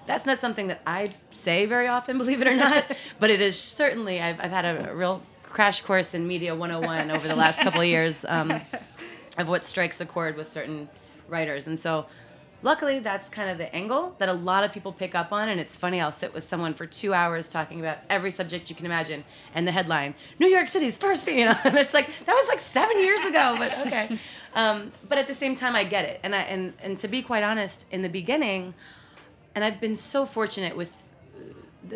That's 0.07 0.25
not 0.25 0.41
something 0.41 0.69
that 0.69 0.81
I 0.87 1.13
say 1.31 1.67
very 1.67 1.87
often, 1.89 2.19
believe 2.19 2.41
it 2.41 2.49
or 2.49 2.57
not, 2.57 2.85
but 3.19 3.31
it 3.31 3.41
is 3.41 3.59
certainly, 3.59 4.21
I've, 4.21 4.41
I've 4.41 4.51
had 4.51 4.65
a, 4.65 4.91
a 4.91 4.95
real 4.95 5.23
crash 5.43 5.83
course 5.83 6.15
in 6.15 6.27
Media 6.27 6.55
101 6.55 7.11
over 7.11 7.27
the 7.27 7.37
last 7.37 7.59
couple 7.61 7.81
of 7.81 7.87
years 7.87 8.25
um, 8.29 8.51
of 9.39 9.49
what 9.49 9.65
strikes 9.65 10.01
a 10.01 10.07
chord 10.07 10.37
with 10.37 10.53
certain 10.53 10.89
writers. 11.29 11.67
And 11.67 11.79
so 11.79 12.07
luckily 12.63 12.99
that's 12.99 13.29
kind 13.29 13.49
of 13.51 13.59
the 13.59 13.75
angle 13.75 14.15
that 14.19 14.29
a 14.29 14.33
lot 14.33 14.65
of 14.65 14.73
people 14.73 14.93
pick 14.93 15.15
up 15.15 15.33
on 15.33 15.49
and 15.49 15.61
it's 15.61 15.77
funny 15.77 16.01
i'll 16.01 16.13
sit 16.13 16.35
with 16.35 16.43
someone 16.43 16.75
for 16.75 16.87
two 16.87 17.15
hours 17.15 17.49
talking 17.49 17.79
about 17.79 17.99
every 18.11 18.31
subject 18.31 18.69
you 18.69 18.75
can 18.75 18.85
imagine 18.85 19.23
and 19.55 19.67
the 19.67 19.73
headline 19.73 20.15
new 20.39 20.49
york 20.49 20.69
city's 20.69 20.97
first 20.97 21.25
female. 21.25 21.55
and 21.65 21.77
it's 21.77 21.95
like 21.95 22.07
that 22.25 22.35
was 22.35 22.49
like 22.49 22.61
seven 22.61 22.99
years 22.99 23.21
ago 23.21 23.55
but 23.59 23.87
okay 23.87 24.19
um, 24.59 24.93
but 25.09 25.17
at 25.19 25.27
the 25.27 25.35
same 25.35 25.55
time 25.55 25.75
i 25.77 25.85
get 25.85 26.05
it. 26.05 26.21
And 26.23 26.35
I, 26.35 26.41
and 26.43 26.75
and 26.83 26.99
to 26.99 27.09
be 27.09 27.23
quite 27.23 27.45
honest 27.45 27.87
in 27.91 28.03
the 28.03 28.09
beginning 28.09 28.75
and 29.55 29.65
i've 29.65 29.81
been 29.81 29.97
so 29.97 30.27
fortunate 30.27 30.77
with 30.77 30.93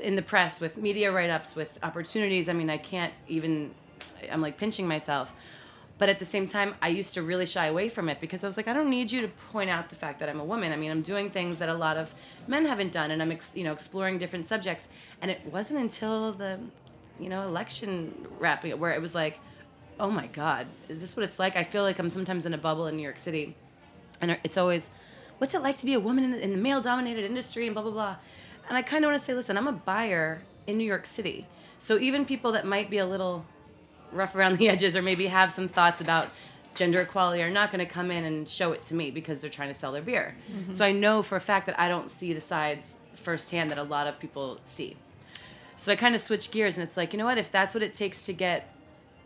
in 0.00 0.16
the 0.16 0.22
press 0.22 0.60
with 0.60 0.78
media 0.78 1.12
write-ups 1.12 1.54
with 1.54 1.78
opportunities. 1.82 2.48
I 2.48 2.54
mean 2.54 2.70
i 2.70 2.78
can't 2.78 3.12
even 3.28 3.74
i'm 4.30 4.40
like 4.40 4.56
pinching 4.56 4.86
myself. 4.88 5.32
But 5.98 6.08
at 6.08 6.18
the 6.18 6.24
same 6.24 6.46
time 6.46 6.74
i 6.80 6.88
used 6.88 7.14
to 7.14 7.22
really 7.22 7.46
shy 7.46 7.66
away 7.66 7.88
from 7.88 8.08
it 8.08 8.20
because 8.20 8.44
i 8.44 8.46
was 8.46 8.56
like 8.56 8.68
i 8.68 8.72
don't 8.72 8.90
need 8.90 9.10
you 9.10 9.20
to 9.22 9.28
point 9.52 9.68
out 9.68 9.88
the 9.88 9.96
fact 9.96 10.20
that 10.20 10.28
i'm 10.28 10.40
a 10.40 10.44
woman. 10.44 10.72
I 10.72 10.76
mean 10.76 10.92
i'm 10.92 11.02
doing 11.02 11.30
things 11.30 11.58
that 11.58 11.68
a 11.68 11.74
lot 11.74 11.96
of 11.96 12.14
men 12.46 12.64
haven't 12.64 12.92
done 12.92 13.10
and 13.10 13.20
i'm 13.20 13.32
ex- 13.32 13.52
you 13.54 13.64
know 13.64 13.72
exploring 13.72 14.18
different 14.18 14.46
subjects. 14.46 14.86
And 15.20 15.30
it 15.32 15.40
wasn't 15.46 15.80
until 15.80 16.32
the 16.32 16.60
you 17.18 17.28
know 17.28 17.42
election 17.42 18.26
wrapping 18.38 18.78
where 18.78 18.92
it 18.92 19.00
was 19.00 19.14
like 19.16 19.40
oh 20.00 20.10
my 20.10 20.26
god 20.28 20.66
is 20.88 21.00
this 21.00 21.16
what 21.16 21.24
it's 21.24 21.38
like 21.38 21.56
i 21.56 21.62
feel 21.62 21.82
like 21.82 21.98
i'm 21.98 22.10
sometimes 22.10 22.46
in 22.46 22.54
a 22.54 22.58
bubble 22.58 22.86
in 22.86 22.96
new 22.96 23.02
york 23.02 23.18
city 23.18 23.54
and 24.20 24.36
it's 24.44 24.56
always 24.56 24.90
what's 25.38 25.54
it 25.54 25.62
like 25.62 25.76
to 25.76 25.86
be 25.86 25.94
a 25.94 26.00
woman 26.00 26.24
in 26.24 26.30
the, 26.32 26.40
in 26.40 26.50
the 26.50 26.56
male 26.56 26.80
dominated 26.80 27.24
industry 27.24 27.66
and 27.66 27.74
blah 27.74 27.82
blah 27.82 27.92
blah 27.92 28.16
and 28.68 28.76
i 28.78 28.82
kind 28.82 29.04
of 29.04 29.10
want 29.10 29.18
to 29.20 29.24
say 29.24 29.34
listen 29.34 29.56
i'm 29.58 29.68
a 29.68 29.72
buyer 29.72 30.42
in 30.66 30.76
new 30.78 30.84
york 30.84 31.06
city 31.06 31.46
so 31.78 31.98
even 31.98 32.24
people 32.24 32.52
that 32.52 32.66
might 32.66 32.88
be 32.90 32.98
a 32.98 33.06
little 33.06 33.44
rough 34.12 34.34
around 34.34 34.56
the 34.56 34.68
edges 34.74 34.96
or 34.96 35.02
maybe 35.02 35.26
have 35.26 35.52
some 35.52 35.68
thoughts 35.68 36.00
about 36.00 36.28
gender 36.74 37.02
equality 37.02 37.42
are 37.42 37.50
not 37.50 37.70
going 37.70 37.84
to 37.86 37.92
come 37.92 38.10
in 38.10 38.24
and 38.24 38.48
show 38.48 38.72
it 38.72 38.82
to 38.84 38.94
me 38.94 39.10
because 39.10 39.40
they're 39.40 39.50
trying 39.50 39.68
to 39.68 39.78
sell 39.78 39.92
their 39.92 40.00
beer. 40.00 40.34
Mhm. 40.50 40.72
So 40.72 40.84
I 40.86 40.92
know 40.92 41.20
for 41.22 41.36
a 41.36 41.40
fact 41.40 41.66
that 41.66 41.78
I 41.78 41.86
don't 41.88 42.10
see 42.10 42.32
the 42.32 42.40
sides 42.40 42.94
firsthand 43.14 43.70
that 43.70 43.76
a 43.78 43.82
lot 43.82 44.06
of 44.06 44.18
people 44.18 44.58
see. 44.64 44.96
So 45.76 45.92
I 45.92 45.96
kind 45.96 46.14
of 46.14 46.22
switch 46.22 46.50
gears 46.50 46.78
and 46.78 46.86
it's 46.86 46.96
like, 46.96 47.12
you 47.12 47.18
know 47.18 47.26
what, 47.26 47.36
if 47.36 47.50
that's 47.50 47.74
what 47.74 47.82
it 47.82 47.94
takes 47.94 48.22
to 48.22 48.32
get 48.32 48.71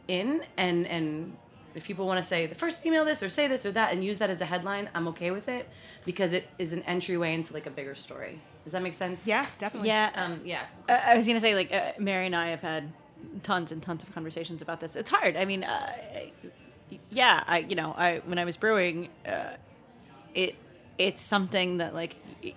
in 0.08 0.42
and 0.56 0.86
and 0.86 1.36
if 1.74 1.84
people 1.84 2.06
want 2.06 2.22
to 2.22 2.26
say 2.26 2.46
the 2.46 2.54
first 2.54 2.84
email 2.86 3.04
this 3.04 3.22
or 3.22 3.28
say 3.28 3.46
this 3.48 3.66
or 3.66 3.72
that 3.72 3.92
and 3.92 4.02
use 4.02 4.16
that 4.18 4.30
as 4.30 4.40
a 4.40 4.46
headline, 4.46 4.88
I'm 4.94 5.08
okay 5.08 5.30
with 5.30 5.48
it 5.48 5.68
because 6.06 6.32
it 6.32 6.48
is 6.58 6.72
an 6.72 6.82
entryway 6.84 7.34
into 7.34 7.52
like 7.52 7.66
a 7.66 7.70
bigger 7.70 7.94
story. 7.94 8.40
Does 8.64 8.72
that 8.72 8.82
make 8.82 8.94
sense? 8.94 9.26
Yeah, 9.26 9.44
definitely. 9.58 9.88
Yeah. 9.88 10.10
Um, 10.14 10.40
yeah. 10.44 10.62
Uh, 10.88 10.92
I 11.04 11.16
was 11.16 11.26
gonna 11.26 11.40
say 11.40 11.54
like 11.54 11.72
uh, 11.72 11.92
Mary 11.98 12.26
and 12.26 12.34
I 12.34 12.48
have 12.48 12.60
had 12.62 12.92
tons 13.42 13.72
and 13.72 13.82
tons 13.82 14.02
of 14.04 14.12
conversations 14.14 14.62
about 14.62 14.80
this. 14.80 14.96
It's 14.96 15.10
hard. 15.10 15.36
I 15.36 15.44
mean, 15.44 15.64
uh, 15.64 15.92
yeah, 17.10 17.44
I 17.46 17.58
you 17.58 17.74
know 17.76 17.94
I 17.96 18.22
when 18.24 18.38
I 18.38 18.44
was 18.44 18.56
brewing, 18.56 19.08
uh, 19.26 19.50
it 20.34 20.54
it's 20.98 21.20
something 21.20 21.76
that 21.78 21.94
like. 21.94 22.16
y- 22.42 22.54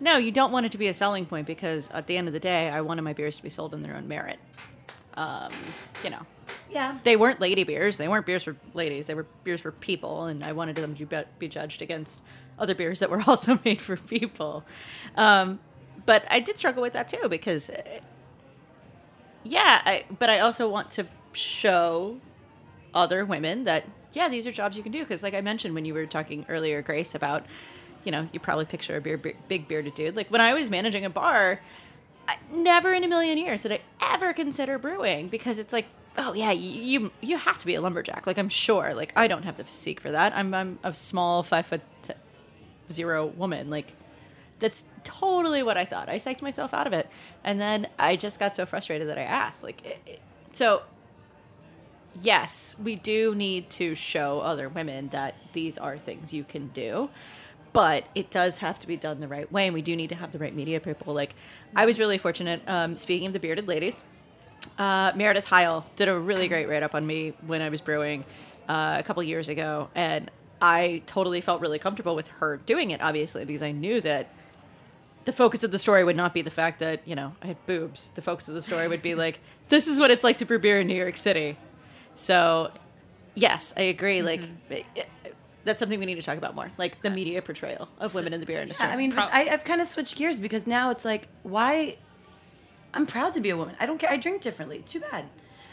No, 0.00 0.18
you 0.18 0.30
don't 0.30 0.52
want 0.52 0.66
it 0.66 0.72
to 0.72 0.78
be 0.78 0.88
a 0.88 0.92
selling 0.94 1.24
point 1.24 1.46
because 1.46 1.88
at 1.90 2.06
the 2.06 2.18
end 2.18 2.28
of 2.28 2.34
the 2.34 2.40
day, 2.40 2.68
I 2.68 2.82
wanted 2.82 3.00
my 3.02 3.14
beers 3.14 3.38
to 3.38 3.42
be 3.42 3.48
sold 3.48 3.72
in 3.72 3.82
their 3.82 3.96
own 3.96 4.06
merit. 4.06 4.38
Um, 5.16 5.52
you 6.04 6.10
know, 6.10 6.26
Yeah. 6.70 6.98
they 7.04 7.16
weren't 7.16 7.40
lady 7.40 7.64
beers. 7.64 7.96
They 7.96 8.08
weren't 8.08 8.26
beers 8.26 8.42
for 8.44 8.56
ladies. 8.74 9.06
They 9.06 9.14
were 9.14 9.26
beers 9.44 9.60
for 9.60 9.72
people, 9.72 10.24
and 10.24 10.44
I 10.44 10.52
wanted 10.52 10.76
them 10.76 10.94
to 10.96 11.24
be, 11.38 11.48
judged 11.48 11.80
against 11.82 12.22
other 12.58 12.74
beers 12.74 13.00
that 13.00 13.10
were 13.10 13.22
also 13.26 13.58
made 13.64 13.80
for 13.80 13.96
people. 13.96 14.64
Um, 15.16 15.60
but 16.04 16.24
I 16.30 16.40
did 16.40 16.58
struggle 16.58 16.82
with 16.82 16.92
that 16.92 17.08
too 17.08 17.28
because, 17.28 17.70
uh, 17.70 17.82
yeah, 19.42 19.80
I, 19.84 20.04
but 20.18 20.28
I 20.30 20.40
also 20.40 20.68
want 20.68 20.90
to 20.92 21.06
show 21.32 22.18
other 22.94 23.24
women 23.24 23.64
that 23.64 23.84
yeah, 24.12 24.28
these 24.30 24.46
are 24.46 24.52
jobs 24.52 24.76
you 24.78 24.82
can 24.82 24.92
do. 24.92 25.00
Because 25.00 25.22
like 25.22 25.34
I 25.34 25.42
mentioned 25.42 25.74
when 25.74 25.84
you 25.84 25.92
were 25.94 26.06
talking 26.06 26.46
earlier, 26.48 26.80
Grace, 26.82 27.14
about 27.14 27.44
you 28.04 28.12
know 28.12 28.28
you 28.32 28.40
probably 28.40 28.64
picture 28.64 28.96
a 28.96 29.00
beer, 29.00 29.18
big 29.18 29.68
bearded 29.68 29.94
dude. 29.94 30.16
Like 30.16 30.30
when 30.30 30.40
I 30.40 30.54
was 30.54 30.70
managing 30.70 31.04
a 31.04 31.10
bar, 31.10 31.60
I, 32.28 32.36
never 32.52 32.92
in 32.92 33.04
a 33.04 33.08
million 33.08 33.38
years 33.38 33.62
did 33.62 33.72
I 33.72 33.80
ever 34.00 34.32
consider 34.32 34.78
brewing 34.78 35.28
because 35.28 35.58
it's 35.58 35.72
like, 35.72 35.86
oh 36.18 36.32
yeah, 36.32 36.50
you 36.52 37.10
you, 37.20 37.36
have 37.36 37.58
to 37.58 37.66
be 37.66 37.74
a 37.74 37.80
lumberjack. 37.80 38.26
Like 38.26 38.38
I'm 38.38 38.48
sure, 38.48 38.94
like 38.94 39.12
I 39.16 39.26
don't 39.28 39.44
have 39.44 39.56
the 39.56 39.64
physique 39.64 40.00
for 40.00 40.10
that. 40.12 40.34
I'm 40.34 40.54
I'm 40.54 40.78
a 40.82 40.94
small 40.94 41.42
five 41.42 41.66
foot 41.66 41.82
zero 42.90 43.26
woman. 43.26 43.70
Like 43.70 43.94
that's 44.58 44.84
totally 45.04 45.62
what 45.62 45.76
I 45.76 45.84
thought. 45.84 46.08
I 46.08 46.16
psyched 46.16 46.42
myself 46.42 46.72
out 46.72 46.86
of 46.86 46.92
it, 46.92 47.08
and 47.44 47.60
then 47.60 47.88
I 47.98 48.16
just 48.16 48.38
got 48.40 48.54
so 48.54 48.64
frustrated 48.66 49.08
that 49.08 49.18
I 49.18 49.22
asked. 49.22 49.62
Like, 49.62 49.84
it, 49.84 49.98
it- 50.06 50.20
so 50.52 50.82
yes, 52.22 52.74
we 52.82 52.96
do 52.96 53.34
need 53.34 53.68
to 53.70 53.94
show 53.94 54.40
other 54.40 54.68
women 54.68 55.08
that 55.08 55.34
these 55.52 55.76
are 55.76 55.98
things 55.98 56.32
you 56.32 56.44
can 56.44 56.68
do. 56.68 57.10
But 57.76 58.06
it 58.14 58.30
does 58.30 58.56
have 58.58 58.78
to 58.78 58.86
be 58.86 58.96
done 58.96 59.18
the 59.18 59.28
right 59.28 59.52
way, 59.52 59.66
and 59.66 59.74
we 59.74 59.82
do 59.82 59.94
need 59.94 60.08
to 60.08 60.14
have 60.14 60.32
the 60.32 60.38
right 60.38 60.54
media 60.54 60.80
people. 60.80 61.12
Like, 61.12 61.34
I 61.74 61.84
was 61.84 61.98
really 61.98 62.16
fortunate. 62.16 62.62
Um, 62.66 62.96
speaking 62.96 63.26
of 63.26 63.34
the 63.34 63.38
bearded 63.38 63.68
ladies, 63.68 64.02
uh, 64.78 65.12
Meredith 65.14 65.44
Heil 65.44 65.84
did 65.94 66.08
a 66.08 66.18
really 66.18 66.48
great 66.48 66.70
write 66.70 66.82
up 66.82 66.94
on 66.94 67.06
me 67.06 67.34
when 67.46 67.60
I 67.60 67.68
was 67.68 67.82
brewing 67.82 68.24
uh, 68.66 68.96
a 68.98 69.02
couple 69.02 69.22
years 69.22 69.50
ago, 69.50 69.90
and 69.94 70.30
I 70.62 71.02
totally 71.04 71.42
felt 71.42 71.60
really 71.60 71.78
comfortable 71.78 72.14
with 72.14 72.28
her 72.28 72.56
doing 72.56 72.92
it. 72.92 73.02
Obviously, 73.02 73.44
because 73.44 73.62
I 73.62 73.72
knew 73.72 74.00
that 74.00 74.30
the 75.26 75.32
focus 75.32 75.62
of 75.62 75.70
the 75.70 75.78
story 75.78 76.02
would 76.02 76.16
not 76.16 76.32
be 76.32 76.40
the 76.40 76.50
fact 76.50 76.80
that 76.80 77.06
you 77.06 77.14
know 77.14 77.34
I 77.42 77.48
had 77.48 77.66
boobs. 77.66 78.10
The 78.14 78.22
focus 78.22 78.48
of 78.48 78.54
the 78.54 78.62
story 78.62 78.88
would 78.88 79.02
be 79.02 79.14
like, 79.26 79.40
this 79.68 79.86
is 79.86 80.00
what 80.00 80.10
it's 80.10 80.24
like 80.24 80.38
to 80.38 80.46
brew 80.46 80.58
beer 80.58 80.80
in 80.80 80.86
New 80.86 80.96
York 80.96 81.18
City. 81.18 81.58
So, 82.14 82.70
yes, 83.34 83.74
I 83.76 83.82
agree. 83.82 84.22
Like, 84.22 84.40
eh, 84.70 84.82
eh, 84.96 85.02
that's 85.66 85.80
something 85.80 86.00
we 86.00 86.06
need 86.06 86.14
to 86.14 86.22
talk 86.22 86.38
about 86.38 86.54
more. 86.54 86.70
Like 86.78 87.02
the 87.02 87.10
uh, 87.10 87.12
media 87.12 87.42
portrayal 87.42 87.88
of 87.98 88.14
women 88.14 88.32
in 88.32 88.40
the 88.40 88.46
beer 88.46 88.60
industry. 88.60 88.86
Yeah, 88.86 88.94
I 88.94 88.96
mean, 88.96 89.12
I, 89.18 89.48
I've 89.50 89.64
kind 89.64 89.80
of 89.80 89.86
switched 89.86 90.16
gears 90.16 90.40
because 90.40 90.66
now 90.66 90.90
it's 90.90 91.04
like, 91.04 91.28
why? 91.42 91.98
I'm 92.94 93.04
proud 93.04 93.34
to 93.34 93.40
be 93.40 93.50
a 93.50 93.56
woman. 93.56 93.76
I 93.78 93.84
don't 93.84 93.98
care. 93.98 94.10
I 94.10 94.16
drink 94.16 94.40
differently. 94.40 94.78
Too 94.86 95.00
bad. 95.00 95.26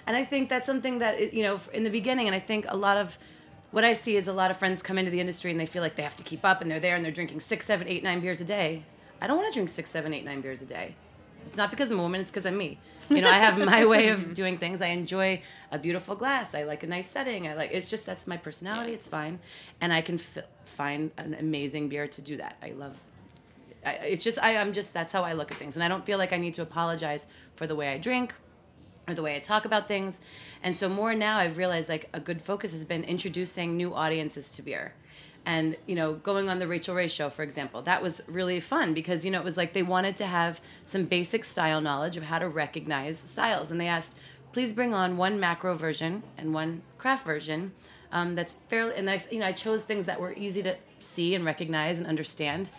And 0.06 0.18
I 0.18 0.26
think 0.26 0.50
that's 0.50 0.66
something 0.66 0.98
that 1.00 1.34
you 1.34 1.44
know 1.44 1.62
in 1.72 1.86
the 1.86 1.90
beginning. 1.90 2.28
And 2.28 2.36
I 2.36 2.40
think 2.40 2.66
a 2.68 2.76
lot 2.76 2.98
of 2.98 3.18
what 3.72 3.86
I 3.86 3.94
see 3.94 4.18
is 4.18 4.28
a 4.28 4.34
lot 4.34 4.52
of 4.52 4.58
friends 4.58 4.84
come 4.84 4.98
into 4.98 5.10
the 5.10 5.22
industry 5.22 5.50
and 5.50 5.60
they 5.60 5.66
feel 5.66 5.82
like 5.82 5.96
they 5.96 6.04
have 6.04 6.18
to 6.18 6.24
keep 6.24 6.44
up, 6.44 6.62
and 6.62 6.70
they're 6.70 6.82
there 6.82 6.96
and 6.96 7.06
they're 7.06 7.12
drinking 7.12 7.40
six, 7.40 7.66
seven, 7.66 7.88
eight, 7.88 8.04
nine 8.04 8.20
beers 8.20 8.42
a 8.42 8.46
day. 8.46 8.84
I 9.22 9.28
don't 9.28 9.38
want 9.38 9.48
to 9.54 9.58
drink 9.58 9.70
six, 9.70 9.90
seven, 9.90 10.14
eight, 10.14 10.26
nine 10.26 10.42
beers 10.42 10.62
a 10.62 10.66
day. 10.66 10.96
It's 11.48 11.58
not 11.58 11.70
because 11.72 11.90
I'm 11.92 12.00
a 12.00 12.02
woman. 12.02 12.22
It's 12.22 12.32
because 12.32 12.46
I'm 12.46 12.58
me. 12.58 12.80
You 13.10 13.22
know, 13.22 13.30
I 13.30 13.38
have 13.40 13.58
my 13.58 13.86
way 13.94 14.10
of 14.10 14.34
doing 14.34 14.58
things. 14.58 14.82
I 14.82 14.88
enjoy 14.88 15.42
a 15.72 15.78
beautiful 15.78 16.16
glass. 16.16 16.56
I 16.56 16.64
like 16.64 16.84
a 16.84 16.88
nice 16.88 17.10
setting. 17.10 17.48
I 17.48 17.54
like. 17.54 17.72
It's 17.72 17.90
just 17.90 18.06
that's 18.06 18.28
my 18.28 18.38
personality. 18.38 18.94
It's 18.94 19.08
fine, 19.08 19.40
and 19.82 19.92
I 19.92 20.02
can 20.02 20.16
f- 20.16 20.46
find 20.66 21.12
an 21.18 21.34
amazing 21.34 21.90
beer 21.90 22.08
to 22.08 22.22
do 22.22 22.38
that. 22.38 22.56
I 22.64 22.72
love 22.72 22.96
I, 23.86 23.94
it's 23.94 24.24
just 24.24 24.40
I, 24.40 24.58
I'm 24.58 24.74
just 24.74 24.94
that's 24.94 25.12
how 25.12 25.24
I 25.24 25.34
look 25.34 25.52
at 25.52 25.58
things, 25.58 25.76
and 25.76 25.84
I 25.84 25.88
don't 25.88 26.06
feel 26.06 26.18
like 26.18 26.34
I 26.34 26.38
need 26.38 26.54
to 26.56 26.62
apologize 26.62 27.28
for 27.56 27.68
the 27.68 27.76
way 27.76 27.90
I 27.90 27.98
drink 27.98 28.34
or 29.08 29.14
the 29.14 29.22
way 29.22 29.36
I 29.36 29.40
talk 29.40 29.66
about 29.66 29.88
things. 29.88 30.22
And 30.64 30.76
so 30.76 30.88
more 30.88 31.14
now, 31.14 31.38
I've 31.38 31.58
realized 31.58 31.90
like 31.90 32.10
a 32.14 32.20
good 32.20 32.42
focus 32.42 32.72
has 32.72 32.86
been 32.86 33.04
introducing 33.04 33.76
new 33.76 33.94
audiences 33.94 34.52
to 34.52 34.62
beer. 34.62 34.94
And 35.46 35.76
you 35.88 35.96
know, 35.96 36.14
going 36.14 36.50
on 36.50 36.60
the 36.60 36.68
Rachael 36.68 36.96
Ray 36.96 37.08
show, 37.08 37.30
for 37.30 37.44
example, 37.44 37.82
that 37.82 38.02
was 38.02 38.22
really 38.28 38.60
fun 38.60 38.94
because 38.94 39.26
you 39.26 39.32
know 39.32 39.40
it 39.40 39.44
was 39.44 39.58
like 39.58 39.74
they 39.74 39.84
wanted 39.84 40.16
to 40.18 40.26
have 40.26 40.62
some 40.86 41.04
basic 41.06 41.44
style 41.44 41.82
knowledge 41.82 42.16
of 42.16 42.24
how 42.24 42.40
to 42.40 42.48
recognize 42.48 43.20
styles, 43.20 43.70
and 43.70 43.80
they 43.80 43.88
asked, 43.88 44.16
please 44.54 44.72
bring 44.72 44.94
on 44.94 45.18
one 45.18 45.40
macro 45.40 45.76
version 45.76 46.24
and 46.38 46.54
one 46.54 46.82
craft 46.98 47.26
version. 47.26 47.74
Um, 48.12 48.36
that's 48.36 48.56
fairly, 48.70 48.96
and 48.96 49.10
I, 49.10 49.22
you 49.32 49.40
know, 49.40 49.48
I 49.48 49.52
chose 49.52 49.84
things 49.84 50.06
that 50.06 50.20
were 50.20 50.34
easy 50.34 50.62
to 50.62 50.78
see 51.00 51.36
and 51.36 51.44
recognize 51.44 51.98
and 51.98 52.06
understand. 52.08 52.70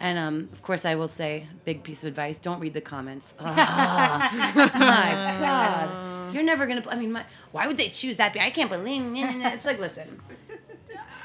And 0.00 0.18
um, 0.18 0.48
of 0.52 0.62
course, 0.62 0.84
I 0.84 0.96
will 0.96 1.08
say, 1.08 1.46
big 1.64 1.82
piece 1.84 2.02
of 2.02 2.08
advice: 2.08 2.38
don't 2.38 2.58
read 2.58 2.74
the 2.74 2.80
comments. 2.80 3.34
Ah, 3.38 4.30
my 4.74 5.38
God, 5.40 6.34
you're 6.34 6.42
never 6.42 6.66
gonna. 6.66 6.82
I 6.88 6.96
mean, 6.96 7.12
my, 7.12 7.24
why 7.52 7.66
would 7.66 7.76
they 7.76 7.88
choose 7.88 8.16
that? 8.16 8.36
I 8.36 8.50
can't 8.50 8.70
believe. 8.70 9.02
It's 9.14 9.64
like, 9.64 9.78
listen, 9.78 10.20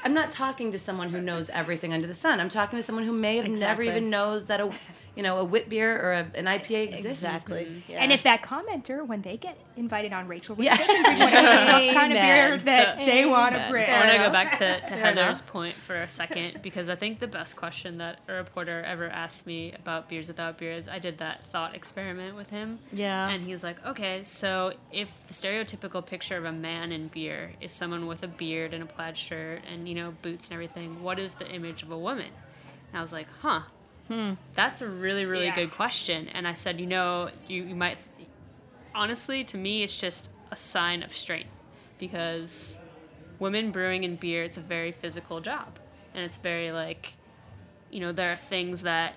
I'm 0.06 0.14
not 0.14 0.30
talking 0.30 0.70
to 0.70 0.78
someone 0.78 1.08
who 1.08 1.20
knows 1.20 1.50
everything 1.50 1.92
under 1.92 2.06
the 2.06 2.14
sun. 2.14 2.38
I'm 2.38 2.48
talking 2.48 2.78
to 2.78 2.82
someone 2.84 3.04
who 3.04 3.10
may 3.10 3.38
have 3.38 3.48
never 3.48 3.82
even 3.82 4.08
knows 4.08 4.46
that 4.46 4.60
a, 4.60 4.70
you 5.16 5.22
know, 5.24 5.38
a 5.38 5.44
wit 5.44 5.68
beer 5.68 6.00
or 6.00 6.12
a, 6.12 6.26
an 6.38 6.44
IPA 6.44 6.90
exists. 6.90 7.24
Exactly. 7.24 7.64
Mm-hmm. 7.64 7.92
And 7.92 8.12
if 8.12 8.22
that 8.22 8.40
commenter, 8.40 9.04
when 9.04 9.22
they 9.22 9.36
get 9.36 9.58
invited 9.76 10.12
on 10.12 10.28
Rachael, 10.28 10.54
Ray, 10.54 10.66
Yeah. 10.66 10.76
they 10.76 10.86
can 10.86 11.02
bring 11.02 11.18
whatever 11.18 11.92
kind 11.92 12.12
of 12.12 12.18
beer 12.18 12.46
Amen. 12.46 12.64
that 12.66 12.98
So- 13.00 13.04
they 13.06 13.26
want 13.26 13.54
to 13.54 13.58
Amen. 13.58 13.70
bring. 13.72 13.90
I 13.90 13.98
want 13.98 14.12
to 14.12 14.18
go 14.18 14.30
back 14.30 14.58
to, 14.58 14.80
to 14.86 14.94
Heather's 15.02 15.38
enough. 15.38 15.46
point 15.48 15.74
for 15.74 15.96
a 16.00 16.08
second 16.08 16.60
because 16.62 16.88
I 16.88 16.94
think 16.94 17.18
the 17.18 17.26
best 17.26 17.56
question 17.56 17.98
that 17.98 18.20
a 18.28 18.34
reporter 18.34 18.84
ever 18.86 19.08
asked 19.08 19.44
me 19.44 19.72
about 19.72 20.08
beers 20.08 20.28
without 20.28 20.56
beer 20.56 20.70
is 20.70 20.88
I 20.88 21.00
did 21.00 21.18
that 21.18 21.44
thought 21.46 21.74
experiment 21.74 22.36
with 22.36 22.48
him. 22.50 22.78
Yeah. 22.92 23.28
And 23.28 23.42
he 23.44 23.50
was 23.50 23.64
like, 23.64 23.84
okay, 23.84 24.22
so 24.22 24.72
if 24.92 25.10
the 25.26 25.34
stereotypical 25.34 26.06
picture 26.06 26.36
of 26.36 26.44
a 26.44 26.52
man 26.52 26.92
in 26.92 27.08
beer 27.08 27.50
is 27.60 27.72
someone 27.72 28.06
with 28.06 28.22
a 28.22 28.28
beard 28.28 28.72
and 28.72 28.84
a 28.84 28.86
plaid 28.86 29.16
shirt 29.18 29.62
and, 29.68 29.88
you 29.88 29.95
know, 29.96 30.14
boots 30.22 30.46
and 30.48 30.54
everything, 30.54 31.02
what 31.02 31.18
is 31.18 31.34
the 31.34 31.48
image 31.48 31.82
of 31.82 31.90
a 31.90 31.98
woman? 31.98 32.30
And 32.88 32.98
I 32.98 33.02
was 33.02 33.12
like, 33.12 33.28
huh. 33.40 33.62
Hmm. 34.08 34.34
That's 34.54 34.82
a 34.82 34.88
really, 34.88 35.26
really 35.26 35.46
Yeah. 35.46 35.54
good 35.56 35.70
question. 35.72 36.28
And 36.28 36.46
I 36.46 36.54
said, 36.54 36.80
you 36.80 36.86
know, 36.86 37.30
you, 37.48 37.64
you 37.64 37.74
might, 37.74 37.98
honestly, 38.94 39.42
to 39.44 39.56
me, 39.56 39.82
it's 39.82 39.98
just 39.98 40.30
a 40.52 40.56
sign 40.56 41.02
of 41.02 41.14
strength 41.16 41.50
because 41.98 42.78
women 43.40 43.72
brewing 43.72 44.04
in 44.04 44.16
beer, 44.16 44.44
it's 44.44 44.56
a 44.56 44.60
very 44.60 44.92
physical 44.92 45.40
job. 45.40 45.78
And 46.14 46.24
it's 46.24 46.38
very 46.38 46.70
like, 46.70 47.14
you 47.90 48.00
know, 48.00 48.12
there 48.12 48.32
are 48.32 48.36
things 48.36 48.82
that 48.82 49.14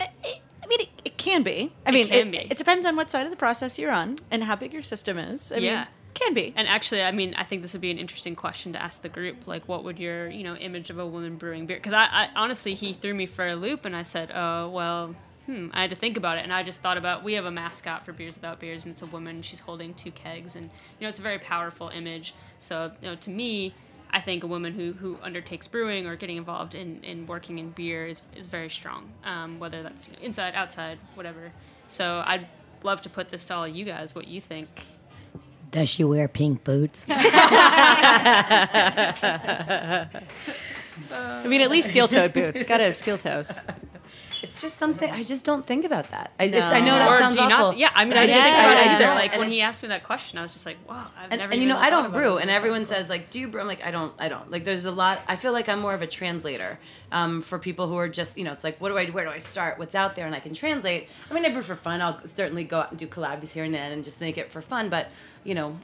I 0.00 0.66
mean, 0.66 0.80
it, 0.80 0.88
it 1.04 1.18
can 1.18 1.42
be. 1.42 1.72
I 1.86 1.90
mean, 1.90 2.08
can 2.08 2.28
it, 2.28 2.30
be. 2.30 2.38
it 2.50 2.58
depends 2.58 2.84
on 2.86 2.96
what 2.96 3.10
side 3.10 3.24
of 3.24 3.30
the 3.30 3.36
process 3.36 3.78
you're 3.78 3.90
on 3.92 4.18
and 4.30 4.44
how 4.44 4.56
big 4.56 4.72
your 4.72 4.82
system 4.82 5.18
is. 5.18 5.50
I 5.52 5.56
yeah. 5.56 5.76
mean, 5.76 5.86
can 6.18 6.34
be. 6.34 6.52
And 6.56 6.66
actually, 6.66 7.02
I 7.02 7.12
mean, 7.12 7.34
I 7.34 7.44
think 7.44 7.62
this 7.62 7.72
would 7.72 7.80
be 7.80 7.90
an 7.90 7.98
interesting 7.98 8.34
question 8.34 8.72
to 8.72 8.82
ask 8.82 9.02
the 9.02 9.08
group. 9.08 9.46
Like, 9.46 9.68
what 9.68 9.84
would 9.84 9.98
your, 9.98 10.28
you 10.28 10.42
know, 10.42 10.54
image 10.56 10.90
of 10.90 10.98
a 10.98 11.06
woman 11.06 11.36
brewing 11.36 11.66
beer? 11.66 11.76
Because 11.76 11.92
I, 11.92 12.04
I 12.04 12.28
honestly, 12.34 12.74
he 12.74 12.92
threw 12.92 13.14
me 13.14 13.26
for 13.26 13.46
a 13.46 13.54
loop, 13.54 13.84
and 13.84 13.94
I 13.94 14.02
said, 14.02 14.30
oh, 14.34 14.68
well, 14.68 15.14
hmm. 15.46 15.68
I 15.72 15.82
had 15.82 15.90
to 15.90 15.96
think 15.96 16.16
about 16.16 16.38
it, 16.38 16.42
and 16.42 16.52
I 16.52 16.62
just 16.62 16.80
thought 16.80 16.96
about 16.96 17.24
we 17.24 17.34
have 17.34 17.44
a 17.44 17.50
mascot 17.50 18.04
for 18.04 18.12
Beers 18.12 18.36
Without 18.36 18.60
Beers, 18.60 18.84
and 18.84 18.92
it's 18.92 19.02
a 19.02 19.06
woman. 19.06 19.42
She's 19.42 19.60
holding 19.60 19.94
two 19.94 20.10
kegs, 20.10 20.56
and 20.56 20.64
you 20.64 21.04
know, 21.04 21.08
it's 21.08 21.18
a 21.18 21.22
very 21.22 21.38
powerful 21.38 21.88
image. 21.88 22.34
So, 22.58 22.92
you 23.00 23.08
know, 23.08 23.16
to 23.16 23.30
me. 23.30 23.74
I 24.10 24.22
think 24.22 24.42
a 24.42 24.46
woman 24.46 24.72
who, 24.72 24.94
who 24.94 25.18
undertakes 25.22 25.68
brewing 25.68 26.06
or 26.06 26.16
getting 26.16 26.38
involved 26.38 26.74
in, 26.74 27.04
in 27.04 27.26
working 27.26 27.58
in 27.58 27.72
beer 27.72 28.06
is, 28.06 28.22
is 28.34 28.46
very 28.46 28.70
strong, 28.70 29.12
um, 29.22 29.58
whether 29.58 29.82
that's 29.82 30.08
you 30.08 30.14
know, 30.14 30.20
inside, 30.22 30.54
outside, 30.54 30.98
whatever. 31.14 31.52
So 31.88 32.22
I'd 32.24 32.46
love 32.82 33.02
to 33.02 33.10
put 33.10 33.28
this 33.28 33.44
to 33.44 33.54
all 33.54 33.64
of 33.66 33.76
you 33.76 33.84
guys, 33.84 34.14
what 34.14 34.26
you 34.26 34.40
think 34.40 34.68
Does 35.70 35.88
she 35.88 36.04
wear 36.04 36.28
pink 36.28 36.64
boots? 36.64 37.06
I 41.12 41.46
mean, 41.46 41.60
at 41.60 41.70
least 41.70 41.88
steel-toed 41.90 42.32
boots. 42.32 42.64
Gotta 42.64 42.84
have 42.84 42.96
steel 42.96 43.18
toes. 43.18 43.52
It's 44.58 44.62
just 44.64 44.76
something 44.78 45.08
I 45.08 45.22
just 45.22 45.44
don't 45.44 45.64
think 45.64 45.84
about 45.84 46.10
that. 46.10 46.32
I, 46.40 46.48
No. 46.48 46.58
it's, 46.58 46.66
I 46.66 46.80
know 46.80 46.86
that 46.98 47.08
or 47.12 47.18
sounds 47.18 47.36
do 47.36 47.42
you 47.42 47.46
awful. 47.46 47.66
not? 47.68 47.78
Yeah, 47.78 47.90
I 47.94 48.04
mean, 48.04 48.10
but 48.10 48.18
I 48.18 48.26
didn't 48.26 48.42
think 48.42 48.54
about 48.56 48.72
it 48.72 48.76
I 48.88 48.94
either. 48.94 49.04
don't. 49.04 49.14
Like 49.14 49.30
And 49.32 49.38
when 49.40 49.50
he 49.52 49.60
asked 49.62 49.82
me 49.84 49.88
that 49.90 50.02
question, 50.02 50.36
I 50.36 50.42
was 50.42 50.52
just 50.52 50.66
like, 50.66 50.78
wow, 50.88 51.06
I've 51.16 51.30
and, 51.30 51.38
never. 51.38 51.52
and 51.52 51.62
you 51.62 51.68
know 51.68 51.78
I 51.78 51.90
don't 51.90 52.12
brew, 52.12 52.38
and 52.38 52.50
everyone 52.50 52.84
says 52.84 53.08
like, 53.08 53.30
"Do 53.30 53.38
you 53.38 53.46
brew?" 53.46 53.60
I'm 53.60 53.68
like, 53.68 53.84
I 53.84 53.92
don't, 53.92 54.12
I 54.18 54.28
don't. 54.28 54.50
Like, 54.50 54.64
there's 54.64 54.84
a 54.84 54.90
lot. 54.90 55.20
I 55.28 55.36
feel 55.36 55.52
like 55.52 55.68
I'm 55.68 55.78
more 55.78 55.94
of 55.94 56.02
a 56.02 56.08
translator 56.08 56.80
um, 57.12 57.40
for 57.42 57.60
people 57.60 57.86
who 57.86 57.94
are 57.96 58.08
just, 58.08 58.36
you 58.36 58.42
know, 58.42 58.52
it's 58.52 58.64
like, 58.64 58.80
what 58.80 58.88
do 58.88 58.98
I, 58.98 59.06
where 59.06 59.24
do 59.24 59.30
I 59.30 59.38
start? 59.38 59.78
What's 59.78 59.94
out 59.94 60.16
there, 60.16 60.26
and 60.26 60.34
I 60.34 60.40
can 60.40 60.54
translate. 60.54 61.08
I 61.30 61.34
mean, 61.34 61.44
I 61.46 61.50
brew 61.50 61.62
for 61.62 61.76
fun. 61.76 62.02
I'll 62.02 62.20
certainly 62.26 62.64
go 62.64 62.80
out 62.80 62.90
and 62.90 62.98
do 62.98 63.06
collabs 63.06 63.50
here 63.50 63.62
and 63.62 63.72
then, 63.72 63.92
and 63.92 64.02
just 64.02 64.20
make 64.20 64.38
it 64.38 64.50
for 64.50 64.60
fun. 64.60 64.88
But 64.88 65.06
you 65.44 65.54
know, 65.54 65.76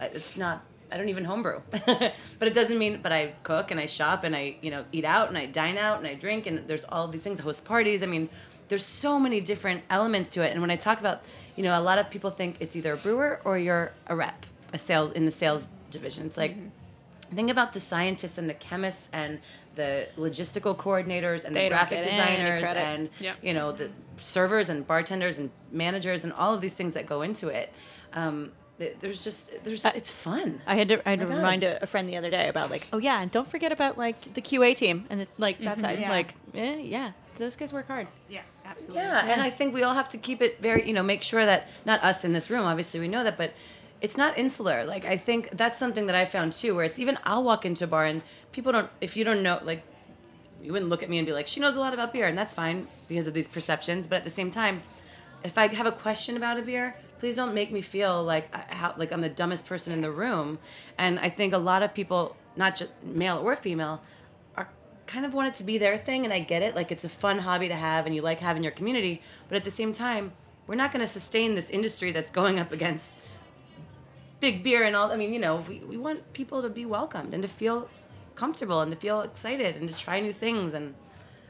it's 0.00 0.36
not. 0.36 0.62
I 0.92 0.96
don't 0.96 1.08
even 1.08 1.24
homebrew, 1.24 1.60
but 1.70 2.48
it 2.48 2.54
doesn't 2.54 2.78
mean. 2.78 3.00
But 3.02 3.12
I 3.12 3.34
cook 3.42 3.70
and 3.70 3.78
I 3.78 3.86
shop 3.86 4.24
and 4.24 4.34
I, 4.34 4.56
you 4.60 4.70
know, 4.70 4.84
eat 4.92 5.04
out 5.04 5.28
and 5.28 5.38
I 5.38 5.46
dine 5.46 5.78
out 5.78 5.98
and 5.98 6.06
I 6.06 6.14
drink 6.14 6.46
and 6.46 6.66
there's 6.66 6.84
all 6.84 7.08
these 7.08 7.22
things. 7.22 7.40
I 7.40 7.44
host 7.44 7.64
parties. 7.64 8.02
I 8.02 8.06
mean, 8.06 8.28
there's 8.68 8.84
so 8.84 9.18
many 9.18 9.40
different 9.40 9.82
elements 9.90 10.30
to 10.30 10.42
it. 10.42 10.52
And 10.52 10.60
when 10.60 10.70
I 10.70 10.76
talk 10.76 11.00
about, 11.00 11.22
you 11.56 11.62
know, 11.62 11.78
a 11.78 11.82
lot 11.82 11.98
of 11.98 12.10
people 12.10 12.30
think 12.30 12.56
it's 12.60 12.76
either 12.76 12.92
a 12.92 12.96
brewer 12.96 13.40
or 13.44 13.58
you're 13.58 13.92
a 14.06 14.14
rep, 14.16 14.46
a 14.72 14.78
sales 14.78 15.12
in 15.12 15.24
the 15.24 15.30
sales 15.30 15.68
division. 15.90 16.26
It's 16.26 16.36
like 16.36 16.56
think 17.34 17.50
about 17.50 17.72
the 17.72 17.80
scientists 17.80 18.38
and 18.38 18.48
the 18.48 18.54
chemists 18.54 19.08
and 19.12 19.38
the 19.76 20.08
logistical 20.18 20.76
coordinators 20.76 21.44
and 21.44 21.54
They 21.54 21.64
the 21.64 21.68
graphic 21.70 22.02
designers 22.02 22.64
and 22.64 23.08
Yep. 23.20 23.36
you 23.42 23.54
know 23.54 23.72
the 23.72 23.90
servers 24.16 24.68
and 24.68 24.86
bartenders 24.86 25.38
and 25.38 25.50
managers 25.70 26.24
and 26.24 26.32
all 26.32 26.52
of 26.54 26.60
these 26.60 26.72
things 26.72 26.94
that 26.94 27.06
go 27.06 27.22
into 27.22 27.48
it. 27.48 27.72
Um, 28.12 28.52
there's 29.00 29.22
just 29.22 29.50
there's 29.64 29.84
it's 29.84 30.10
fun. 30.10 30.60
I 30.66 30.74
had 30.74 30.88
to, 30.88 31.06
I 31.06 31.10
had 31.10 31.20
to 31.20 31.26
God. 31.26 31.36
remind 31.36 31.64
a, 31.64 31.82
a 31.82 31.86
friend 31.86 32.08
the 32.08 32.16
other 32.16 32.30
day 32.30 32.48
about 32.48 32.70
like, 32.70 32.88
oh 32.92 32.98
yeah, 32.98 33.20
and 33.20 33.30
don't 33.30 33.48
forget 33.48 33.72
about 33.72 33.98
like 33.98 34.34
the 34.34 34.42
QA 34.42 34.74
team 34.74 35.06
and 35.10 35.20
the, 35.20 35.28
like 35.38 35.58
that 35.60 35.80
side. 35.80 36.00
Yeah. 36.00 36.10
Like, 36.10 36.34
eh, 36.54 36.76
yeah, 36.76 37.12
those 37.36 37.56
guys 37.56 37.72
work 37.72 37.88
hard. 37.88 38.08
Yeah, 38.28 38.42
absolutely. 38.64 38.96
Yeah, 39.02 39.32
and 39.32 39.42
I 39.42 39.50
think 39.50 39.74
we 39.74 39.82
all 39.82 39.94
have 39.94 40.08
to 40.10 40.18
keep 40.18 40.40
it 40.42 40.60
very, 40.60 40.86
you 40.86 40.92
know, 40.92 41.02
make 41.02 41.22
sure 41.22 41.44
that 41.44 41.68
not 41.84 42.02
us 42.02 42.24
in 42.24 42.32
this 42.32 42.50
room, 42.50 42.64
obviously 42.64 43.00
we 43.00 43.08
know 43.08 43.24
that, 43.24 43.36
but 43.36 43.52
it's 44.00 44.16
not 44.16 44.38
insular. 44.38 44.84
Like 44.84 45.04
I 45.04 45.16
think 45.16 45.50
that's 45.52 45.78
something 45.78 46.06
that 46.06 46.14
I 46.14 46.24
found 46.24 46.52
too, 46.52 46.74
where 46.74 46.84
it's 46.84 46.98
even 46.98 47.18
I'll 47.24 47.44
walk 47.44 47.64
into 47.64 47.84
a 47.84 47.86
bar 47.86 48.06
and 48.06 48.22
people 48.52 48.72
don't, 48.72 48.90
if 49.00 49.16
you 49.16 49.24
don't 49.24 49.42
know, 49.42 49.60
like 49.62 49.82
you 50.62 50.72
wouldn't 50.72 50.90
look 50.90 51.02
at 51.02 51.10
me 51.10 51.18
and 51.18 51.26
be 51.26 51.32
like, 51.32 51.46
she 51.46 51.60
knows 51.60 51.76
a 51.76 51.80
lot 51.80 51.94
about 51.94 52.12
beer, 52.12 52.26
and 52.26 52.36
that's 52.36 52.52
fine 52.52 52.86
because 53.08 53.26
of 53.26 53.34
these 53.34 53.48
perceptions. 53.48 54.06
But 54.06 54.16
at 54.16 54.24
the 54.24 54.30
same 54.30 54.50
time, 54.50 54.82
if 55.42 55.56
I 55.56 55.68
have 55.68 55.86
a 55.86 55.92
question 55.92 56.36
about 56.36 56.58
a 56.58 56.62
beer, 56.62 56.96
please 57.20 57.36
don't 57.36 57.54
make 57.54 57.70
me 57.70 57.82
feel 57.82 58.24
like 58.24 58.52
I, 58.54 58.74
how, 58.74 58.94
like 58.96 59.12
I'm 59.12 59.20
the 59.20 59.28
dumbest 59.28 59.66
person 59.66 59.92
in 59.92 60.00
the 60.00 60.10
room. 60.10 60.58
And 60.98 61.18
I 61.20 61.28
think 61.28 61.52
a 61.52 61.58
lot 61.58 61.82
of 61.82 61.94
people, 61.94 62.34
not 62.56 62.74
just 62.74 62.90
male 63.04 63.38
or 63.38 63.54
female, 63.54 64.00
are 64.56 64.68
kind 65.06 65.26
of 65.26 65.34
want 65.34 65.48
it 65.48 65.54
to 65.58 65.64
be 65.64 65.78
their 65.78 65.98
thing, 65.98 66.24
and 66.24 66.32
I 66.32 66.40
get 66.40 66.62
it. 66.62 66.74
Like 66.74 66.90
it's 66.90 67.04
a 67.04 67.08
fun 67.08 67.38
hobby 67.38 67.68
to 67.68 67.76
have, 67.76 68.06
and 68.06 68.14
you 68.14 68.22
like 68.22 68.40
having 68.40 68.62
your 68.62 68.72
community. 68.72 69.20
But 69.48 69.56
at 69.56 69.64
the 69.64 69.70
same 69.70 69.92
time, 69.92 70.32
we're 70.66 70.76
not 70.76 70.92
going 70.92 71.02
to 71.02 71.12
sustain 71.12 71.54
this 71.54 71.68
industry 71.68 72.10
that's 72.10 72.30
going 72.30 72.58
up 72.58 72.72
against 72.72 73.18
big 74.40 74.62
beer 74.62 74.82
and 74.84 74.96
all. 74.96 75.12
I 75.12 75.16
mean, 75.16 75.34
you 75.34 75.40
know, 75.40 75.62
we, 75.68 75.80
we 75.80 75.98
want 75.98 76.32
people 76.32 76.62
to 76.62 76.70
be 76.70 76.86
welcomed 76.86 77.34
and 77.34 77.42
to 77.42 77.48
feel 77.48 77.88
comfortable 78.34 78.80
and 78.80 78.90
to 78.90 78.96
feel 78.96 79.20
excited 79.20 79.76
and 79.76 79.88
to 79.88 79.94
try 79.94 80.20
new 80.20 80.32
things. 80.32 80.72
And 80.72 80.94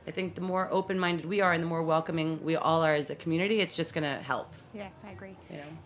I 0.06 0.10
think 0.12 0.34
the 0.34 0.40
more 0.40 0.68
open-minded 0.70 1.24
we 1.26 1.40
are 1.40 1.52
and 1.52 1.62
the 1.62 1.66
more 1.68 1.82
welcoming 1.82 2.42
we 2.42 2.56
all 2.56 2.82
are 2.82 2.94
as 2.94 3.10
a 3.10 3.14
community, 3.14 3.60
it's 3.60 3.76
just 3.76 3.94
going 3.94 4.04
to 4.04 4.22
help. 4.22 4.52
Yeah, 4.74 4.88
I 5.06 5.12
agree. 5.12 5.36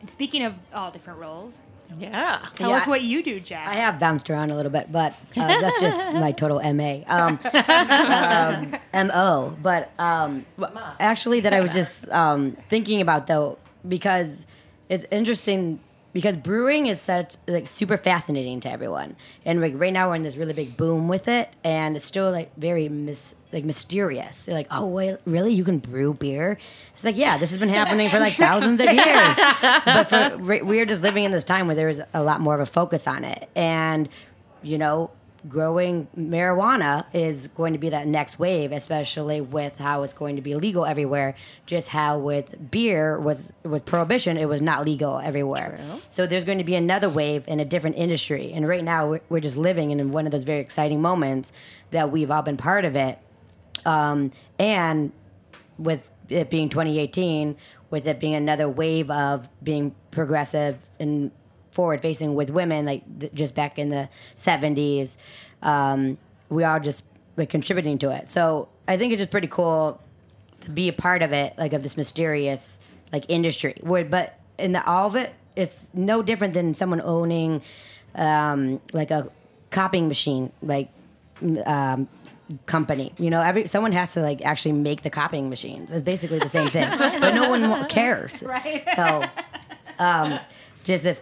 And 0.01 0.09
speaking 0.11 0.45
of 0.45 0.59
all 0.73 0.91
different 0.91 1.19
roles, 1.19 1.61
yeah, 1.99 2.39
tell 2.55 2.71
Yeah. 2.71 2.77
us 2.77 2.87
what 2.87 3.03
you 3.03 3.23
do, 3.23 3.41
Jess. 3.41 3.67
I 3.69 3.75
have 3.75 3.99
bounced 3.99 4.31
around 4.31 4.51
a 4.51 4.57
little 4.57 4.73
bit, 4.73 4.91
but 4.91 5.13
uh, 5.37 5.61
that's 5.61 5.81
just 5.81 6.13
my 6.15 6.33
total 6.33 6.59
MA. 6.73 7.01
Um, 7.07 7.39
um, 8.95 9.09
MO. 9.09 9.57
But 9.63 9.91
um, 9.99 10.47
actually, 11.01 11.41
that 11.41 11.53
I 11.53 11.61
was 11.61 11.71
just 11.71 12.09
um, 12.11 12.57
thinking 12.69 13.01
about 13.01 13.27
though, 13.27 13.59
because 13.87 14.47
it's 14.89 15.05
interesting. 15.11 15.81
Because 16.15 16.37
brewing 16.37 16.87
is 16.87 17.01
such 17.01 17.35
like 17.47 17.67
super 17.67 17.97
fascinating 17.99 18.61
to 18.61 18.71
everyone, 18.71 19.17
and 19.45 19.61
like 19.61 19.75
right 19.77 19.93
now 19.93 20.09
we're 20.09 20.15
in 20.15 20.23
this 20.23 20.37
really 20.37 20.53
big 20.55 20.77
boom 20.77 21.09
with 21.09 21.29
it, 21.29 21.51
and 21.65 21.97
it's 21.97 22.07
still 22.07 22.31
like 22.31 22.57
very 22.57 22.89
mis- 22.89 23.35
like 23.53 23.65
mysterious. 23.65 24.45
They're 24.47 24.55
like, 24.55 24.69
oh 24.71 24.87
wait, 24.87 25.19
really? 25.27 25.53
You 25.53 25.65
can 25.65 25.79
brew 25.79 26.15
beer? 26.15 26.57
It's 26.95 27.05
like, 27.05 27.17
yeah, 27.17 27.37
this 27.37 27.51
has 27.51 27.59
been 27.59 27.69
happening 27.69 28.09
for 28.09 28.21
like 28.21 28.35
thousands 28.35 28.81
of 28.81 28.87
years 28.93 29.37
but 29.85 30.05
for, 30.05 30.37
we- 30.39 30.63
we're 30.63 30.87
just 30.87 31.03
living 31.03 31.25
in 31.25 31.33
this 31.33 31.45
time 31.45 31.67
where 31.67 31.77
there's 31.77 32.01
a 32.15 32.23
lot 32.23 32.41
more 32.41 32.55
of 32.55 32.61
a 32.61 32.67
focus 32.67 33.07
on 33.09 33.25
it 33.25 33.49
and 33.57 34.09
you 34.63 34.79
know 34.79 35.11
growing 35.49 36.09
marijuana 36.17 37.05
is 37.13 37.49
going 37.49 37.75
to 37.75 37.79
be 37.79 37.91
that 37.91 38.07
next 38.07 38.39
wave 38.39 38.73
especially 38.73 39.41
with 39.41 39.79
how 39.79 40.03
it's 40.03 40.13
going 40.13 40.37
to 40.37 40.43
be 40.43 40.55
legal 40.55 40.87
everywhere. 40.87 41.35
Just 41.67 41.89
how 41.89 42.19
with 42.19 42.71
beer 42.71 43.19
was 43.19 43.53
with 43.63 43.85
prohibition 43.85 44.37
it 44.37 44.49
was 44.49 44.61
not 44.61 44.85
legal 44.85 45.19
everywhere. 45.19 45.79
So 46.09 46.27
there's 46.27 46.45
going 46.45 46.59
to 46.59 46.65
be 46.65 46.75
another 46.75 47.09
wave 47.09 47.45
in 47.47 47.61
a 47.61 47.65
different 47.65 47.97
industry. 47.97 48.53
And 48.53 48.67
right 48.67 48.85
now 48.85 49.09
we're, 49.09 49.21
we're 49.29 49.41
just 49.41 49.57
living 49.57 49.91
in 49.91 50.13
one 50.13 50.27
of 50.27 50.33
those 50.33 50.45
very 50.45 50.61
exciting 50.61 51.03
moments 51.03 51.53
that 51.91 52.11
we've 52.11 52.31
all 52.31 52.43
been 52.43 52.57
part 52.57 52.85
of 52.85 52.97
it. 52.97 53.19
Um, 53.85 54.33
and 54.59 55.13
with 55.79 56.11
it 56.29 56.51
being 56.51 56.69
2018, 56.69 57.57
with 57.91 58.07
it 58.07 58.19
being 58.19 58.35
another 58.35 58.69
wave 58.69 59.11
of 59.11 59.49
being 59.63 59.95
progressive 60.11 60.79
and 60.99 61.31
forward 61.75 62.01
facing 62.01 62.35
with 62.35 62.51
women, 62.51 62.87
like 62.87 63.03
th- 63.19 63.35
just 63.35 63.55
back 63.55 63.79
in 63.79 63.89
the 63.89 64.09
70s, 64.37 65.17
um, 65.63 66.17
we 66.49 66.63
are 66.63 66.79
just 66.79 67.03
like 67.37 67.51
contributing 67.51 67.99
to 67.99 68.11
it. 68.11 68.31
So 68.31 68.69
I 68.87 68.97
think 68.97 69.13
it's 69.13 69.21
just 69.21 69.33
pretty 69.33 69.49
cool 69.49 70.01
to 70.61 70.71
be 70.71 70.89
a 70.89 70.93
part 70.93 71.23
of 71.23 71.33
it, 71.33 71.55
like 71.59 71.73
of 71.73 71.83
this 71.83 71.97
mysterious 71.97 72.79
like 73.13 73.25
industry. 73.29 73.75
Where, 73.81 74.05
but 74.05 74.39
in 74.59 74.73
the, 74.73 74.85
all 74.87 75.07
of 75.07 75.17
it, 75.17 75.35
it's 75.57 75.87
no 75.93 76.23
different 76.23 76.55
than 76.55 76.75
someone 76.75 77.01
owning 77.01 77.61
um, 78.15 78.81
like 78.93 79.11
a 79.11 79.29
copying 79.71 80.07
machine, 80.07 80.53
like 80.63 80.91
um, 81.67 82.09
company. 82.67 83.13
You 83.19 83.31
know, 83.31 83.43
every 83.43 83.67
someone 83.67 83.93
has 83.93 84.13
to 84.15 84.21
like 84.21 84.45
actually 84.45 84.73
make 84.73 85.03
the 85.03 85.11
copying 85.11 85.49
machines. 85.49 85.91
It's 85.91 86.03
basically 86.03 86.39
the 86.39 86.49
same 86.49 86.69
thing, 86.69 86.89
but 86.99 87.35
no 87.35 87.49
one 87.49 87.89
cares. 87.89 88.43
Right. 88.43 88.85
So, 88.95 89.25
um, 89.99 90.39
just 90.85 91.05
if 91.05 91.21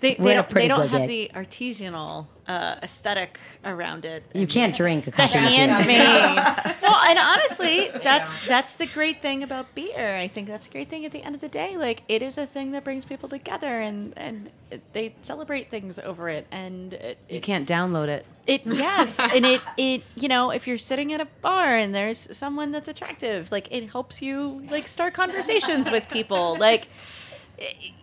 They, 0.00 0.14
they 0.14 0.34
don't, 0.34 0.48
they 0.48 0.68
don't 0.68 0.88
have 0.88 1.06
gig. 1.08 1.32
the 1.32 1.38
artisanal 1.38 2.26
uh, 2.46 2.76
aesthetic 2.82 3.38
around 3.64 4.04
it. 4.04 4.22
you 4.34 4.46
can't 4.46 4.74
drink 4.74 5.06
a 5.06 5.10
The 5.10 5.16
copying 5.16 5.44
machine. 5.44 5.68
handmade. 5.70 6.76
well, 6.82 6.96
and 7.08 7.18
honestly, 7.18 7.90
that's 8.02 8.44
that's 8.46 8.74
the 8.76 8.86
great 8.86 9.20
thing 9.22 9.42
about 9.42 9.74
beer. 9.74 10.16
I 10.16 10.28
think 10.28 10.46
that's 10.48 10.66
a 10.66 10.70
great 10.70 10.88
thing 10.88 11.04
at 11.04 11.12
the 11.12 11.22
end 11.22 11.34
of 11.34 11.40
the 11.40 11.48
day. 11.48 11.76
Like 11.76 12.02
it 12.08 12.22
is 12.22 12.38
a 12.38 12.46
thing 12.46 12.70
that 12.72 12.84
brings 12.84 13.04
people 13.04 13.28
together, 13.28 13.80
and 13.80 14.12
and 14.16 14.50
it, 14.70 14.80
they 14.92 15.14
celebrate 15.22 15.70
things 15.70 15.98
over 15.98 16.28
it. 16.28 16.46
And 16.50 16.94
it, 16.94 17.18
You 17.28 17.40
can't 17.40 17.68
download 17.68 18.08
it. 18.08 18.26
it 18.46 18.62
yes, 18.66 19.18
and 19.34 19.44
it 19.46 19.60
it 19.76 20.02
you 20.16 20.28
know 20.28 20.50
if 20.50 20.66
you're 20.68 20.78
sitting 20.78 21.12
at 21.12 21.20
a 21.20 21.26
bar 21.42 21.76
and 21.76 21.94
there's 21.94 22.28
someone 22.36 22.70
that's 22.72 22.88
attractive, 22.88 23.50
like 23.52 23.68
it 23.70 23.90
helps 23.90 24.22
you 24.22 24.62
like 24.70 24.86
start 24.88 25.14
conversations 25.14 25.90
with 25.90 26.08
people. 26.08 26.56
Like 26.58 26.84
i- 26.84 26.88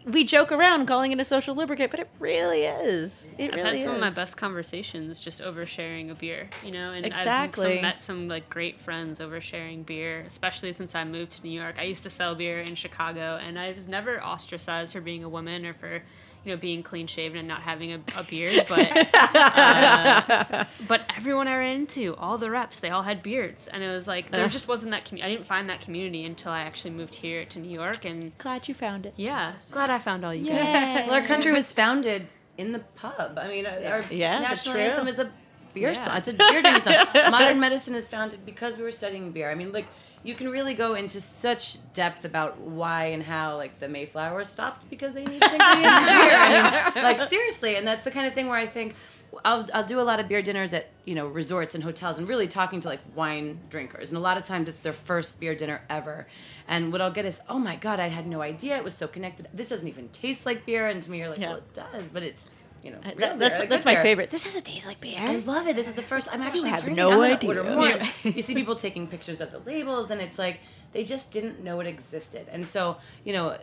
we 0.05 0.23
joke 0.23 0.51
around 0.51 0.85
calling 0.85 1.11
it 1.11 1.19
a 1.19 1.25
social 1.25 1.55
lubricant, 1.55 1.91
but 1.91 1.99
it 1.99 2.09
really 2.19 2.63
is. 2.63 3.29
It 3.37 3.51
I've 3.51 3.55
really 3.55 3.77
had 3.79 3.85
some 3.85 3.95
of 3.95 3.99
my 3.99 4.09
best 4.09 4.37
conversations 4.37 5.19
just 5.19 5.41
over 5.41 5.65
sharing 5.65 6.11
a 6.11 6.15
beer, 6.15 6.49
you 6.63 6.71
know, 6.71 6.91
and 6.91 7.05
I've 7.05 7.11
Exactly. 7.11 7.75
some, 7.75 7.81
met 7.81 8.01
some 8.01 8.27
like 8.27 8.49
great 8.49 8.79
friends 8.79 9.19
over 9.19 9.41
sharing 9.41 9.83
beer, 9.83 10.23
especially 10.27 10.73
since 10.73 10.95
I 10.95 11.03
moved 11.03 11.31
to 11.31 11.43
New 11.43 11.59
York. 11.59 11.75
I 11.79 11.83
used 11.83 12.03
to 12.03 12.09
sell 12.09 12.35
beer 12.35 12.61
in 12.61 12.75
Chicago, 12.75 13.39
and 13.41 13.57
I 13.57 13.71
was 13.71 13.87
never 13.87 14.23
ostracized 14.23 14.93
for 14.93 15.01
being 15.01 15.23
a 15.23 15.29
woman 15.29 15.65
or 15.65 15.73
for 15.73 16.03
you 16.43 16.51
know 16.53 16.57
being 16.57 16.81
clean 16.83 17.07
shaven 17.07 17.37
and 17.37 17.47
not 17.47 17.61
having 17.61 17.91
a, 17.93 17.99
a 18.17 18.23
beard, 18.23 18.65
but 18.69 18.89
uh, 19.13 20.65
but 20.87 21.01
everyone 21.17 21.47
I 21.47 21.57
ran 21.57 21.75
into, 21.81 22.15
all 22.15 22.37
the 22.37 22.49
reps, 22.49 22.79
they 22.79 22.89
all 22.89 23.01
had 23.03 23.21
beards, 23.23 23.67
and 23.67 23.83
it 23.83 23.89
was 23.89 24.07
like 24.07 24.31
there 24.31 24.45
Ugh. 24.45 24.51
just 24.51 24.67
wasn't 24.67 24.91
that. 24.91 25.05
commu- 25.05 25.23
I 25.23 25.29
didn't 25.29 25.45
find 25.45 25.69
that 25.69 25.81
community 25.81 26.25
until 26.25 26.51
I 26.51 26.61
actually 26.61 26.91
moved 26.91 27.15
here 27.15 27.45
to 27.45 27.59
New 27.59 27.69
York, 27.71 28.05
and 28.05 28.37
glad 28.37 28.67
you 28.67 28.73
found 28.73 29.05
it. 29.05 29.13
Yeah, 29.17 29.53
glad 29.71 29.89
I 29.89 29.99
found 29.99 30.23
all 30.25 30.33
you 30.33 30.49
guys. 30.51 31.05
well, 31.07 31.13
our 31.15 31.21
country 31.21 31.51
was 31.51 31.71
founded 31.73 32.27
in 32.57 32.71
the 32.71 32.79
pub. 32.95 33.37
I 33.37 33.47
mean, 33.47 33.65
our 33.65 34.01
Yeah, 34.09 34.39
that's 34.39 34.65
national 34.65 34.77
anthem 34.77 35.07
is 35.07 35.19
a 35.19 35.29
beer 35.73 35.89
Yeah. 35.89 35.93
song. 36.05 36.17
It's 36.17 36.27
a 36.27 36.33
beer 36.33 36.61
drinking 36.61 36.83
song. 36.83 37.05
Modern 37.31 37.59
medicine 37.59 37.95
is 37.95 38.07
founded 38.07 38.45
because 38.45 38.77
we 38.77 38.83
were 38.83 38.91
studying 38.91 39.31
beer. 39.31 39.51
I 39.51 39.55
mean, 39.55 39.71
like 39.71 39.85
you 40.27 40.35
can 40.35 40.49
really 40.49 40.73
go 40.73 40.93
into 40.95 41.21
such 41.21 41.77
depth 41.93 42.25
about 42.25 42.59
why 42.59 43.05
and 43.05 43.23
how 43.23 43.55
like 43.55 43.79
the 43.79 43.87
Mayflower 43.87 44.43
stopped 44.43 44.89
because 44.89 45.13
they 45.13 45.23
needed 45.23 45.41
for 45.43 45.57
beer. 45.57 46.91
Like 47.03 47.21
seriously, 47.21 47.75
and 47.77 47.87
that's 47.87 48.03
the 48.03 48.11
kind 48.11 48.27
of 48.27 48.33
thing 48.33 48.47
where 48.47 48.59
I 48.59 48.67
think. 48.67 48.95
I'll, 49.43 49.67
I'll 49.73 49.83
do 49.85 49.99
a 49.99 50.01
lot 50.03 50.21
of 50.21 50.29
beer 50.29 50.41
dinners 50.41 50.73
at 50.73 50.87
you 51.05 51.13
know 51.13 51.27
resorts 51.27 51.75
and 51.75 51.83
hotels 51.83 52.17
and 52.17 52.27
really 52.29 52.47
talking 52.47 52.79
to 52.79 52.87
like 52.87 53.01
wine 53.13 53.59
drinkers 53.69 54.09
and 54.09 54.17
a 54.17 54.21
lot 54.21 54.37
of 54.37 54.45
times 54.45 54.69
it's 54.69 54.79
their 54.79 54.93
first 54.93 55.37
beer 55.41 55.53
dinner 55.53 55.81
ever 55.89 56.27
and 56.67 56.93
what 56.93 57.01
I'll 57.01 57.11
get 57.11 57.25
is 57.25 57.41
oh 57.49 57.59
my 57.59 57.75
god 57.75 57.99
I 57.99 58.07
had 58.07 58.25
no 58.25 58.41
idea 58.41 58.77
it 58.77 58.85
was 58.85 58.93
so 58.95 59.05
connected 59.05 59.49
this 59.53 59.67
doesn't 59.67 59.87
even 59.87 60.07
taste 60.09 60.45
like 60.45 60.65
beer 60.65 60.87
and 60.87 61.03
to 61.03 61.11
me 61.11 61.19
you're 61.19 61.29
like 61.29 61.39
Yeah. 61.39 61.49
well 61.49 61.57
it 61.57 61.73
does 61.73 62.09
but 62.09 62.23
it's 62.23 62.51
you 62.83 62.91
know 62.91 62.97
Uh, 62.99 63.09
real 63.15 63.17
that- 63.19 63.39
that's 63.39 63.55
beer, 63.55 63.59
like 63.61 63.69
that's 63.69 63.85
my 63.85 63.93
beer. 63.95 64.03
favorite. 64.03 64.29
This 64.29 64.43
doesn't 64.43 64.65
taste 64.65 64.85
like 64.85 64.99
beer. 65.01 65.17
I 65.19 65.37
love 65.37 65.67
it. 65.67 65.75
This 65.75 65.87
is 65.87 65.95
the 65.95 66.01
first. 66.03 66.27
I'm 66.31 66.41
actually 66.41 66.69
have 66.69 66.83
drinking. 66.83 67.03
no 67.03 67.11
I'm 67.11 67.17
gonna 67.17 67.33
idea. 67.33 67.49
Order 67.49 67.63
more. 67.63 67.99
You 68.37 68.41
see 68.41 68.53
people 68.55 68.75
taking 68.75 69.07
pictures 69.07 69.41
of 69.41 69.51
the 69.51 69.59
labels, 69.59 70.11
and 70.11 70.21
it's 70.21 70.37
like 70.39 70.59
they 70.93 71.03
just 71.03 71.31
didn't 71.31 71.63
know 71.63 71.79
it 71.79 71.87
existed. 71.87 72.47
And 72.51 72.65
so, 72.67 72.97
you 73.25 73.33
know, 73.33 73.57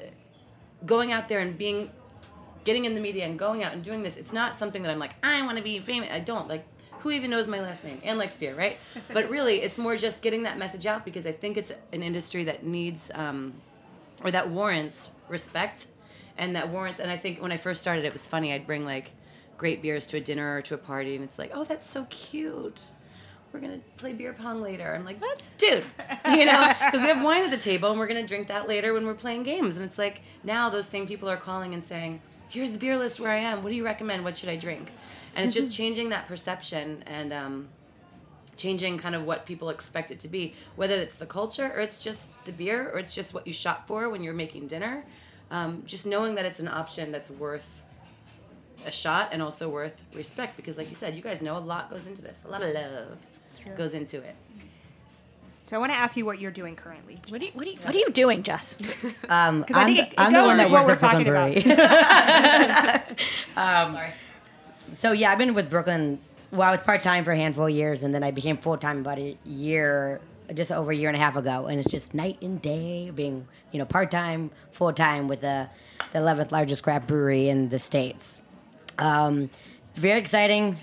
going 0.87 1.13
out 1.13 1.29
there 1.29 1.41
and 1.41 1.57
being, 1.57 1.91
getting 2.65 2.85
in 2.85 2.95
the 2.95 3.01
media 3.01 3.25
and 3.25 3.39
going 3.39 3.63
out 3.65 3.73
and 3.73 3.83
doing 3.83 4.03
this, 4.03 4.17
it's 4.17 4.33
not 4.33 4.59
something 4.59 4.83
that 4.83 4.91
I'm 4.91 4.99
like 4.99 5.15
I 5.25 5.41
want 5.43 5.57
to 5.59 5.65
be 5.65 5.81
famous. 5.81 6.11
I 6.13 6.21
don't 6.21 6.49
like. 6.49 6.65
Who 7.01 7.11
even 7.11 7.31
knows 7.31 7.47
my 7.49 7.61
last 7.61 7.85
name 7.85 8.01
and 8.03 8.17
likes 8.19 8.35
beer, 8.37 8.55
right? 8.55 8.79
But 9.13 9.29
really, 9.29 9.61
it's 9.61 9.77
more 9.77 9.95
just 9.95 10.23
getting 10.23 10.45
that 10.45 10.57
message 10.57 10.87
out 10.87 11.05
because 11.05 11.27
I 11.27 11.33
think 11.33 11.59
it's 11.59 11.71
an 11.93 12.03
industry 12.03 12.45
that 12.45 12.65
needs, 12.65 13.11
um, 13.15 13.53
or 14.25 14.31
that 14.31 14.49
warrants 14.49 15.11
respect, 15.29 15.87
and 16.39 16.57
that 16.57 16.69
warrants. 16.69 17.01
And 17.01 17.11
I 17.11 17.17
think 17.17 17.41
when 17.41 17.53
I 17.53 17.57
first 17.57 17.81
started, 17.81 18.05
it 18.05 18.13
was 18.13 18.27
funny. 18.27 18.53
I'd 18.53 18.67
bring 18.67 18.85
like 18.85 19.13
great 19.57 19.83
beers 19.83 20.07
to 20.07 20.17
a 20.17 20.21
dinner 20.21 20.57
or 20.57 20.63
to 20.63 20.75
a 20.75 20.79
party, 20.79 21.15
and 21.15 21.25
it's 21.25 21.39
like, 21.39 21.53
oh, 21.55 21.65
that's 21.65 21.89
so 21.89 22.07
cute. 22.11 22.95
We're 23.53 23.61
gonna 23.61 23.81
play 23.97 24.13
beer 24.13 24.33
pong 24.33 24.63
later. 24.63 24.95
I'm 24.95 25.05
like, 25.05 25.21
what, 25.21 25.47
dude? 25.59 25.85
You 26.29 26.45
know, 26.45 26.75
because 26.85 27.01
we 27.01 27.07
have 27.07 27.23
wine 27.23 27.45
at 27.45 27.51
the 27.51 27.57
table, 27.57 27.91
and 27.91 27.99
we're 27.99 28.09
gonna 28.09 28.27
drink 28.27 28.49
that 28.49 28.69
later 28.69 28.93
when 28.93 29.07
we're 29.07 29.15
playing 29.15 29.45
games. 29.45 29.77
And 29.77 29.85
it's 29.85 29.99
like 29.99 30.23
now 30.43 30.69
those 30.71 30.87
same 30.87 31.07
people 31.07 31.31
are 31.31 31.37
calling 31.37 31.73
and 31.73 31.85
saying, 31.85 32.21
here's 32.49 32.73
the 32.73 32.79
beer 32.79 32.99
list 32.99 33.21
where 33.21 33.31
I 33.31 33.39
am. 33.39 33.63
What 33.63 33.71
do 33.71 33.77
you 33.77 33.85
recommend? 33.85 34.25
What 34.25 34.37
should 34.37 34.49
I 34.49 34.57
drink? 34.57 34.91
And 35.37 35.47
it's 35.47 35.55
just 35.55 35.71
changing 35.77 36.11
that 36.11 36.27
perception 36.27 37.05
and. 37.07 37.33
Um, 37.33 37.69
changing 38.57 38.99
kind 38.99 39.15
of 39.15 39.25
what 39.25 39.47
people 39.47 39.69
expect 39.69 40.11
it 40.11 40.21
to 40.21 40.29
be, 40.29 40.55
whether 40.77 40.95
it's 40.95 41.17
the 41.17 41.27
culture 41.27 41.73
or 41.75 41.81
it's 41.81 41.99
just 41.99 42.31
the 42.45 42.53
beer 42.53 42.91
or 42.93 42.99
it's 42.99 43.15
just 43.15 43.35
what 43.35 43.47
you 43.47 43.53
shop 43.53 43.87
for 43.87 44.09
when 44.09 44.23
you're 44.23 44.35
making 44.35 44.67
dinner. 44.67 45.05
Um, 45.55 45.83
just 45.87 46.05
knowing 46.05 46.35
that 46.35 46.45
it's 46.45 46.59
an 46.59 46.67
option 46.67 47.13
that's 47.13 47.31
worth 47.31 47.83
a 48.85 48.91
shot 48.91 49.29
and 49.33 49.41
also 49.41 49.69
worth 49.69 50.03
respect 50.13 50.57
because, 50.57 50.77
like 50.77 50.89
you 50.89 50.97
said, 50.97 51.15
you 51.15 51.23
guys 51.23 51.43
know 51.43 51.57
a 51.57 51.61
lot 51.61 51.91
goes 51.91 52.07
into 52.09 52.23
this. 52.23 52.43
A 52.45 52.49
lot 52.49 52.61
of 52.63 52.75
love 52.75 53.19
goes 53.77 53.95
into 53.95 54.19
it. 54.21 54.35
So 55.63 55.77
I 55.77 55.79
want 55.79 55.93
to 55.93 55.97
ask 55.97 56.17
you 56.17 56.27
what 56.27 56.41
you're 56.41 56.51
doing 56.51 56.75
currently. 56.75 57.19
What 57.29 57.41
are 57.41 57.45
you, 57.45 57.51
what 57.55 57.67
are 57.67 57.71
you, 57.71 57.77
what 57.83 57.95
are 57.95 57.99
you 57.99 58.11
doing, 58.11 58.43
Jess? 58.43 58.77
Um, 59.29 59.63
'Cause 59.69 59.77
I 59.77 59.81
I'm, 59.83 59.87
think 59.87 59.99
it- 60.01 60.13
it 60.13 60.15
I'm 60.19 60.33
the 60.33 60.43
one 60.43 60.57
that 60.59 60.71
works 60.71 60.89
at 60.89 60.99
Brooklyn 60.99 61.25
talking 61.25 61.65
Brewery. 61.65 63.15
um, 63.57 63.97
So 64.97 65.13
yeah, 65.13 65.31
I've 65.31 65.39
been 65.39 65.55
with 65.55 65.71
Brooklyn. 65.71 66.19
Well, 66.51 66.63
I 66.69 66.71
was 66.73 66.81
part 66.81 67.03
time 67.05 67.23
for 67.25 67.31
a 67.33 67.37
handful 67.37 67.67
of 67.67 67.71
years, 67.73 68.03
and 68.03 68.13
then 68.15 68.23
I 68.25 68.31
became 68.33 68.57
full 68.57 68.77
time 68.77 68.99
about 68.99 69.19
a 69.19 69.37
year, 69.45 70.21
just 70.53 70.71
over 70.73 70.91
a 70.93 70.97
year 70.97 71.09
and 71.09 71.17
a 71.17 71.21
half 71.21 71.37
ago. 71.37 71.67
And 71.67 71.79
it's 71.81 71.91
just 71.91 72.13
night 72.15 72.39
and 72.43 72.61
day, 72.61 73.11
being 73.15 73.47
you 73.73 73.79
know 73.79 73.85
part 73.85 74.11
time, 74.11 74.51
full 74.73 74.93
time 74.93 75.29
with 75.29 75.41
the 75.41 75.69
the 76.13 76.19
eleventh 76.19 76.53
largest 76.53 76.83
craft 76.83 77.07
brewery 77.07 77.49
in 77.49 77.69
the 77.71 77.79
states. 77.79 78.41
Um, 78.99 79.51
very 79.95 80.19
exciting. 80.21 80.77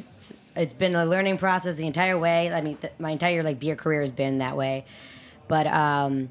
It's- 0.56 0.74
been 0.78 0.96
a 0.96 1.06
learning 1.06 1.38
process 1.38 1.76
the 1.76 1.88
entire 1.88 2.18
way. 2.18 2.52
I 2.52 2.60
mean, 2.62 2.76
th- 2.76 2.92
my 3.00 3.12
entire 3.12 3.42
like 3.42 3.58
beer 3.60 3.76
career 3.78 4.02
has 4.02 4.12
been 4.12 4.40
that 4.40 4.58
way. 4.58 4.84
But 5.48 5.66
um, 5.68 6.30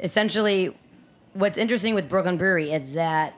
essentially, 0.00 0.74
what's 1.34 1.58
interesting 1.58 1.94
with 1.94 2.08
Brooklyn 2.08 2.36
Brewery 2.36 2.72
is 2.72 2.94
that 2.94 3.34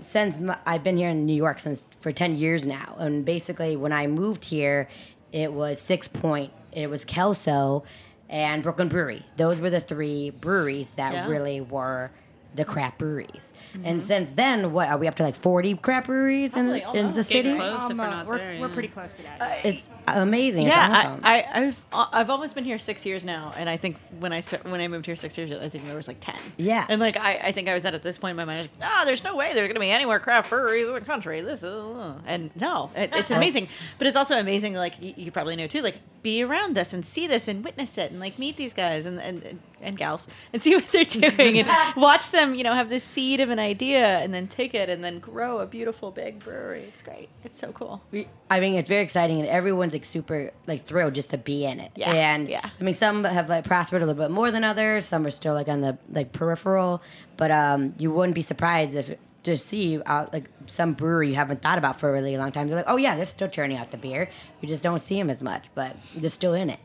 since 0.00 0.38
I've 0.66 0.82
been 0.84 0.96
here 0.96 1.08
in 1.08 1.26
New 1.26 1.34
York 1.34 1.58
since 1.58 1.82
for 2.00 2.12
ten 2.12 2.36
years 2.36 2.64
now, 2.66 2.94
and 2.98 3.24
basically 3.24 3.76
when 3.76 3.92
I 3.92 4.06
moved 4.06 4.44
here, 4.44 4.88
it 5.32 5.52
was 5.52 5.80
Sixpoint, 5.80 6.50
it 6.72 6.88
was 6.88 7.04
Kelso, 7.04 7.82
and 8.28 8.62
Brooklyn 8.62 8.88
Brewery. 8.88 9.24
Those 9.36 9.58
were 9.58 9.70
the 9.70 9.80
three 9.80 10.30
breweries 10.30 10.90
that 10.90 11.12
Yeah. 11.12 11.28
really 11.28 11.60
were 11.60 12.10
the 12.54 12.64
craft 12.64 12.98
breweries. 12.98 13.52
And 13.82 14.00
Mhm. 14.00 14.02
since 14.02 14.30
then, 14.30 14.72
what 14.72 14.88
are 14.88 14.96
we 14.96 15.08
up 15.08 15.16
to 15.16 15.22
like 15.24 15.34
40 15.34 15.74
craft 15.76 16.06
breweries 16.06 16.54
in, 16.54 16.66
Probably 16.70 17.00
in 17.00 17.12
the 17.12 17.22
city? 17.24 17.42
Getting 17.54 17.56
close 17.56 17.90
Um, 17.90 18.00
uh, 18.00 18.24
we're, 18.24 18.60
we're 18.60 18.68
pretty 18.68 18.88
close 18.88 19.14
to 19.14 19.22
that. 19.22 19.64
It's 19.64 19.88
amazing. 20.06 20.66
Yeah, 20.66 20.88
it's 20.98 21.08
awesome. 21.08 21.20
I, 21.24 21.40
I, 21.42 21.60
I've 21.66 21.84
uh, 21.92 22.06
I've 22.12 22.30
almost 22.30 22.54
been 22.54 22.64
here 22.64 22.78
six 22.78 23.04
years 23.04 23.24
now, 23.24 23.52
and 23.56 23.68
I 23.68 23.76
think 23.76 23.96
when 24.20 24.32
I 24.32 24.40
start, 24.40 24.64
when 24.64 24.80
I 24.80 24.88
moved 24.88 25.06
here 25.06 25.16
six 25.16 25.36
years, 25.36 25.50
ago, 25.50 25.60
I 25.62 25.68
think 25.68 25.86
there 25.86 25.96
was 25.96 26.08
like 26.08 26.20
ten. 26.20 26.36
Yeah. 26.56 26.86
and 26.88 27.00
like 27.00 27.16
I, 27.16 27.34
I 27.44 27.52
think 27.52 27.68
I 27.68 27.74
was 27.74 27.84
at 27.84 27.94
at 27.94 28.02
this 28.02 28.18
point 28.18 28.30
in 28.32 28.36
my 28.36 28.44
mind, 28.44 28.58
I 28.58 28.62
like, 28.62 28.70
ah, 28.92 29.02
there's 29.04 29.24
no 29.24 29.34
way 29.36 29.52
there's 29.54 29.68
gonna 29.68 29.80
be 29.80 29.90
any 29.90 30.04
more 30.04 30.18
craft 30.20 30.50
breweries 30.50 30.86
in 30.86 30.94
the 30.94 31.00
country. 31.00 31.40
This 31.40 31.62
is 31.62 31.70
uh," 31.74 32.14
and 32.26 32.50
no, 32.54 32.90
it, 32.94 33.10
it's 33.14 33.30
amazing, 33.32 33.68
but 33.98 34.06
it's 34.06 34.16
also 34.16 34.38
amazing. 34.38 34.74
Like 34.74 35.00
you, 35.02 35.14
you 35.16 35.30
probably 35.32 35.56
know 35.56 35.66
too, 35.66 35.82
like 35.82 35.96
be 36.22 36.42
around 36.42 36.74
this 36.74 36.94
and 36.94 37.04
see 37.04 37.26
this 37.26 37.48
and 37.48 37.62
witness 37.64 37.98
it 37.98 38.10
and 38.10 38.18
like 38.20 38.38
meet 38.38 38.56
these 38.56 38.72
guys 38.74 39.04
and 39.06 39.20
and, 39.20 39.58
and 39.84 39.96
gals 39.98 40.26
and 40.52 40.60
see 40.62 40.74
what 40.74 40.90
they're 40.90 41.04
doing 41.04 41.58
and 41.60 41.68
watch 41.96 42.30
them, 42.30 42.54
you 42.54 42.64
know, 42.64 42.72
have 42.72 42.88
this 42.88 43.04
seed 43.04 43.40
of 43.40 43.50
an 43.50 43.58
idea 43.58 44.18
and 44.18 44.32
then 44.34 44.48
take 44.48 44.74
it 44.74 44.88
and 44.90 45.04
then 45.04 45.18
grow 45.18 45.58
a 45.60 45.66
beautiful 45.66 46.10
big 46.10 46.38
brewery. 46.40 46.82
It's 46.88 47.02
great. 47.02 47.28
It's 47.44 47.58
so 47.60 47.72
cool. 47.72 48.02
We- 48.10 48.28
I 48.50 48.60
mean, 48.60 48.74
it's 48.74 48.88
very 48.88 49.02
exciting, 49.02 49.40
and 49.40 49.48
everyone's 49.48 49.92
like 49.92 50.04
super 50.04 50.50
like 50.66 50.86
thrilled 50.86 51.14
just 51.14 51.30
to 51.30 51.38
be 51.38 51.64
in 51.64 51.80
it. 51.80 51.90
Yeah, 51.96 52.12
and 52.12 52.48
yeah. 52.48 52.70
I 52.78 52.82
mean, 52.82 52.94
some 52.94 53.24
have 53.24 53.48
like 53.48 53.64
prospered 53.64 54.02
a 54.02 54.06
little 54.06 54.22
bit 54.22 54.30
more 54.30 54.50
than 54.50 54.64
others. 54.64 55.04
Some 55.04 55.26
are 55.26 55.30
still 55.30 55.54
like 55.54 55.68
on 55.68 55.80
the 55.80 55.98
like 56.10 56.32
peripheral, 56.32 57.02
but 57.36 57.50
um, 57.50 57.94
you 57.98 58.10
wouldn't 58.12 58.34
be 58.34 58.42
surprised 58.42 58.94
if 58.94 59.14
to 59.44 59.56
see 59.58 60.00
out 60.06 60.32
like 60.32 60.48
some 60.66 60.94
brewery 60.94 61.28
you 61.28 61.34
haven't 61.34 61.60
thought 61.60 61.76
about 61.76 62.00
for 62.00 62.08
a 62.08 62.12
really 62.12 62.34
long 62.38 62.50
time. 62.50 62.66
They're 62.66 62.76
like, 62.76 62.86
oh 62.88 62.96
yeah, 62.96 63.14
they're 63.16 63.24
still 63.26 63.48
churning 63.48 63.76
out 63.76 63.90
the 63.90 63.98
beer. 63.98 64.30
You 64.62 64.68
just 64.68 64.82
don't 64.82 65.00
see 65.00 65.16
them 65.18 65.28
as 65.28 65.42
much, 65.42 65.66
but 65.74 65.94
they're 66.16 66.30
still 66.30 66.54
in 66.54 66.70
it. 66.70 66.80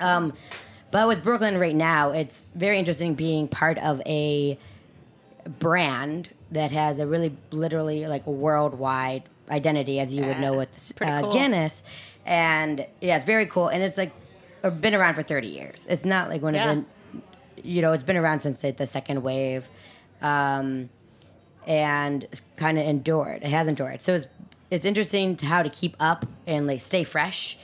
Um, 0.00 0.32
but 0.94 1.08
with 1.08 1.24
Brooklyn 1.24 1.58
right 1.58 1.74
now, 1.74 2.12
it's 2.12 2.46
very 2.54 2.78
interesting 2.78 3.14
being 3.14 3.48
part 3.48 3.78
of 3.78 4.00
a 4.06 4.56
brand 5.58 6.28
that 6.52 6.70
has 6.70 7.00
a 7.00 7.06
really 7.08 7.36
literally 7.50 8.06
like 8.06 8.24
worldwide 8.28 9.24
identity, 9.50 9.98
as 9.98 10.14
you 10.14 10.24
would 10.24 10.38
know 10.38 10.52
with 10.52 10.92
uh, 11.00 11.22
cool. 11.22 11.32
Guinness. 11.32 11.82
And 12.24 12.86
yeah, 13.00 13.16
it's 13.16 13.24
very 13.24 13.46
cool, 13.46 13.66
and 13.66 13.82
it's 13.82 13.98
like 13.98 14.12
been 14.80 14.94
around 14.94 15.14
for 15.14 15.24
thirty 15.24 15.48
years. 15.48 15.84
It's 15.90 16.04
not 16.04 16.28
like 16.28 16.42
one 16.42 16.54
Yeah. 16.54 16.70
of 16.70 16.84
the, 17.12 17.68
you 17.68 17.82
know, 17.82 17.90
it's 17.90 18.04
been 18.04 18.16
around 18.16 18.38
since 18.38 18.58
the, 18.58 18.70
the 18.70 18.86
second 18.86 19.24
wave, 19.24 19.68
um, 20.22 20.90
and 21.66 22.24
kind 22.54 22.78
of 22.78 22.86
endured. 22.86 23.42
It 23.42 23.48
has 23.50 23.66
endured. 23.66 24.00
So 24.00 24.14
it's 24.14 24.28
it's 24.70 24.84
interesting 24.84 25.34
to 25.38 25.46
how 25.46 25.64
to 25.64 25.70
keep 25.70 25.96
up 25.98 26.24
and 26.46 26.68
like 26.68 26.80
stay 26.80 27.02
fresh 27.02 27.58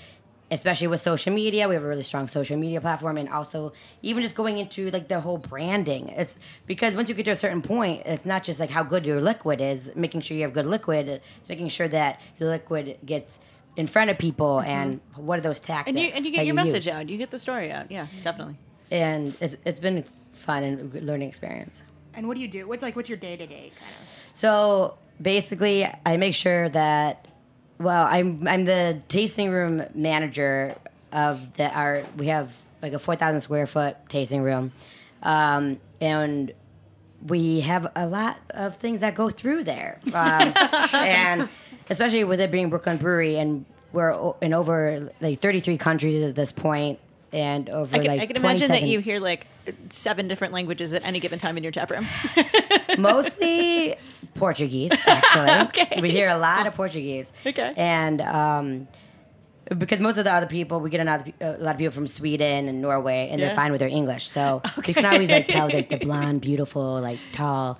especially 0.51 0.89
with 0.89 1.01
social 1.01 1.33
media. 1.33 1.69
We 1.69 1.75
have 1.75 1.85
a 1.85 1.89
really 1.89 2.03
strong 2.03 2.29
social 2.29 2.57
media 2.57 2.81
platform, 2.81 3.17
and 3.17 3.29
also 3.29 3.73
even 4.03 4.23
just 4.23 4.35
going 4.35 4.59
into 4.59 4.91
like 4.91 5.09
the 5.09 5.21
whole 5.21 5.39
branding. 5.39 6.09
It's 6.09 6.39
because 6.67 6.95
once 6.95 7.09
you 7.09 7.15
get 7.15 7.25
to 7.27 7.31
a 7.31 7.37
certain 7.37 7.63
point, 7.63 8.03
it's 8.07 8.27
not 8.27 8.43
just 8.43 8.59
like 8.61 8.71
how 8.71 8.83
good 8.83 9.07
your 9.07 9.21
liquid 9.21 9.61
is, 9.61 9.91
making 9.95 10.23
sure 10.23 10.37
you 10.37 10.43
have 10.43 10.53
good 10.53 10.67
liquid. 10.67 11.09
It's 11.09 11.49
making 11.49 11.69
sure 11.69 11.89
that 11.89 12.21
your 12.39 12.49
liquid 12.49 12.99
gets 13.05 13.39
in 13.77 13.87
front 13.87 14.11
of 14.11 14.19
people, 14.19 14.57
mm-hmm. 14.57 14.69
and 14.69 15.01
what 15.17 15.39
are 15.39 15.43
those 15.43 15.61
tactics? 15.61 15.97
And 15.97 15.99
you 15.99 16.13
and 16.15 16.25
you 16.25 16.33
get 16.33 16.47
your 16.47 16.55
message 16.55 16.87
use. 16.87 16.95
out. 16.95 17.09
You 17.09 17.17
get 17.19 17.31
the 17.31 17.39
story 17.39 17.71
out. 17.71 17.91
Yeah, 17.91 18.07
definitely. 18.25 18.57
And 18.91 19.35
it's 19.41 19.57
it's 19.65 19.79
been 19.81 20.05
fun 20.33 20.65
and 20.65 20.91
good 20.91 21.05
learning 21.05 21.29
experience. 21.29 21.85
And 22.15 22.27
what 22.27 22.35
do 22.35 22.41
you 22.41 22.49
do? 22.49 22.67
What's 22.67 22.83
like 22.83 22.97
what's 22.97 23.09
your 23.09 23.19
day 23.19 23.37
to 23.37 23.47
day 23.47 23.71
kind 23.79 23.93
of? 23.93 24.09
So 24.35 24.99
basically, 25.23 25.89
I 26.05 26.17
make 26.17 26.35
sure 26.35 26.69
that. 26.71 27.27
Well, 27.81 28.07
I'm 28.07 28.47
I'm 28.47 28.67
the 28.67 29.03
tasting 29.09 29.51
room 29.51 29.83
manager 29.95 30.77
of 31.13 31.55
the 31.55 31.75
our 31.75 32.05
we 32.19 32.27
have 32.27 32.55
like 32.83 32.93
a 32.93 32.99
four 32.99 33.17
thousand 33.17 33.41
square 33.41 33.67
foot 33.67 33.97
tasting 34.11 34.43
room, 34.43 34.73
um, 35.23 35.81
and 35.99 36.53
we 37.27 37.61
have 37.61 37.91
a 37.97 38.07
lot 38.07 38.39
of 38.51 38.77
things 38.77 39.01
that 39.01 39.15
go 39.15 39.31
through 39.31 39.65
there, 39.65 39.99
um, 40.13 40.53
and 40.93 41.49
especially 41.89 42.25
with 42.25 42.41
it 42.41 42.51
being 42.51 42.69
Brooklyn 42.69 42.99
Brewery, 42.99 43.39
and 43.39 43.65
we're 43.95 44.35
in 44.43 44.53
over 44.53 45.11
like 45.23 45.41
thirty 45.41 45.61
three 45.61 45.79
countries 45.79 46.23
at 46.23 46.35
this 46.35 46.53
point, 46.53 46.99
and 47.33 47.71
over 47.71 47.97
I 47.97 47.99
can, 47.99 48.09
like 48.09 48.21
I 48.21 48.27
can 48.27 48.37
imagine 48.37 48.69
that 48.69 48.83
you 48.83 49.01
hear 49.01 49.21
like 49.21 49.47
seven 49.89 50.29
different 50.29 50.53
languages 50.53 50.93
at 50.93 51.05
any 51.07 51.19
given 51.19 51.39
time 51.39 51.57
in 51.57 51.63
your 51.63 51.73
tap 51.73 51.91
room. 51.91 52.07
mostly 53.01 53.97
Portuguese, 54.35 54.93
actually. 55.07 55.69
Okay. 55.83 56.01
We 56.01 56.11
hear 56.11 56.29
a 56.29 56.39
lot 56.39 56.67
of 56.67 56.75
Portuguese. 56.75 57.33
Okay. 57.47 57.73
And 57.77 58.21
um, 58.21 58.89
because 59.79 60.01
most 60.01 60.17
of 60.19 60.25
the 60.25 60.33
other 60.33 60.47
people, 60.47 60.81
we 60.81 60.91
get 60.91 61.01
another, 61.01 61.33
a 61.41 61.53
lot 61.59 61.73
of 61.75 61.79
people 61.79 61.93
from 61.93 62.07
Sweden 62.07 62.69
and 62.69 62.83
Norway, 62.83 63.29
and 63.31 63.41
Yeah. 63.41 63.47
they're 63.49 63.55
fine 63.55 63.71
with 63.73 63.79
their 63.79 63.89
English. 63.89 64.29
So 64.29 64.63
you 64.87 64.95
can 64.95 65.05
always 65.07 65.31
like 65.31 65.47
tell 65.49 65.69
like 65.69 65.89
the 65.89 65.99
blonde, 65.99 66.41
beautiful, 66.41 67.01
like 67.01 67.19
tall, 67.33 67.79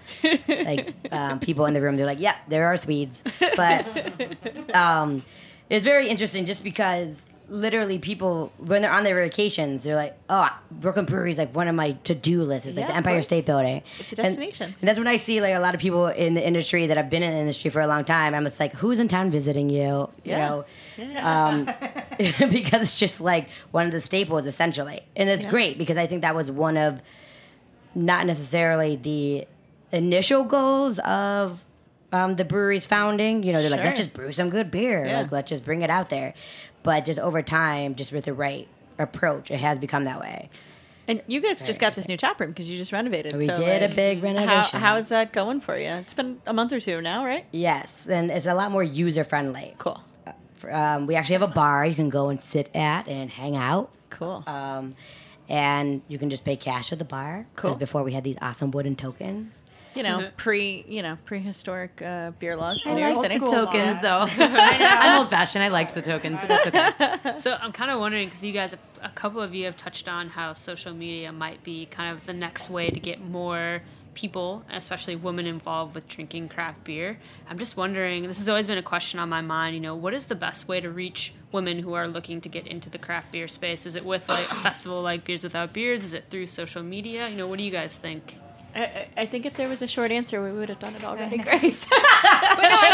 like 0.49 0.95
um, 1.11 1.41
people 1.41 1.67
in 1.67 1.75
the 1.75 1.81
room. 1.81 1.97
They're 1.97 2.07
like, 2.07 2.21
yeah, 2.21 2.37
there 2.49 2.67
are 2.67 2.77
Swedes, 2.77 3.23
but 3.57 4.75
um, 4.75 5.25
it's 5.69 5.85
very 5.85 6.09
interesting 6.09 6.45
just 6.47 6.63
because 6.63 7.27
literally 7.51 7.99
people 7.99 8.53
when 8.59 8.81
they're 8.81 8.93
on 8.93 9.03
their 9.03 9.17
vacations 9.17 9.83
they're 9.83 9.97
like 9.97 10.17
oh 10.31 10.49
brooklyn 10.71 11.05
brewery 11.05 11.31
is 11.31 11.37
like 11.37 11.53
one 11.53 11.67
of 11.67 11.75
my 11.75 11.91
to-do 12.05 12.43
lists 12.45 12.67
it's 12.69 12.77
like 12.77 12.85
Yeah, 12.85 12.93
the 12.93 12.97
empire 12.97 13.21
state 13.23 13.45
building 13.45 13.83
It's 13.99 14.13
a 14.13 14.17
destination. 14.17 14.73
and 14.81 14.89
that's 14.89 14.99
when 14.99 15.09
I 15.09 15.17
see 15.17 15.41
like 15.41 15.55
a 15.55 15.59
lot 15.59 15.75
of 15.75 15.81
people 15.81 16.07
in 16.07 16.35
the 16.35 16.47
industry 16.47 16.87
that 16.87 16.97
have 16.97 17.11
been 17.11 17.25
in 17.25 17.33
the 17.33 17.39
industry 17.39 17.69
for 17.71 17.81
a 17.81 17.89
long 17.89 18.05
time. 18.05 18.35
I'm 18.35 18.45
just 18.45 18.61
like, 18.61 18.73
who's 18.75 19.01
in 19.01 19.09
town 19.09 19.31
visiting 19.33 19.69
you? 19.69 19.81
You 19.81 20.11
Yeah. 20.23 20.49
know, 20.49 20.65
Yeah. 20.97 21.47
um, 21.49 21.65
because 22.51 22.83
it's 22.83 22.97
just 22.99 23.21
like 23.21 23.49
one 23.73 23.85
of 23.85 23.91
the 23.93 24.01
staples 24.01 24.47
essentially, 24.47 25.01
and 25.17 25.29
it's 25.29 25.45
great 25.45 25.77
because 25.77 25.97
I 25.99 26.07
think 26.07 26.23
that 26.23 26.35
was 26.37 26.51
one 26.53 26.77
of 26.77 27.01
not 27.97 28.27
necessarily 28.27 28.95
the 28.97 29.47
initial 29.91 30.45
goals 30.45 31.01
of 31.01 31.65
um, 32.13 32.37
the 32.37 32.45
brewery's 32.45 32.87
founding. 32.87 33.43
You 33.43 33.53
know, 33.53 33.61
they're 33.63 33.71
like, 33.71 33.85
let's 33.85 33.99
just 34.01 34.13
brew 34.13 34.33
some 34.33 34.51
good 34.51 34.71
beer. 34.71 35.07
Yeah. 35.07 35.21
Like, 35.23 35.33
let's 35.33 35.49
just 35.49 35.65
bring 35.65 35.83
it 35.83 35.91
out 35.91 36.09
there. 36.11 36.35
But 36.83 37.05
just 37.05 37.19
over 37.19 37.43
time, 37.43 37.95
just 37.95 38.13
with 38.13 38.25
the 38.25 38.35
right 38.35 38.67
approach, 38.99 39.51
it 39.51 39.59
has 39.59 39.79
become 39.79 40.05
that 40.05 40.21
way. 40.21 40.51
And 41.09 41.23
you 41.27 41.41
guys 41.41 41.61
just 41.61 41.81
got 41.81 41.95
this 41.95 42.07
new 42.07 42.17
tap 42.17 42.39
room 42.39 42.51
because 42.51 42.71
you 42.71 42.77
just 42.77 42.93
renovated. 42.93 43.35
We 43.35 43.47
so, 43.47 43.57
did 43.57 43.83
a 43.83 43.87
like, 43.87 43.97
big 43.97 44.19
How, 44.19 44.25
renovation. 44.25 44.81
how 44.81 44.97
is 44.97 45.09
that 45.09 45.33
going 45.33 45.61
for 45.61 45.77
you? 45.77 45.89
It's 45.89 46.15
been 46.15 46.41
a 46.47 46.53
month 46.53 46.73
or 46.73 46.79
two 46.79 47.01
now, 47.01 47.25
right? 47.25 47.47
Yes, 47.51 48.07
and 48.09 48.31
it's 48.31 48.47
a 48.47 48.55
lot 48.55 48.71
more 48.71 48.85
user 48.85 49.25
friendly. 49.25 49.75
Cool. 49.79 50.01
Um, 50.71 51.07
we 51.07 51.17
actually 51.17 51.35
have 51.35 51.43
a 51.43 51.49
bar 51.49 51.85
you 51.87 51.95
can 51.95 52.11
go 52.11 52.29
and 52.29 52.41
sit 52.41 52.71
at 52.77 53.09
and 53.09 53.31
hang 53.31 53.57
out. 53.57 53.91
Cool. 54.11 54.45
Um, 54.47 54.95
and 55.49 56.03
you 56.07 56.19
can 56.19 56.31
just 56.31 56.45
pay 56.45 56.55
cash 56.55 56.93
at 56.93 56.99
the 56.99 57.05
bar. 57.05 57.47
Cool. 57.57 57.71
Because 57.71 57.79
before 57.79 58.05
we 58.05 58.13
had 58.13 58.23
these 58.23 58.37
awesome 58.41 58.71
wooden 58.71 58.95
tokens. 58.95 59.65
You 59.95 60.03
know, 60.03 60.31
pre 60.37 60.85
you 60.89 61.03
know 61.03 61.19
prehistoric 61.25 62.01
uh, 62.03 62.33
beer 62.39 62.57
laws 62.57 62.85
I 62.87 62.91
in 62.91 63.15
like 63.15 63.31
City. 63.31 63.39
the 63.39 63.51
tokens, 63.51 64.01
though. 64.01 64.27
I'm 64.39 65.21
old 65.21 65.31
fashioned. 65.31 65.65
I 65.65 65.69
liked 65.69 65.95
the 65.95 66.03
tokens, 66.03 66.39
but 66.41 66.49
that's 66.49 67.27
okay. 67.27 67.39
so 67.39 67.57
I'm 67.61 67.73
kind 67.73 67.91
of 67.91 68.01
wondering 68.01 68.27
because 68.27 68.45
you 68.45 68.53
guys, 68.53 68.77
a 69.03 69.09
couple 69.11 69.41
of 69.41 69.55
you 69.55 69.65
have 69.67 69.77
touched 69.77 70.09
on 70.09 70.29
how 70.29 70.55
social 70.55 70.95
media 70.95 71.33
might 71.33 71.63
be 71.65 71.87
kind 71.87 72.17
of 72.17 72.25
the 72.27 72.33
next 72.33 72.71
way 72.71 72.91
to 72.91 73.01
get 73.01 73.21
more 73.21 73.83
people, 74.15 74.65
especially 74.71 75.17
women, 75.17 75.47
involved 75.47 75.95
with 75.95 76.07
drinking 76.09 76.49
craft 76.49 76.85
beer. 76.85 77.19
I'm 77.49 77.59
just 77.59 77.77
wondering. 77.77 78.27
This 78.27 78.39
has 78.39 78.49
always 78.49 78.67
been 78.67 78.79
a 78.79 78.83
question 78.83 79.19
on 79.19 79.29
my 79.29 79.41
mind. 79.41 79.75
You 79.75 79.81
know, 79.81 79.95
what 79.95 80.15
is 80.15 80.27
the 80.27 80.35
best 80.35 80.69
way 80.69 80.81
to 80.81 80.91
reach 80.91 81.33
women 81.53 81.79
who 81.79 81.95
are 81.95 82.07
looking 82.07 82.41
to 82.43 82.49
get 82.49 82.67
into 82.67 82.91
the 82.91 82.99
craft 82.99 83.33
beer 83.33 83.49
space? 83.49 83.87
Is 83.87 83.97
it 83.97 84.05
with 84.05 84.29
like 84.29 84.51
a 84.51 84.57
festival 84.57 85.03
like 85.03 85.25
Beers 85.25 85.43
Without 85.43 85.73
Beards? 85.73 86.05
Is 86.05 86.15
it 86.15 86.25
through 86.29 86.47
social 86.47 86.83
media? 86.83 87.29
You 87.29 87.37
know, 87.37 87.49
what 87.49 87.59
do 87.59 87.65
you 87.65 87.71
guys 87.71 87.97
think? 87.97 88.37
I, 88.75 88.81
I- 88.85 89.09
I 89.17 89.27
think 89.27 89.45
if 89.45 89.55
there 89.57 89.69
was 89.69 89.83
a 89.83 89.89
short 89.89 90.11
answer, 90.13 90.43
we 90.43 90.53
would 90.53 90.69
have 90.69 90.79
done 90.79 90.95
it 90.95 91.05
already, 91.05 91.37
Grace. 91.49 91.85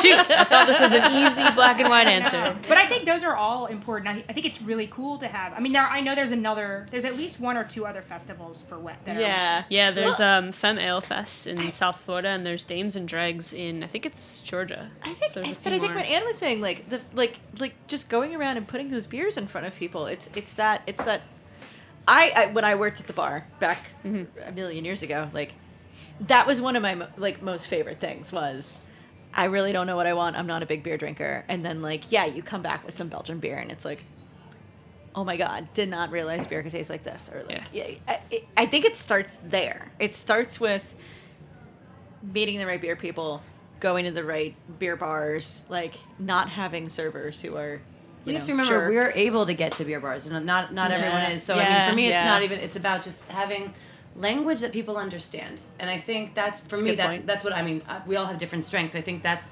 Shoot, 0.03 0.19
I 0.19 0.45
thought 0.45 0.67
this 0.67 0.81
was 0.81 0.93
an 0.95 1.13
easy 1.13 1.51
black 1.55 1.79
and 1.81 1.89
white 1.89 2.07
answer. 2.07 2.57
But 2.69 2.79
I 2.79 2.87
think 2.87 3.05
those 3.05 3.23
are 3.25 3.35
all 3.37 3.67
important. 3.67 4.09
I, 4.09 4.25
I 4.29 4.33
think 4.33 4.47
it's 4.47 4.61
really 4.63 4.87
cool 4.87 5.19
to 5.19 5.29
have. 5.29 5.53
I 5.53 5.61
mean, 5.61 5.73
there 5.73 5.83
I 5.87 6.01
know 6.01 6.15
there's 6.15 6.31
another. 6.33 6.87
There's 6.91 7.05
at 7.05 7.17
least 7.17 7.39
one 7.41 7.57
or 7.57 7.65
two 7.65 7.87
other 7.87 8.03
festivals 8.03 8.61
for 8.63 8.79
wet. 8.79 8.99
That 9.05 9.17
are- 9.17 9.65
Yeah, 9.69 9.91
there's 9.91 10.21
um, 10.21 10.53
Femme 10.53 10.79
Ale 10.79 11.01
Fest 11.01 11.47
in 11.47 11.71
South 11.73 12.01
Florida, 12.01 12.29
and 12.29 12.45
there's 12.47 12.65
Dames 12.65 12.97
and 12.97 13.07
Dregs 13.09 13.53
in 13.53 13.83
I 13.85 13.87
think 13.87 14.07
it's 14.07 14.41
Georgia. 14.41 14.91
I 15.03 15.13
think, 15.13 15.33
so 15.33 15.41
But 15.63 15.73
I 15.73 15.79
think 15.79 15.93
more. 15.93 16.03
what 16.03 16.07
Anne 16.07 16.25
was 16.25 16.37
saying, 16.39 16.61
like 16.61 16.89
the 16.91 17.01
like 17.15 17.39
like 17.59 17.75
just 17.87 18.09
going 18.09 18.35
around 18.35 18.57
and 18.57 18.67
putting 18.67 18.91
those 18.91 19.07
beers 19.07 19.37
in 19.37 19.47
front 19.47 19.67
of 19.67 19.77
people, 19.77 20.07
it's 20.07 20.29
it's 20.35 20.55
that 20.55 20.83
it's 20.87 21.05
that. 21.05 21.23
I, 22.09 22.33
I 22.37 22.47
when 22.53 22.65
I 22.65 22.77
worked 22.77 23.01
at 23.01 23.09
the 23.09 23.13
bar 23.13 23.47
back 23.59 23.87
a 24.05 24.53
million 24.53 24.85
years 24.85 25.03
ago, 25.03 25.29
like 25.33 25.55
that 26.29 26.47
was 26.47 26.61
one 26.61 26.77
of 26.77 26.83
my 26.83 27.07
like 27.17 27.43
most 27.43 27.67
favorite 27.69 28.01
things 28.01 28.33
was. 28.33 28.83
I 29.35 29.47
really 29.47 29.73
don't 29.73 29.87
know 29.87 29.97
what 29.97 30.07
I 30.07 30.15
want. 30.15 30.35
I'm 30.37 30.47
not 30.47 30.63
a 30.63 30.67
big 30.67 30.83
beer 30.83 30.97
drinker. 30.97 31.45
And 31.49 31.63
then 31.63 31.83
like, 31.83 32.11
yeah, 32.11 32.25
you 32.25 32.43
come 32.43 32.63
back 32.63 32.87
with 32.87 32.95
some 32.95 33.09
Belgian 33.09 33.39
beer, 33.39 33.57
and 33.57 33.71
it's 33.71 33.85
like, 33.85 34.03
oh 35.15 35.25
my 35.25 35.37
god, 35.37 35.69
did 35.75 35.91
not 35.91 36.11
realize 36.11 36.47
beer 36.47 36.63
could 36.63 36.73
taste 36.73 36.89
like 36.89 37.03
this. 37.03 37.31
Or 37.33 37.43
like, 37.43 37.63
yeah, 37.73 37.87
I, 38.09 38.21
I 38.57 38.67
think 38.67 38.85
it 38.85 38.97
starts 38.97 39.39
there. 39.45 39.91
It 39.99 40.15
starts 40.15 40.59
with 40.59 40.95
meeting 42.23 42.59
the 42.59 42.67
right 42.67 42.81
beer 42.81 42.97
people, 42.97 43.43
going 43.81 44.05
to 44.07 44.11
the 44.11 44.25
right 44.25 44.55
beer 44.79 44.97
bars, 44.97 45.65
like 45.69 45.95
not 46.19 46.49
having 46.49 46.89
servers 46.89 47.43
who 47.43 47.57
are 47.57 47.81
you, 48.25 48.33
you 48.33 48.39
have 48.39 48.47
to 48.47 48.53
remember 48.53 48.91
we're 48.91 49.13
able 49.15 49.47
to 49.47 49.55
get 49.55 49.73
to 49.73 49.85
beer 49.85 50.01
bars. 50.01 50.27
and 50.27 50.45
not 50.47 50.75
not 50.75 50.91
Yeah. 50.91 50.97
everyone 50.97 51.23
is. 51.33 51.43
So 51.43 51.55
I 51.55 51.59
mean, 51.79 51.91
for 51.91 51.97
me, 51.97 52.07
it's 52.07 52.13
yeah. 52.13 52.25
not 52.25 52.43
even. 52.43 52.59
It's 52.59 52.77
about 52.77 53.03
just 53.03 53.23
having 53.29 53.73
language 54.17 54.61
that 54.61 54.73
people 54.73 54.97
understand. 54.97 55.61
And 55.79 55.91
I 55.91 56.01
think 56.01 56.35
that's 56.35 56.61
for 56.61 56.77
That's 56.77 56.83
me. 56.83 56.95
That's 56.95 57.17
point. 57.17 57.27
that's 57.27 57.45
what 57.45 57.53
I 57.55 57.63
mean. 57.63 57.83
Uh, 57.89 58.01
we 58.07 58.17
all 58.17 58.27
have 58.27 58.39
different 58.39 58.65
strengths. 58.67 58.95
I 58.95 59.01
think 59.03 59.23
that's. 59.23 59.47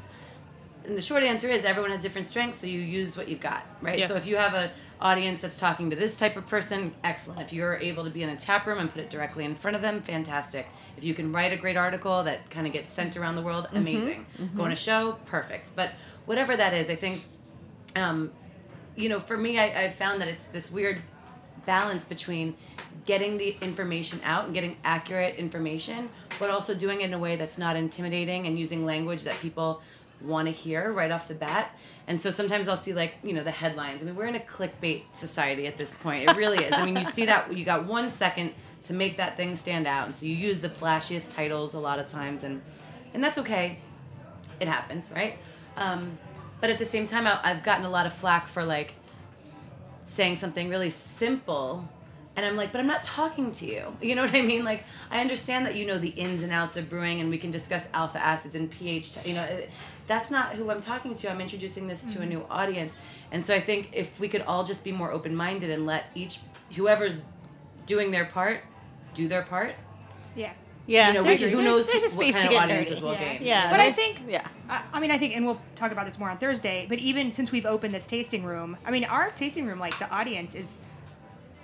And 0.87 0.99
the 0.99 1.03
short 1.03 1.23
answer 1.23 1.49
is 1.49 1.65
everyone 1.65 1.91
has 1.93 2.03
different 2.03 2.27
strengths, 2.27 2.59
so 2.59 2.67
you 2.67 2.79
use 2.79 3.17
what 3.17 3.27
you've 3.29 3.41
got, 3.41 3.65
right? 3.81 3.99
Yeah. 3.99 4.07
So 4.07 4.17
if 4.17 4.27
you 4.27 4.37
have 4.37 4.53
an 4.53 4.71
audience 5.01 5.41
that's 5.41 5.59
talking 5.59 5.89
to 5.89 5.97
this 5.97 6.19
type 6.19 6.37
of 6.37 6.47
person, 6.47 6.93
excellent. 7.03 7.41
If 7.41 7.55
you're 7.55 7.77
able 7.77 8.05
to 8.05 8.11
be 8.11 8.23
in 8.23 8.29
a 8.29 8.37
tap 8.37 8.67
room 8.67 8.79
and 8.79 8.91
put 8.93 9.01
it 9.01 9.09
directly 9.09 9.47
in 9.47 9.55
front 9.55 9.77
of 9.77 9.81
them, 9.83 10.03
fantastic. 10.03 10.67
If 10.99 11.05
you 11.05 11.15
can 11.15 11.33
write 11.33 11.55
a 11.55 11.57
great 11.57 11.79
article 11.79 12.23
that 12.25 12.51
kind 12.51 12.67
of 12.67 12.75
gets 12.75 12.93
sent 12.93 13.17
around 13.17 13.37
the 13.37 13.43
world, 13.43 13.67
Mhm, 13.73 13.77
amazing. 13.79 14.27
mhm. 14.39 14.57
Go 14.57 14.65
on 14.65 14.73
a 14.73 14.77
show, 14.77 15.17
perfect. 15.25 15.71
But 15.75 15.93
whatever 16.27 16.55
that 16.55 16.75
is, 16.75 16.91
I 16.91 16.97
think 16.97 17.25
um, 17.97 18.31
you 18.97 19.09
know, 19.09 19.21
for 19.21 19.37
me, 19.39 19.59
I, 19.59 19.85
I 19.85 19.89
found 19.91 20.21
that 20.21 20.29
it's 20.29 20.45
this 20.47 20.71
weird 20.71 21.01
balance 21.65 22.05
between 22.05 22.55
getting 23.07 23.37
the 23.37 23.57
information 23.61 24.21
out 24.25 24.47
and 24.47 24.55
getting 24.55 24.77
accurate 24.85 25.37
information, 25.37 26.09
but 26.39 26.51
also 26.51 26.75
doing 26.75 27.01
it 27.01 27.05
in 27.05 27.15
a 27.15 27.19
way 27.19 27.37
that's 27.37 27.59
not 27.59 27.77
intimidating 27.77 28.47
and 28.47 28.59
using 28.59 28.85
language 28.85 29.25
that 29.25 29.39
people 29.41 29.83
want 30.21 30.47
to 30.47 30.53
hear 30.53 30.93
right 30.93 31.11
off 31.11 31.29
the 31.29 31.35
bat. 31.35 31.77
And 32.07 32.21
so 32.21 32.31
sometimes 32.31 32.69
I'll 32.69 32.77
see 32.77 32.95
like, 32.95 33.15
you 33.23 33.33
know, 33.33 33.45
the 33.45 33.51
headlines. 33.51 34.03
I 34.03 34.07
mean, 34.07 34.17
we're 34.17 34.27
in 34.27 34.37
a 34.37 34.41
clickbait 34.41 35.03
society 35.13 35.67
at 35.67 35.77
this 35.77 35.95
point. 35.95 36.29
It 36.29 36.37
really 36.37 36.65
is. 36.65 36.73
I 36.73 36.85
mean, 36.85 36.97
you 36.97 37.05
see 37.05 37.27
that 37.27 37.55
you 37.57 37.65
got 37.65 37.85
one 37.85 38.11
second 38.11 38.55
to 38.85 38.93
make 38.93 39.17
that 39.17 39.37
thing 39.37 39.57
stand 39.57 39.87
out. 39.87 40.07
And 40.07 40.17
so 40.17 40.27
you 40.27 40.35
use 40.35 40.61
the 40.61 40.69
flashiest 40.69 41.29
titles 41.31 41.75
a 41.75 41.79
lot 41.79 41.99
of 41.99 42.07
times 42.07 42.45
and 42.45 42.63
and 43.13 43.23
that's 43.23 43.39
okay. 43.39 43.79
It 44.61 44.67
happens, 44.67 45.11
right? 45.11 45.39
Um, 45.77 46.19
but 46.61 46.71
at 46.71 46.79
the 46.79 46.85
same 46.85 47.07
time, 47.07 47.27
I, 47.27 47.39
I've 47.43 47.63
gotten 47.63 47.85
a 47.85 47.91
lot 47.91 48.07
of 48.07 48.13
flack 48.13 48.49
for 48.49 48.65
like 48.65 48.95
saying 50.05 50.37
something 50.37 50.69
really 50.69 50.91
simple 50.91 51.89
and 52.37 52.45
i'm 52.47 52.57
like 52.57 52.71
but 52.73 52.81
i'm 52.81 52.87
not 52.87 53.03
talking 53.03 53.51
to 53.53 53.67
you. 53.67 53.97
You 54.03 54.15
know 54.15 54.25
what 54.25 54.35
i 54.35 54.43
mean? 54.43 54.65
Like 54.65 54.85
i 55.11 55.21
understand 55.21 55.65
that 55.67 55.75
you 55.77 55.87
know 55.87 55.99
the 55.99 56.11
ins 56.11 56.43
and 56.43 56.53
outs 56.53 56.77
of 56.77 56.89
brewing 56.89 57.21
and 57.21 57.31
we 57.31 57.39
can 57.39 57.51
discuss 57.51 57.89
alpha 57.95 58.19
acids 58.19 58.55
and 58.55 58.71
ph 58.71 59.15
t- 59.15 59.29
you 59.31 59.35
know 59.35 59.43
it- 59.45 59.71
that's 60.07 60.31
not 60.31 60.55
who 60.55 60.71
i'm 60.71 60.81
talking 60.81 61.15
to. 61.15 61.31
I'm 61.31 61.41
introducing 61.41 61.89
this 61.89 62.03
to 62.13 62.19
a 62.21 62.25
Mhm. 62.25 62.29
new 62.29 62.47
audience. 62.51 62.95
And 63.33 63.45
so 63.45 63.55
i 63.55 63.61
think 63.61 63.91
if 63.93 64.21
we 64.21 64.29
could 64.29 64.43
all 64.43 64.63
just 64.65 64.85
be 64.85 64.93
more 64.93 65.11
open-minded 65.11 65.71
and 65.71 65.87
let 65.87 66.05
each 66.15 66.41
whoever's 66.77 67.23
doing 67.87 68.11
their 68.11 68.25
part 68.27 68.61
do 69.15 69.29
their 69.29 69.43
part. 69.43 69.75
Yeah. 70.37 70.53
Yeah, 70.87 71.09
you 71.09 71.15
know, 71.15 71.23
there's- 71.23 71.41
who 71.41 71.63
knows 71.63 71.87
there's 71.87 72.03
a 72.03 72.07
what 72.07 72.13
space 72.13 72.39
kind 72.39 72.43
to 72.43 72.49
of 72.49 72.53
get 72.53 72.63
audiences 72.65 72.99
nerdy. 72.99 73.03
will 73.03 73.13
Yeah. 73.15 73.33
gain 73.35 73.39
Yeah, 73.43 73.71
but 73.71 73.81
I 73.81 73.91
think, 73.91 74.21
yeah. 74.29 74.47
I, 74.69 74.83
I 74.93 75.01
mean, 75.01 75.11
I 75.11 75.17
think, 75.19 75.35
and 75.35 75.47
we'll 75.47 75.61
talk 75.77 75.93
about 75.93 76.05
this 76.07 76.19
more 76.19 76.29
on 76.31 76.37
Thursday. 76.37 76.85
But 76.89 76.99
even 76.99 77.33
since 77.33 77.51
we've 77.51 77.65
opened 77.67 77.95
this 77.95 78.05
tasting 78.07 78.45
room, 78.45 78.77
I 78.85 78.91
mean, 78.91 79.05
our 79.05 79.31
tasting 79.31 79.67
room, 79.67 79.79
like 79.79 79.99
the 79.99 80.11
audience 80.11 80.55
is, 80.55 80.81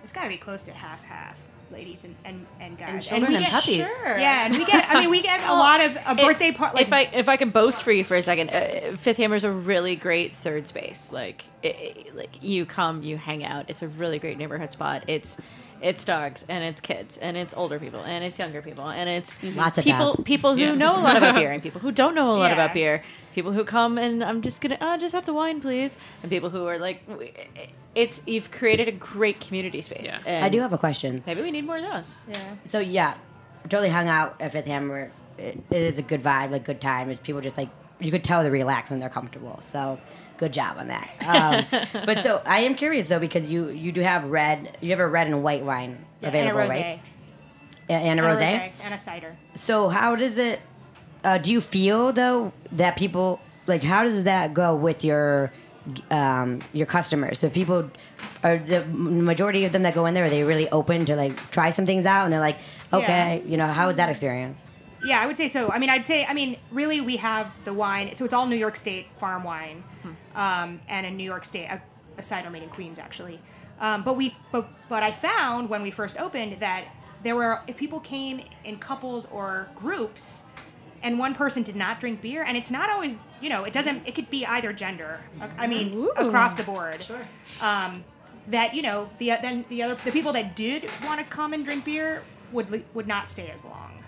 it's 0.02 0.12
got 0.12 0.22
to 0.24 0.28
be 0.30 0.38
close 0.38 0.62
to 0.62 0.72
half 0.72 1.02
half, 1.04 1.38
ladies 1.70 2.04
and 2.04 2.16
and, 2.24 2.46
and 2.60 2.78
guys, 2.78 3.06
children 3.06 3.30
we 3.32 3.36
and 3.36 3.44
get, 3.44 3.52
puppies. 3.52 3.86
Sure. 3.86 4.18
Yeah, 4.18 4.46
and 4.46 4.56
we 4.56 4.64
get, 4.64 4.86
I 4.88 5.00
mean, 5.00 5.10
we 5.10 5.20
get 5.20 5.42
a 5.42 5.52
lot 5.66 5.82
of 5.82 5.98
a 6.06 6.14
birthday 6.14 6.50
party. 6.52 6.76
Like, 6.78 6.86
if 6.86 6.92
I 6.92 7.02
if 7.12 7.28
I 7.28 7.36
can 7.36 7.50
boast 7.50 7.82
for 7.82 7.92
you 7.92 8.02
for 8.04 8.16
a 8.16 8.22
second, 8.22 8.48
uh, 8.50 8.96
Fifth 8.96 9.18
Hammer 9.18 9.36
is 9.36 9.44
a 9.44 9.52
really 9.52 9.96
great 9.96 10.32
third 10.32 10.66
space. 10.66 11.12
Like 11.12 11.44
it, 11.62 11.76
it- 11.78 12.16
like 12.16 12.30
you 12.42 12.64
come, 12.64 13.02
you 13.02 13.18
hang 13.18 13.44
out. 13.44 13.66
It's 13.68 13.82
a 13.82 13.88
really 13.88 14.18
great 14.18 14.38
neighborhood 14.38 14.72
spot. 14.72 15.04
It's 15.06 15.36
it's 15.82 16.04
dogs 16.04 16.44
and 16.48 16.62
it's 16.64 16.80
kids 16.80 17.16
and 17.18 17.36
it's 17.36 17.54
older 17.56 17.78
people 17.78 18.00
and 18.02 18.22
it's 18.24 18.38
younger 18.38 18.60
people 18.62 18.88
and 18.88 19.08
it's 19.08 19.36
Lots 19.42 19.78
of 19.78 19.84
people 19.84 20.12
dogs. 20.14 20.24
people 20.24 20.54
who 20.54 20.60
Yeah. 20.62 20.74
know 20.74 20.96
a 20.96 21.00
lot 21.02 21.16
about 21.16 21.34
beer 21.34 21.52
and 21.52 21.62
people 21.62 21.80
who 21.80 21.90
don't 22.02 22.14
know 22.14 22.30
a 22.32 22.38
lot 22.38 22.48
Yeah. 22.48 22.54
about 22.54 22.74
beer. 22.74 23.02
People 23.34 23.52
who 23.52 23.64
come 23.64 23.96
and 23.98 24.22
I'm 24.24 24.42
just 24.42 24.60
gonna 24.60 24.78
oh, 24.80 24.96
just 24.96 25.14
have 25.14 25.24
the 25.24 25.32
wine, 25.34 25.60
please. 25.60 25.96
And 26.22 26.30
people 26.30 26.50
who 26.50 26.66
are 26.66 26.78
like, 26.78 27.02
it's 27.94 28.20
you've 28.26 28.50
created 28.50 28.88
a 28.88 28.92
great 28.92 29.40
community 29.40 29.80
space. 29.80 30.16
yeah. 30.26 30.44
I 30.44 30.48
do 30.48 30.60
have 30.60 30.72
a 30.72 30.78
question. 30.78 31.22
Maybe 31.26 31.40
we 31.42 31.50
need 31.50 31.64
more 31.66 31.76
of 31.76 31.82
those. 31.82 32.26
Yeah. 32.28 32.36
So 32.66 32.78
yeah, 32.80 33.14
totally 33.68 33.88
hung 33.88 34.08
out 34.08 34.36
at 34.40 34.52
Fifth 34.52 34.66
Hammer. 34.66 35.10
It, 35.38 35.58
it 35.70 35.82
is 35.82 35.98
a 35.98 36.02
good 36.02 36.22
vibe, 36.22 36.50
like 36.50 36.64
good 36.64 36.80
time. 36.80 37.08
It's 37.10 37.20
people 37.20 37.40
just 37.40 37.56
like 37.56 37.68
you 38.00 38.10
could 38.10 38.24
tell 38.24 38.42
they're 38.42 38.50
relaxed 38.50 38.90
and 38.90 39.00
they're 39.00 39.08
comfortable. 39.08 39.58
So 39.62 39.98
good 40.36 40.52
job 40.52 40.78
on 40.78 40.88
that. 40.88 41.08
Um, 41.26 42.02
but 42.06 42.22
so 42.22 42.42
I 42.46 42.60
am 42.60 42.74
curious 42.74 43.08
though 43.08 43.18
because 43.18 43.50
you 43.50 43.68
you 43.68 43.92
do 43.92 44.00
have 44.00 44.24
red. 44.24 44.76
You 44.80 44.90
have 44.90 45.00
a 45.00 45.06
red 45.06 45.26
and 45.26 45.42
white 45.42 45.62
wine 45.62 46.04
yeah, 46.20 46.28
available, 46.28 46.60
and 46.60 46.70
a 46.70 46.74
right? 46.74 47.00
And 47.88 48.20
a 48.20 48.22
rosé. 48.22 48.72
and 48.84 48.94
a 48.94 48.98
cider. 48.98 49.36
So 49.54 49.88
how 49.88 50.16
does 50.16 50.38
it? 50.38 50.60
Uh, 51.22 51.38
do 51.38 51.52
you 51.52 51.60
feel 51.60 52.12
though 52.12 52.52
that 52.72 52.96
people 52.96 53.40
like 53.66 53.82
how 53.82 54.02
does 54.02 54.24
that 54.24 54.54
go 54.54 54.74
with 54.74 55.04
your 55.04 55.52
um, 56.10 56.60
your 56.72 56.86
customers? 56.86 57.38
So 57.38 57.50
people 57.50 57.90
are 58.42 58.58
the 58.58 58.84
majority 58.86 59.64
of 59.64 59.72
them 59.72 59.82
that 59.82 59.94
go 59.94 60.06
in 60.06 60.14
there 60.14 60.24
are 60.24 60.30
they 60.30 60.44
really 60.44 60.68
open 60.70 61.04
to 61.06 61.16
like 61.16 61.36
try 61.50 61.70
some 61.70 61.84
things 61.84 62.06
out 62.06 62.24
and 62.24 62.32
they're 62.32 62.40
like 62.40 62.58
okay 62.92 63.42
you 63.46 63.56
know 63.56 63.66
how 63.66 63.86
was 63.86 63.96
that 63.96 64.08
experience? 64.08 64.66
Yeah, 65.02 65.20
I 65.20 65.26
would 65.26 65.36
say 65.36 65.48
so. 65.48 65.70
I 65.70 65.78
mean, 65.78 65.90
I'd 65.90 66.04
say, 66.04 66.24
I 66.24 66.34
mean, 66.34 66.56
really, 66.70 67.00
we 67.00 67.16
have 67.18 67.56
the 67.64 67.72
wine. 67.72 68.14
So 68.14 68.24
it's 68.24 68.34
all 68.34 68.46
New 68.46 68.56
York 68.56 68.76
State 68.76 69.06
farm 69.16 69.44
wine, 69.44 69.82
um, 70.34 70.80
and 70.88 71.06
a 71.06 71.10
New 71.10 71.24
York 71.24 71.44
State 71.44 71.66
a, 71.66 71.80
a 72.18 72.22
cider 72.22 72.50
made 72.50 72.62
in 72.62 72.68
Queens, 72.68 72.98
actually. 72.98 73.40
Um, 73.80 74.02
but 74.04 74.16
we, 74.16 74.34
but 74.52 74.68
but 74.88 75.02
I 75.02 75.10
found 75.10 75.70
when 75.70 75.82
we 75.82 75.90
first 75.90 76.18
opened 76.18 76.60
that 76.60 76.84
there 77.22 77.34
were 77.34 77.60
if 77.66 77.76
people 77.76 78.00
came 78.00 78.42
in 78.64 78.78
couples 78.78 79.26
or 79.30 79.68
groups, 79.74 80.44
and 81.02 81.18
one 81.18 81.34
person 81.34 81.62
did 81.62 81.76
not 81.76 81.98
drink 81.98 82.20
beer, 82.20 82.42
and 82.42 82.56
it's 82.56 82.70
not 82.70 82.90
always, 82.90 83.14
you 83.40 83.48
know, 83.48 83.64
it 83.64 83.72
doesn't. 83.72 84.06
It 84.06 84.14
could 84.14 84.28
be 84.28 84.44
either 84.44 84.72
gender. 84.72 85.20
I 85.58 85.66
mean, 85.66 85.94
Ooh. 85.94 86.10
across 86.10 86.56
the 86.56 86.62
board. 86.62 87.02
Sure. 87.02 87.26
Um, 87.62 88.04
that 88.48 88.74
you 88.74 88.82
know 88.82 89.08
the 89.18 89.28
then 89.42 89.64
the 89.68 89.82
other 89.82 89.96
the 90.04 90.10
people 90.10 90.32
that 90.32 90.56
did 90.56 90.90
want 91.04 91.20
to 91.20 91.24
come 91.24 91.52
and 91.52 91.64
drink 91.64 91.84
beer 91.84 92.22
would 92.52 92.84
would 92.94 93.06
not 93.06 93.30
stay 93.30 93.48
as 93.50 93.64
long. 93.64 94.02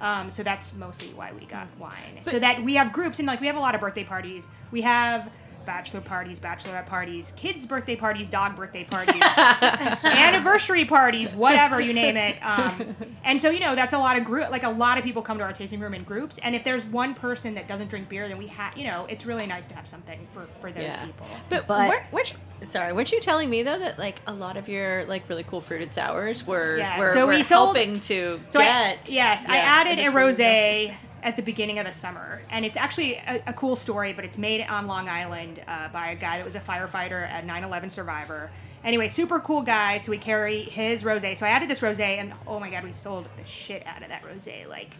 Um, 0.00 0.30
so 0.30 0.42
that's 0.42 0.72
mostly 0.74 1.08
why 1.08 1.32
we 1.32 1.44
got 1.46 1.66
wine. 1.78 2.20
so 2.22 2.38
that 2.38 2.62
we 2.62 2.74
have 2.74 2.92
groups 2.92 3.18
and 3.18 3.26
like 3.26 3.40
we 3.40 3.46
have 3.46 3.56
a 3.56 3.60
lot 3.60 3.74
of 3.74 3.80
birthday 3.80 4.04
parties. 4.04 4.48
We 4.70 4.82
have 4.82 5.30
bachelor 5.68 6.00
parties, 6.00 6.38
bachelorette 6.40 6.86
parties, 6.86 7.34
kids' 7.36 7.66
birthday 7.66 7.94
parties, 7.94 8.30
dog 8.30 8.56
birthday 8.56 8.84
parties, 8.90 9.22
anniversary 10.02 10.86
parties, 10.86 11.34
whatever 11.34 11.78
you 11.78 11.92
name 11.92 12.16
it. 12.16 12.38
Um, 12.42 12.96
and 13.22 13.38
so 13.40 13.50
you 13.50 13.60
know 13.60 13.74
that's 13.74 13.92
a 13.92 13.98
lot 13.98 14.16
of 14.16 14.24
group. 14.24 14.50
Like 14.50 14.62
a 14.62 14.70
lot 14.70 14.96
of 14.96 15.04
people 15.04 15.20
come 15.20 15.36
to 15.38 15.44
our 15.44 15.52
tasting 15.52 15.78
room 15.80 15.92
in 15.92 16.04
groups. 16.04 16.38
And 16.42 16.54
if 16.54 16.64
there's 16.64 16.86
one 16.86 17.14
person 17.14 17.54
that 17.54 17.68
doesn't 17.68 17.88
drink 17.90 18.08
beer, 18.08 18.28
then 18.28 18.38
we 18.38 18.46
have 18.48 18.76
you 18.78 18.84
know 18.84 19.06
it's 19.10 19.26
really 19.26 19.46
nice 19.46 19.66
to 19.68 19.74
have 19.74 19.86
something 19.86 20.26
for 20.30 20.46
for 20.60 20.72
those 20.72 20.84
Yeah. 20.84 21.04
people. 21.04 21.26
But, 21.50 21.66
But- 21.66 21.88
weren't, 21.90 22.12
weren't 22.12 22.32
you, 22.62 22.70
sorry, 22.70 22.92
weren't 22.94 23.12
you 23.12 23.20
telling 23.20 23.50
me 23.50 23.62
though 23.62 23.78
that 23.78 23.98
like 23.98 24.20
a 24.26 24.32
lot 24.32 24.56
of 24.56 24.68
your 24.68 25.04
like 25.04 25.28
really 25.28 25.44
cool 25.44 25.60
fruited 25.60 25.92
sours 25.92 26.46
were 26.46 26.78
Yeah, 26.78 26.98
were, 26.98 27.12
so 27.12 27.26
were 27.26 27.34
we 27.34 27.42
sold- 27.42 27.76
helping 27.76 28.00
to 28.00 28.40
So 28.48 28.60
I, 28.60 28.64
get? 28.64 29.10
yes, 29.10 29.44
I 29.46 29.58
added 29.58 29.92
a 29.92 29.96
this 30.04 30.12
where 30.14 30.24
rosé 30.26 30.94
at 31.22 31.36
the 31.36 31.42
beginning 31.42 31.78
of 31.78 31.86
the 31.86 31.92
summer, 31.92 32.42
and 32.50 32.64
it's 32.64 32.76
actually 32.76 33.14
a, 33.14 33.42
a 33.48 33.52
cool 33.52 33.76
story. 33.76 34.12
But 34.12 34.24
it's 34.24 34.38
made 34.38 34.60
on 34.62 34.86
Long 34.86 35.08
Island 35.08 35.60
uh, 35.66 35.88
by 35.88 36.08
a 36.10 36.14
guy 36.16 36.38
that 36.38 36.44
was 36.44 36.54
a 36.54 36.60
firefighter 36.60 37.28
at 37.28 37.46
9/11 37.46 37.90
survivor. 37.90 38.50
Anyway, 38.84 39.08
super 39.08 39.40
cool 39.40 39.62
guy. 39.62 39.98
So 39.98 40.10
we 40.10 40.18
carry 40.18 40.62
his 40.62 41.02
rosé. 41.02 41.36
So 41.36 41.46
I 41.46 41.50
added 41.50 41.68
this 41.68 41.80
rosé, 41.80 42.18
and 42.18 42.32
oh 42.46 42.60
my 42.60 42.70
god, 42.70 42.84
we 42.84 42.92
sold 42.92 43.26
the 43.36 43.44
shit 43.48 43.84
out 43.86 44.02
of 44.02 44.08
that 44.08 44.22
rosé 44.22 44.68
like 44.68 44.94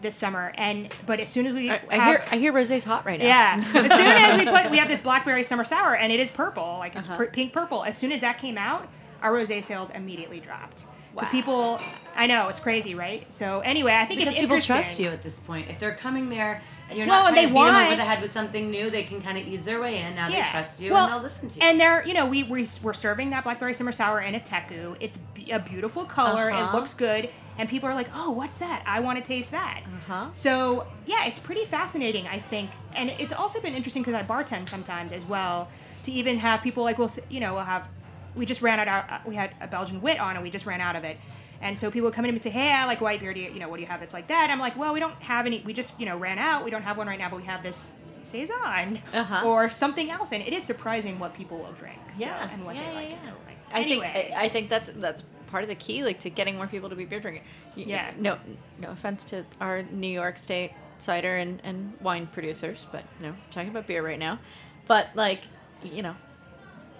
this 0.00 0.14
summer. 0.14 0.52
And 0.56 0.92
but 1.06 1.20
as 1.20 1.30
soon 1.30 1.46
as 1.46 1.54
we 1.54 1.70
I, 1.70 1.80
I 1.90 2.04
hear 2.06 2.24
I 2.30 2.36
hear 2.36 2.52
rosé's 2.52 2.84
hot 2.84 3.06
right 3.06 3.18
now. 3.18 3.26
yeah. 3.26 3.54
as 3.58 3.72
soon 3.72 3.82
as 3.82 4.38
we 4.38 4.44
put, 4.46 4.70
we 4.70 4.76
have 4.78 4.88
this 4.88 5.00
blackberry 5.00 5.42
summer 5.44 5.64
sour, 5.64 5.94
and 5.96 6.12
it 6.12 6.20
is 6.20 6.30
purple, 6.30 6.76
like 6.78 6.94
it's 6.96 7.08
Uh-huh. 7.08 7.16
pur- 7.16 7.26
pink 7.28 7.52
purple. 7.52 7.84
As 7.84 7.96
soon 7.96 8.12
as 8.12 8.20
that 8.20 8.38
came 8.38 8.58
out, 8.58 8.88
our 9.22 9.32
rosé 9.32 9.64
sales 9.64 9.88
immediately 9.90 10.40
dropped. 10.40 10.84
Because 11.14 11.28
Wow. 11.28 11.30
people, 11.32 11.80
I 12.16 12.26
know 12.26 12.48
it's 12.48 12.60
crazy, 12.60 12.94
right? 12.94 13.26
So 13.32 13.60
anyway, 13.60 13.94
I 13.94 14.04
think 14.04 14.18
because 14.20 14.32
it's 14.34 14.40
people 14.40 14.56
interesting. 14.56 14.82
trust 14.82 14.98
you 15.00 15.08
at 15.10 15.22
this 15.22 15.38
point. 15.38 15.68
If 15.70 15.78
they're 15.78 15.94
coming 15.94 16.28
there 16.28 16.60
and 16.88 16.98
you're 16.98 17.06
Well, 17.06 17.24
not 17.24 17.30
trying 17.32 17.48
to 17.48 17.54
beat 17.54 17.60
them 17.60 17.76
over 17.86 17.96
the 17.96 18.02
head 18.04 18.20
with 18.22 18.32
something 18.32 18.70
new, 18.70 18.90
they 18.90 19.02
can 19.04 19.20
kind 19.22 19.38
of 19.38 19.46
ease 19.46 19.64
their 19.64 19.80
way 19.80 20.00
in. 20.02 20.14
Now 20.14 20.28
they 20.28 20.42
trust 20.50 20.80
you 20.80 20.92
Well, 20.92 21.04
and 21.04 21.12
they'll 21.14 21.22
listen 21.22 21.48
to 21.48 21.60
you. 21.60 21.66
And 21.66 21.80
they're, 21.80 22.06
you 22.06 22.14
know, 22.14 22.26
we, 22.26 22.42
we 22.42 22.66
we're 22.82 22.92
serving 22.92 23.30
that 23.30 23.44
blackberry 23.44 23.74
summer 23.74 23.92
sour 23.92 24.20
in 24.20 24.34
a 24.34 24.40
teku. 24.40 24.96
It's 25.00 25.18
a 25.50 25.58
beautiful 25.58 26.04
color. 26.04 26.50
It 26.50 26.54
Uh-huh. 26.54 26.76
looks 26.76 26.94
good, 26.94 27.30
and 27.58 27.68
people 27.68 27.88
are 27.88 27.94
like, 27.94 28.08
"Oh, 28.14 28.30
what's 28.30 28.58
that? 28.58 28.82
I 28.86 29.00
want 29.00 29.18
to 29.18 29.24
taste 29.24 29.50
that." 29.52 29.82
Uh-huh. 29.86 30.26
So 30.34 30.86
yeah, 31.06 31.26
it's 31.26 31.38
pretty 31.40 31.64
fascinating, 31.64 32.26
I 32.26 32.38
think, 32.38 32.70
and 32.94 33.10
it's 33.10 33.32
also 33.32 33.60
been 33.60 33.74
interesting 33.74 34.02
because 34.02 34.14
I 34.14 34.22
bartend 34.24 34.68
sometimes 34.68 35.12
as 35.12 35.26
well. 35.26 35.68
To 36.04 36.12
even 36.12 36.36
have 36.38 36.60
people 36.62 36.82
like, 36.84 36.98
we'll, 36.98 37.10
you 37.30 37.40
know, 37.40 37.54
we'll 37.54 37.62
have. 37.64 37.88
We 38.34 38.46
just 38.46 38.62
ran 38.62 38.80
out. 38.80 38.88
Our, 38.88 39.20
we 39.26 39.34
had 39.36 39.54
a 39.60 39.66
Belgian 39.66 40.00
wit 40.00 40.18
on, 40.18 40.34
and 40.36 40.42
we 40.42 40.50
just 40.50 40.66
ran 40.66 40.80
out 40.80 40.96
of 40.96 41.04
it. 41.04 41.18
And 41.60 41.78
so 41.78 41.90
people 41.90 42.06
would 42.08 42.14
come 42.14 42.24
in 42.24 42.34
and 42.34 42.42
say, 42.42 42.50
"Hey, 42.50 42.72
I 42.72 42.84
like 42.86 43.00
white 43.00 43.20
beer. 43.20 43.32
Do 43.32 43.40
you, 43.40 43.50
you 43.50 43.60
know, 43.60 43.68
what 43.68 43.76
do 43.76 43.82
you 43.82 43.88
have 43.88 44.00
that's 44.00 44.14
like 44.14 44.26
that?" 44.28 44.50
I'm 44.50 44.58
like, 44.58 44.76
"Well, 44.76 44.92
we 44.92 45.00
don't 45.00 45.14
have 45.22 45.46
any. 45.46 45.62
We 45.64 45.72
just, 45.72 45.98
you 45.98 46.06
know, 46.06 46.16
ran 46.16 46.38
out. 46.38 46.64
We 46.64 46.70
don't 46.70 46.82
have 46.82 46.96
one 46.98 47.06
right 47.06 47.18
now, 47.18 47.30
but 47.30 47.36
we 47.36 47.44
have 47.44 47.62
this 47.62 47.94
saison 48.22 49.00
Uh-huh. 49.12 49.42
or 49.46 49.70
something 49.70 50.10
else." 50.10 50.32
And 50.32 50.42
it 50.42 50.52
is 50.52 50.64
surprising 50.64 51.18
what 51.18 51.34
people 51.34 51.58
will 51.58 51.72
drink. 51.72 51.98
so, 52.14 52.20
Yeah, 52.20 52.48
and 52.52 52.64
what 52.64 52.74
yeah, 52.76 52.88
they 52.90 52.94
like. 52.94 53.10
yeah. 53.10 53.16
and 53.28 53.36
like. 53.46 53.56
I 53.72 53.80
anyway, 53.80 54.10
think 54.14 54.32
I, 54.36 54.42
I 54.42 54.48
think 54.48 54.68
that's 54.68 54.88
that's 54.90 55.22
part 55.46 55.62
of 55.62 55.68
the 55.68 55.74
key, 55.74 56.04
like 56.04 56.20
to 56.20 56.30
getting 56.30 56.56
more 56.56 56.66
people 56.66 56.88
to 56.90 56.96
be 56.96 57.04
beer 57.04 57.20
drinking. 57.20 57.44
Yeah. 57.76 58.10
No, 58.18 58.38
no 58.78 58.90
offense 58.90 59.24
to 59.26 59.44
our 59.60 59.82
New 59.84 60.08
York 60.08 60.36
State 60.38 60.72
cider 60.98 61.36
and, 61.36 61.60
and 61.64 61.92
wine 62.00 62.26
producers, 62.26 62.86
but 62.92 63.04
you 63.20 63.26
know, 63.28 63.34
talking 63.50 63.68
about 63.70 63.86
beer 63.86 64.04
right 64.04 64.18
now. 64.18 64.38
But 64.86 65.08
like, 65.14 65.42
you 65.82 66.02
know, 66.02 66.14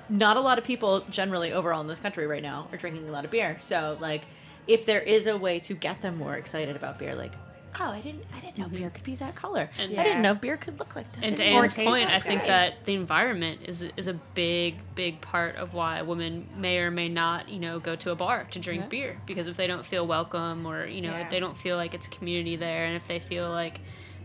not 0.09 0.37
a 0.37 0.41
lot 0.41 0.59
of 0.59 0.65
people 0.65 1.01
generally 1.11 1.53
overall 1.53 1.81
in 1.81 1.87
this 1.87 2.01
country 2.01 2.27
right 2.27 2.43
now 2.43 2.69
are 2.73 2.77
drinking 2.79 3.09
a 3.09 3.13
lot 3.13 3.25
of 3.25 3.31
beer. 3.31 3.57
So 3.59 3.97
like, 4.01 4.27
if 4.67 4.87
there 4.87 5.01
is 5.01 5.27
a 5.27 5.37
way 5.37 5.61
to 5.61 5.75
get 5.75 6.01
them 6.01 6.17
more 6.17 6.35
excited 6.35 6.77
about 6.77 6.99
beer, 6.99 7.15
like. 7.15 7.33
Oh, 7.81 7.91
I 7.91 8.01
didn't! 8.01 8.23
I 8.33 8.39
didn't 8.39 8.57
know 8.57 8.67
mm-hmm. 8.67 8.77
beer 8.77 8.91
could 8.91 9.03
be 9.03 9.17
that 9.17 9.35
color. 9.35 9.69
And- 9.79 9.99
I 9.99 10.05
didn't 10.05 10.23
know 10.23 10.35
beer 10.37 10.57
could 10.57 10.79
look 10.79 10.95
like 10.95 11.13
that. 11.15 11.25
And 11.25 11.37
to 11.39 11.43
Anne's 11.43 11.75
point, 11.75 12.09
like 12.09 12.09
I 12.09 12.21
think 12.21 12.43
that. 12.43 12.75
that 12.75 12.85
the 12.85 12.95
environment 12.95 13.63
is 13.65 13.83
is 13.97 14.07
a 14.07 14.15
big, 14.15 14.77
big 14.95 15.21
part 15.21 15.57
of 15.57 15.75
why 15.75 16.01
women 16.03 16.49
may 16.57 16.79
or 16.79 16.93
may 16.93 17.09
not, 17.09 17.49
you 17.49 17.59
know, 17.59 17.81
go 17.81 17.97
to 17.97 18.13
a 18.13 18.15
bar 18.15 18.47
to 18.53 18.61
drink 18.61 18.83
Yeah. 18.83 18.89
beer 18.89 19.21
because 19.27 19.49
if 19.49 19.57
they 19.57 19.67
don't 19.67 19.85
feel 19.85 20.07
welcome 20.07 20.67
or 20.67 20.87
you 20.87 21.01
know 21.01 21.11
Yeah. 21.11 21.25
if 21.25 21.31
they 21.31 21.41
don't 21.41 21.57
feel 21.57 21.77
like 21.77 21.95
it's 21.95 22.07
a 22.07 22.11
community 22.11 22.55
there 22.55 22.85
and 22.87 22.95
if 22.95 23.09
they 23.09 23.19
feel 23.19 23.51
like 23.51 23.81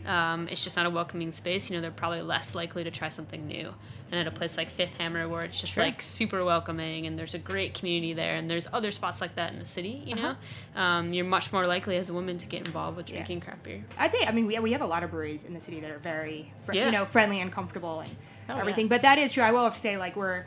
um, 0.05 0.47
it's 0.49 0.63
just 0.63 0.75
not 0.77 0.85
a 0.85 0.89
welcoming 0.89 1.31
space, 1.31 1.69
you 1.69 1.75
know, 1.75 1.81
they're 1.81 1.91
probably 1.91 2.21
less 2.21 2.55
likely 2.55 2.83
to 2.83 2.91
try 2.91 3.09
something 3.09 3.45
new. 3.47 3.73
And 4.11 4.19
at 4.19 4.25
a 4.25 4.31
place 4.31 4.57
like 4.57 4.69
Fifth 4.71 4.95
Hammer, 4.95 5.27
where 5.29 5.41
it's 5.45 5.61
just 5.61 5.73
Sure. 5.73 5.83
like 5.83 6.01
super 6.01 6.43
welcoming 6.43 7.05
and 7.05 7.17
there's 7.19 7.35
a 7.35 7.39
great 7.39 7.75
community 7.75 8.13
there, 8.13 8.35
and 8.37 8.49
there's 8.49 8.67
other 8.73 8.91
spots 8.91 9.21
like 9.21 9.35
that 9.35 9.53
in 9.53 9.59
the 9.59 9.65
city, 9.65 10.01
you 10.05 10.15
know, 10.15 10.29
Uh-huh. 10.29 10.81
um, 10.81 11.13
you're 11.13 11.25
much 11.25 11.51
more 11.53 11.67
likely 11.67 11.95
as 11.97 12.09
a 12.09 12.13
woman 12.13 12.37
to 12.39 12.45
get 12.47 12.65
involved 12.65 12.97
with 12.97 13.05
drinking 13.05 13.41
craft 13.41 13.63
beer. 13.63 13.83
I'd 13.99 14.11
say, 14.11 14.25
I 14.25 14.31
mean, 14.31 14.47
we, 14.47 14.57
we 14.59 14.71
have 14.71 14.81
a 14.81 14.87
lot 14.87 15.03
of 15.03 15.11
breweries 15.11 15.43
in 15.43 15.53
the 15.53 15.59
city 15.59 15.79
that 15.81 15.91
are 15.91 15.99
very, 15.99 16.51
fr- 16.57 16.73
Yeah. 16.73 16.87
you 16.87 16.91
know, 16.91 17.05
friendly 17.05 17.39
and 17.39 17.51
comfortable 17.51 17.99
and 17.99 18.15
Oh, 18.49 18.57
everything. 18.57 18.85
yeah. 18.85 18.89
But 18.89 19.03
that 19.03 19.19
is 19.19 19.33
true. 19.33 19.43
I 19.43 19.51
will 19.51 19.63
have 19.63 19.75
to 19.75 19.79
say, 19.79 19.95
like, 19.97 20.15
we're, 20.15 20.45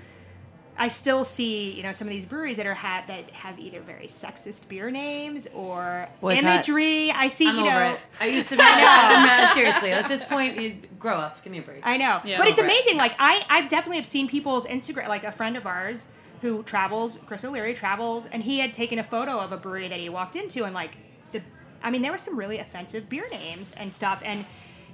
I 0.85 0.89
still 0.89 1.23
see, 1.23 1.71
you 1.71 1.83
know, 1.85 1.93
some 1.93 2.09
of 2.09 2.13
these 2.13 2.27
breweries 2.27 2.57
that 2.57 2.67
are 2.67 2.75
ha- 2.75 3.05
that 3.07 3.31
have 3.31 3.59
either 3.61 3.81
very 3.81 4.07
sexist 4.09 4.67
beer 4.69 4.91
names 4.91 5.47
or 5.55 6.09
Boycott. 6.21 6.43
imagery. 6.43 7.11
I 7.13 7.29
see, 7.29 7.47
I'm 7.49 7.55
you 7.55 7.61
over 7.63 7.71
know, 7.71 7.93
it. 7.93 8.01
I 8.21 8.27
used 8.27 8.49
to 8.49 8.57
be. 8.57 8.63
I 8.65 8.81
know. 8.81 9.45
no, 9.47 9.55
seriously, 9.55 9.93
at 9.93 10.09
this 10.09 10.25
point, 10.25 10.61
you 10.61 10.77
grow 10.99 11.15
up. 11.17 11.43
Give 11.45 11.53
me 11.53 11.59
a 11.61 11.63
break. 11.63 11.81
I 11.85 11.97
know, 11.99 12.21
Yeah. 12.25 12.37
but 12.39 12.49
it's 12.49 12.59
Over 12.59 12.69
it. 12.69 12.73
amazing. 12.73 12.97
Like 12.97 13.15
I, 13.21 13.45
I've 13.49 13.69
definitely 13.69 13.99
have 13.99 14.07
seen 14.07 14.27
people's 14.29 14.67
Instagram. 14.67 15.07
Like 15.09 15.23
a 15.23 15.31
friend 15.33 15.57
of 15.57 15.67
ours 15.67 16.09
who 16.41 16.65
travels, 16.65 17.19
Chris 17.27 17.43
Roelli 17.45 17.75
travels, 17.77 18.27
and 18.33 18.43
he 18.43 18.59
had 18.59 18.75
taken 18.75 18.99
a 18.99 19.05
photo 19.05 19.39
of 19.39 19.53
a 19.53 19.57
brewery 19.57 19.87
that 19.87 20.01
he 20.01 20.09
walked 20.09 20.35
into, 20.35 20.65
and 20.65 20.75
like 20.75 20.97
the, 21.31 21.41
I 21.81 21.91
mean, 21.93 22.03
there 22.03 22.11
were 22.11 22.19
some 22.19 22.37
really 22.37 22.59
offensive 22.59 23.09
beer 23.09 23.27
names 23.31 23.73
and 23.79 23.93
stuff, 23.93 24.21
and 24.25 24.45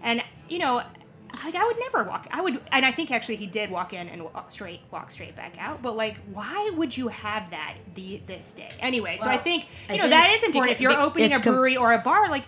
and 0.03 0.21
you 0.51 0.59
know. 0.59 0.83
Like 1.45 1.55
I 1.55 1.65
would 1.65 1.79
never 1.79 2.05
walk. 2.05 2.27
I 2.31 2.41
would, 2.41 2.61
and 2.73 2.85
I 2.87 2.91
think 2.93 3.11
actually 3.11 3.37
he 3.37 3.47
did 3.47 3.71
walk 3.71 3.93
in 3.93 4.09
and 4.09 4.23
walk 4.25 4.51
straight, 4.51 4.81
walk 4.91 5.11
straight 5.11 5.37
back 5.37 5.57
out. 5.59 5.83
But 5.83 5.97
like, 5.97 6.17
why 6.33 6.71
would 6.77 6.97
you 6.97 7.09
have 7.09 7.51
that 7.51 7.75
the 7.95 8.21
this 8.27 8.53
day 8.53 8.71
anyway? 8.81 9.19
so 9.21 9.27
I 9.27 9.35
Well, 9.37 9.45
think 9.45 9.67
I 9.89 9.93
you 9.93 9.99
know 9.99 10.05
think 10.05 10.13
that 10.15 10.31
is 10.31 10.43
important. 10.43 10.73
If 10.73 10.81
you're 10.81 10.99
opening 10.99 11.33
a 11.33 11.37
it's 11.37 11.45
com- 11.45 11.55
brewery 11.55 11.77
or 11.77 11.93
a 11.93 11.99
bar, 11.99 12.29
like 12.31 12.45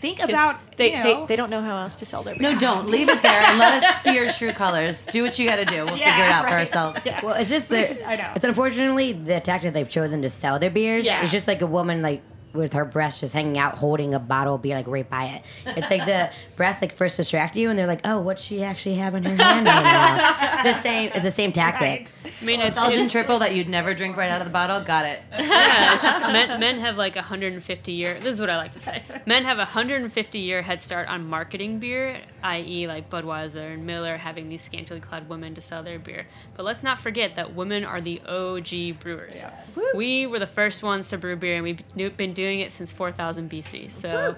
think 0.00 0.18
about 0.20 0.58
they, 0.76 0.90
you 0.92 0.98
know, 1.02 1.20
they 1.22 1.26
they 1.28 1.36
don't 1.36 1.48
know 1.48 1.62
how 1.62 1.78
else 1.78 1.96
to 1.96 2.04
sell 2.04 2.22
their 2.22 2.34
beer. 2.34 2.52
No, 2.52 2.58
don't 2.58 2.88
leave 2.88 3.08
it 3.08 3.22
there 3.22 3.40
and 3.40 3.58
let 3.58 3.82
us 3.82 4.02
see 4.02 4.14
your 4.14 4.30
true 4.32 4.52
colors. 4.52 5.06
Do 5.06 5.22
what 5.22 5.38
you 5.38 5.48
got 5.48 5.56
to 5.56 5.64
do. 5.64 5.84
We'll 5.86 5.96
Yeah, 5.96 6.10
figure 6.12 6.24
it 6.24 6.30
out 6.30 6.44
for 6.48 6.54
ourselves. 6.54 7.00
Yeah. 7.06 7.24
Well, 7.24 7.34
it's 7.36 7.48
just 7.48 7.70
We 7.70 7.80
the, 7.80 7.86
should- 7.86 8.02
I 8.02 8.16
know. 8.16 8.32
it's 8.34 8.44
unfortunately 8.44 9.12
the 9.12 9.40
tactic 9.40 9.72
they've 9.72 9.88
chosen 9.88 10.20
to 10.22 10.28
sell 10.28 10.58
their 10.58 10.70
beers. 10.70 11.06
Yeah. 11.06 11.22
It's 11.22 11.32
just 11.32 11.46
like 11.46 11.62
a 11.62 11.66
woman 11.66 12.02
like 12.02 12.20
with 12.54 12.72
her 12.72 12.84
breast 12.84 13.20
just 13.20 13.34
hanging 13.34 13.58
out, 13.58 13.76
holding 13.76 14.14
a 14.14 14.18
bottle 14.18 14.54
of 14.54 14.62
beer 14.62 14.76
like 14.76 14.86
right 14.86 15.08
by 15.08 15.24
it. 15.26 15.42
It's 15.76 15.90
like 15.90 16.06
the 16.06 16.30
breasts 16.56 16.80
like 16.80 16.94
first 16.94 17.16
distract 17.16 17.56
you, 17.56 17.70
and 17.70 17.78
they're 17.78 17.86
like, 17.86 18.00
"Oh, 18.04 18.20
what's 18.20 18.42
she 18.42 18.62
actually 18.62 18.94
have 18.96 19.14
in 19.14 19.24
her 19.24 19.36
hand 19.36 19.66
right 19.66 19.82
now?" 19.82 20.62
the 20.62 20.80
same. 20.80 21.10
It's 21.14 21.24
the 21.24 21.30
same 21.30 21.52
tactic. 21.52 22.10
I 22.24 22.44
mean, 22.44 22.60
it's, 22.60 22.80
Belgian 22.80 23.08
triple 23.08 23.38
that 23.40 23.54
you'd 23.54 23.68
never 23.68 23.94
drink 23.94 24.16
right 24.16 24.30
out 24.30 24.40
of 24.40 24.46
the 24.46 24.52
bottle. 24.52 24.80
Got 24.80 25.04
it. 25.06 25.20
yeah, 25.32 25.94
it's 25.94 26.02
just 26.02 26.20
men, 26.20 26.60
men 26.60 26.78
have 26.78 26.96
like 26.96 27.16
a 27.16 27.20
150 27.20 27.92
year. 27.92 28.14
This 28.20 28.34
is 28.34 28.40
what 28.40 28.50
I 28.50 28.56
like 28.56 28.72
to 28.72 28.80
say. 28.80 29.02
Men 29.26 29.44
have 29.44 29.58
a 29.58 29.60
150 29.60 30.38
year 30.38 30.62
head 30.62 30.80
start 30.80 31.08
on 31.08 31.26
marketing 31.26 31.78
beer, 31.78 32.20
i.e., 32.42 32.86
like 32.86 33.10
Budweiser 33.10 33.74
and 33.74 33.86
Miller 33.86 34.16
having 34.16 34.48
these 34.48 34.62
scantily 34.62 35.00
clad 35.00 35.28
women 35.28 35.54
to 35.54 35.60
sell 35.60 35.82
their 35.82 35.98
beer. 35.98 36.26
But 36.54 36.64
let's 36.64 36.82
not 36.82 37.00
forget 37.00 37.36
that 37.36 37.54
women 37.54 37.84
are 37.84 38.00
the 38.00 38.20
OG 38.26 39.00
brewers. 39.00 39.42
Yeah. 39.42 39.84
We 39.94 40.26
were 40.26 40.38
the 40.38 40.46
first 40.46 40.82
ones 40.82 41.08
to 41.08 41.18
brew 41.18 41.36
beer, 41.36 41.56
and 41.56 41.62
we've 41.62 42.16
been 42.16 42.32
doing 42.32 42.43
it 42.60 42.72
since 42.72 42.92
4000 42.92 43.50
BC. 43.50 43.90
So 43.90 44.36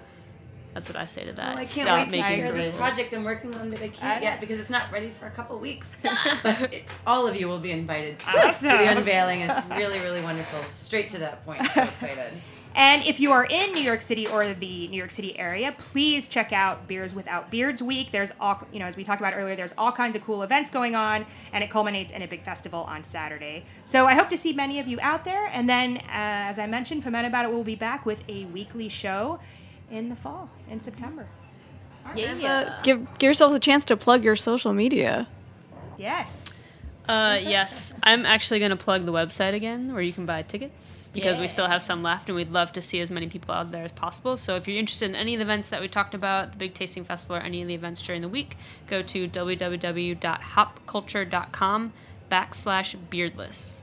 that's 0.74 0.88
what 0.88 0.96
I 0.96 1.06
say 1.06 1.24
to 1.24 1.32
that. 1.32 1.48
Oh, 1.54 1.58
I 1.58 1.64
can't 1.64 1.70
Stop 1.70 1.98
wait 1.98 2.04
to 2.10 2.16
making 2.18 2.36
share 2.36 2.52
this 2.52 2.76
project 2.76 3.12
I'm 3.14 3.24
working 3.24 3.54
on 3.54 3.70
that 3.70 3.80
I 3.80 3.84
I 3.84 3.88
can't 3.88 4.20
know. 4.22 4.28
yet 4.28 4.40
because 4.40 4.60
it's 4.60 4.68
not 4.70 4.92
ready 4.92 5.10
for 5.10 5.26
a 5.26 5.30
couple 5.30 5.58
weeks. 5.58 5.86
but 6.42 6.72
it, 6.72 6.84
all 7.06 7.26
of 7.26 7.34
you 7.34 7.48
will 7.48 7.60
be 7.60 7.70
invited 7.70 8.18
to, 8.18 8.48
Awesome. 8.48 8.70
to 8.70 8.76
the 8.76 8.90
unveiling. 8.96 9.40
It's 9.40 9.66
really, 9.70 9.98
really 10.00 10.20
wonderful. 10.22 10.62
Straight 10.70 11.08
to 11.10 11.18
that 11.18 11.44
point. 11.46 11.64
So 11.66 11.82
excited. 11.82 12.32
And 12.76 13.02
if 13.06 13.18
you 13.18 13.32
are 13.32 13.46
in 13.46 13.72
New 13.72 13.80
York 13.80 14.02
City 14.02 14.26
or 14.28 14.52
the 14.52 14.86
New 14.88 14.98
York 14.98 15.10
City 15.10 15.36
area, 15.38 15.74
please 15.76 16.28
check 16.28 16.52
out 16.52 16.86
Beers 16.86 17.14
Without 17.14 17.50
Beards 17.50 17.82
Week. 17.82 18.12
There's 18.12 18.32
all, 18.38 18.62
you 18.70 18.78
know, 18.78 18.84
as 18.84 18.98
we 18.98 19.02
talked 19.02 19.20
about 19.20 19.32
earlier, 19.34 19.56
there's 19.56 19.72
all 19.78 19.92
kinds 19.92 20.14
of 20.14 20.22
cool 20.22 20.42
events 20.42 20.68
going 20.68 20.94
on, 20.94 21.24
and 21.54 21.64
it 21.64 21.70
culminates 21.70 22.12
in 22.12 22.20
a 22.20 22.28
big 22.28 22.42
festival 22.42 22.80
on 22.80 23.02
Saturday. 23.02 23.64
So 23.86 24.06
I 24.06 24.14
hope 24.14 24.28
to 24.28 24.36
see 24.36 24.52
many 24.52 24.78
of 24.78 24.86
you 24.86 24.98
out 25.00 25.24
there. 25.24 25.46
And 25.46 25.66
then, 25.66 25.96
uh, 25.96 26.02
as 26.10 26.58
I 26.58 26.66
mentioned, 26.66 27.02
Fuhmentaboudit 27.02 27.50
will 27.50 27.64
be 27.64 27.76
back 27.76 28.04
with 28.04 28.22
a 28.28 28.44
weekly 28.44 28.90
show 28.90 29.40
in 29.90 30.10
the 30.10 30.16
fall, 30.16 30.50
in 30.70 30.78
September. 30.80 31.28
Uh, 32.04 32.12
give 32.14 32.40
give 32.82 33.06
yourselves 33.22 33.54
a 33.54 33.58
chance 33.58 33.86
to 33.86 33.96
plug 33.96 34.22
your 34.22 34.36
social 34.36 34.74
media. 34.74 35.26
Yes. 35.96 36.60
Uh, 37.08 37.38
yes, 37.40 37.94
I'm 38.02 38.26
actually 38.26 38.58
going 38.58 38.70
to 38.70 38.76
plug 38.76 39.06
the 39.06 39.12
website 39.12 39.54
again 39.54 39.92
where 39.92 40.02
you 40.02 40.12
can 40.12 40.26
buy 40.26 40.42
tickets 40.42 41.08
because 41.12 41.38
we 41.38 41.46
still 41.46 41.68
have 41.68 41.80
some 41.82 42.02
left 42.02 42.28
and 42.28 42.34
we'd 42.34 42.50
love 42.50 42.72
to 42.72 42.82
see 42.82 43.00
as 43.00 43.12
many 43.12 43.28
people 43.28 43.54
out 43.54 43.70
there 43.70 43.84
as 43.84 43.92
possible. 43.92 44.36
So 44.36 44.56
if 44.56 44.66
you're 44.66 44.76
interested 44.76 45.08
in 45.08 45.16
any 45.16 45.34
of 45.34 45.38
the 45.38 45.44
events 45.44 45.68
that 45.68 45.80
we 45.80 45.86
talked 45.86 46.14
about, 46.14 46.50
the 46.50 46.58
Big 46.58 46.74
Tasting 46.74 47.04
Festival 47.04 47.36
or 47.36 47.40
any 47.40 47.62
of 47.62 47.68
the 47.68 47.74
events 47.74 48.02
during 48.02 48.22
the 48.22 48.28
week, 48.28 48.56
go 48.88 49.02
to 49.02 49.28
www.hopculture.com 49.28 51.92
backslash 52.30 52.96
beardless. 53.08 53.82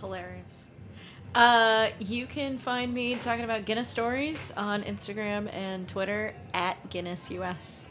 Hilarious. 0.00 0.66
Uh, 1.34 1.88
you 2.00 2.26
can 2.26 2.58
find 2.58 2.92
me 2.92 3.14
talking 3.14 3.44
about 3.44 3.64
Guinness 3.64 3.88
stories 3.88 4.52
on 4.56 4.82
Instagram 4.82 5.52
and 5.54 5.86
Twitter 5.86 6.34
at 6.52 6.90
Guinness 6.90 7.30
US. 7.30 7.84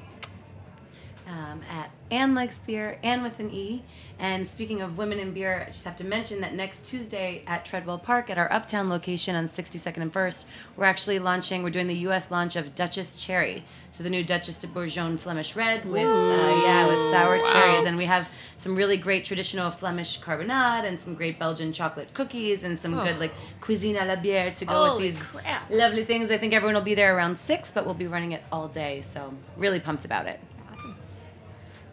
Um, 1.30 1.62
at 1.70 1.92
Anne 2.10 2.34
Likes 2.34 2.58
Beer, 2.58 2.98
Anne 3.04 3.22
with 3.22 3.40
an 3.40 3.52
E. 3.54 3.84
And 4.18 4.48
speaking 4.48 4.82
of 4.82 4.98
women 4.98 5.20
in 5.20 5.32
beer, 5.32 5.62
I 5.68 5.70
just 5.72 5.86
have 5.86 5.96
to 5.98 6.04
mention 6.04 6.42
that 6.42 6.56
next 6.56 6.88
Tuesday 6.88 7.44
at 7.46 7.66
Treadwell 7.66 8.00
Park 8.00 8.32
at 8.32 8.40
our 8.40 8.52
Uptown 8.52 8.90
location 8.90 9.36
on 9.36 9.48
62nd 9.48 9.98
and 9.98 10.12
First, 10.12 10.48
we're 10.76 10.86
actually 10.86 11.20
launching, 11.20 11.62
we're 11.62 11.70
doing 11.70 11.86
the 11.86 11.94
U.S. 12.10 12.32
launch 12.32 12.56
of 12.56 12.74
Duchesse 12.74 13.16
Cherry. 13.16 13.64
So 13.92 14.04
the 14.04 14.10
new 14.10 14.24
Duchesse 14.24 14.58
de 14.58 14.66
Bourgogne 14.66 15.18
Flemish 15.18 15.56
Red 15.56 15.86
with, 15.86 16.08
uh, 16.08 16.62
yeah, 16.64 16.88
with 16.88 16.98
sour 17.12 17.38
Wow. 17.38 17.52
cherries. 17.52 17.86
And 17.86 17.96
we 17.96 18.06
have 18.06 18.28
some 18.58 18.76
really 18.76 18.98
great 18.98 19.24
traditional 19.24 19.70
Flemish 19.70 20.20
carbonade 20.20 20.86
and 20.86 20.98
some 21.00 21.14
great 21.14 21.38
Belgian 21.38 21.72
chocolate 21.74 22.12
cookies 22.16 22.64
and 22.64 22.78
some 22.78 22.96
Oh. 22.98 23.06
good 23.06 23.20
like 23.20 23.34
cuisine 23.62 23.96
à 23.98 24.06
la 24.08 24.16
bière 24.16 24.56
to 24.56 24.66
go 24.66 24.74
Holy 24.74 24.90
with 25.10 25.16
these 25.20 25.24
crap. 25.28 25.70
lovely 25.70 26.06
things. 26.06 26.32
I 26.32 26.38
think 26.40 26.54
everyone 26.54 26.74
will 26.74 26.82
be 26.82 26.96
there 26.96 27.16
around 27.16 27.38
six, 27.38 27.70
but 27.70 27.86
we'll 27.86 27.94
be 27.94 28.08
running 28.08 28.32
it 28.32 28.44
all 28.52 28.68
day. 28.68 29.02
So 29.02 29.32
really 29.58 29.80
pumped 29.80 30.06
about 30.06 30.26
it. 30.26 30.40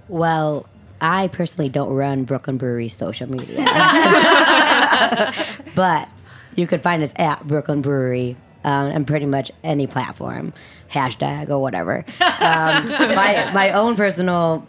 Well, 0.08 0.66
I 1.00 1.28
personally 1.28 1.68
don't 1.68 1.90
run 1.90 2.24
Brooklyn 2.24 2.56
Brewery's 2.56 2.96
social 2.96 3.28
media, 3.28 3.56
but 5.74 6.08
you 6.54 6.66
could 6.66 6.82
find 6.82 7.02
us 7.02 7.12
at 7.16 7.46
Brooklyn 7.46 7.82
Brewery 7.82 8.36
um, 8.64 8.88
and 8.88 9.06
pretty 9.06 9.26
much 9.26 9.50
any 9.62 9.86
platform, 9.86 10.52
hashtag 10.90 11.50
or 11.50 11.58
whatever. 11.60 12.04
Um, 12.20 12.88
my 12.88 13.50
my 13.54 13.72
own 13.72 13.96
personal 13.96 14.66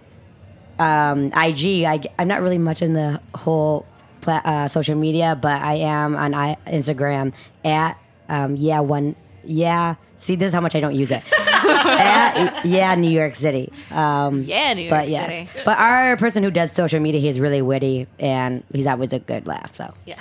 um, 0.80 1.28
IG, 1.28 1.84
I, 1.84 2.02
am 2.20 2.28
not 2.28 2.42
really 2.42 2.58
much 2.58 2.82
in 2.82 2.94
the 2.94 3.20
whole 3.36 3.86
pla- 4.22 4.42
uh, 4.44 4.68
social 4.68 4.96
media, 4.96 5.38
but 5.40 5.62
I 5.62 5.76
am 5.76 6.16
on 6.16 6.34
I- 6.34 6.58
Instagram 6.68 7.34
at 7.64 7.98
um, 8.30 8.56
yeah 8.56 8.80
one 8.82 9.16
yeah. 9.44 9.96
See, 10.18 10.36
this 10.36 10.48
is 10.48 10.54
how 10.54 10.62
much 10.62 10.76
I 10.76 10.80
don't 10.80 10.96
use 10.96 11.12
it. 11.12 11.24
At, 11.66 12.66
yeah, 12.66 12.94
New 12.96 13.10
York 13.10 13.36
City. 13.36 13.72
Um, 13.92 14.44
Yeah, 14.44 14.74
New 14.74 14.90
but 14.90 15.10
York 15.10 15.30
yes, 15.30 15.50
City. 15.50 15.62
but 15.66 15.78
our 15.78 16.18
person 16.18 16.44
who 16.44 16.52
does 16.52 16.72
social 16.72 17.00
media, 17.00 17.20
he's 17.22 17.40
really 17.40 17.62
witty 17.62 18.08
and 18.20 18.64
he's 18.74 18.88
always 18.88 19.14
a 19.14 19.20
good 19.20 19.48
laugh. 19.48 19.76
So 19.76 19.94
Yeah. 20.06 20.20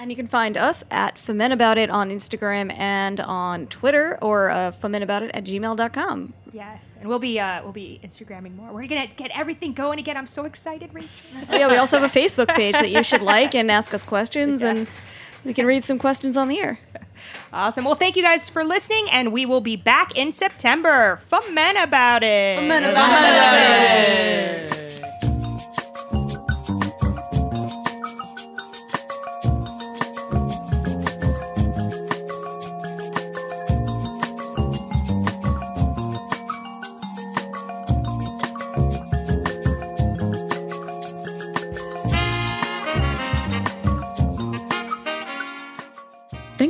And 0.00 0.10
you 0.12 0.16
can 0.16 0.28
find 0.28 0.56
us 0.56 0.84
at 0.92 1.16
Fuhmentaboudit 1.16 1.90
on 1.92 2.10
Instagram 2.10 2.72
and 2.78 3.18
on 3.18 3.66
Twitter 3.66 4.16
or 4.22 4.48
uh, 4.48 4.70
fuhmentaboudit 4.80 5.30
at 5.34 5.42
gmail.com. 5.42 6.34
Yes, 6.52 6.94
and 7.00 7.08
we'll 7.08 7.18
be 7.18 7.38
uh, 7.40 7.62
we'll 7.64 7.72
be 7.72 8.00
Instagramming 8.04 8.54
more. 8.56 8.72
We're 8.72 8.86
gonna 8.86 9.08
get 9.16 9.30
everything 9.34 9.72
going 9.72 9.98
again. 9.98 10.16
I'm 10.16 10.26
so 10.28 10.44
excited, 10.44 10.94
Rachel. 10.94 11.10
Oh, 11.50 11.56
yeah, 11.58 11.68
we 11.68 11.76
also 11.76 11.98
have 12.00 12.08
a 12.16 12.18
Facebook 12.18 12.48
page 12.54 12.72
that 12.74 12.90
you 12.90 13.02
should 13.02 13.20
like 13.22 13.54
and 13.56 13.70
ask 13.70 13.92
us 13.92 14.02
questions, 14.02 14.62
and 14.70 14.88
we 15.48 15.54
can 15.54 15.66
read 15.66 15.82
some 15.82 15.98
questions 15.98 16.36
on 16.36 16.46
the 16.48 16.60
air. 16.60 16.78
Awesome. 17.52 17.84
Well, 17.84 17.96
thank 17.96 18.14
you 18.14 18.22
guys 18.22 18.48
for 18.48 18.62
listening, 18.62 19.08
and 19.10 19.32
we 19.32 19.44
will 19.44 19.60
be 19.60 19.74
back 19.74 20.14
in 20.14 20.30
September. 20.30 21.20
Fuhmentaboudit. 21.28 22.58
Foment 22.58 22.86
about 22.88 23.54
it. 23.54 24.87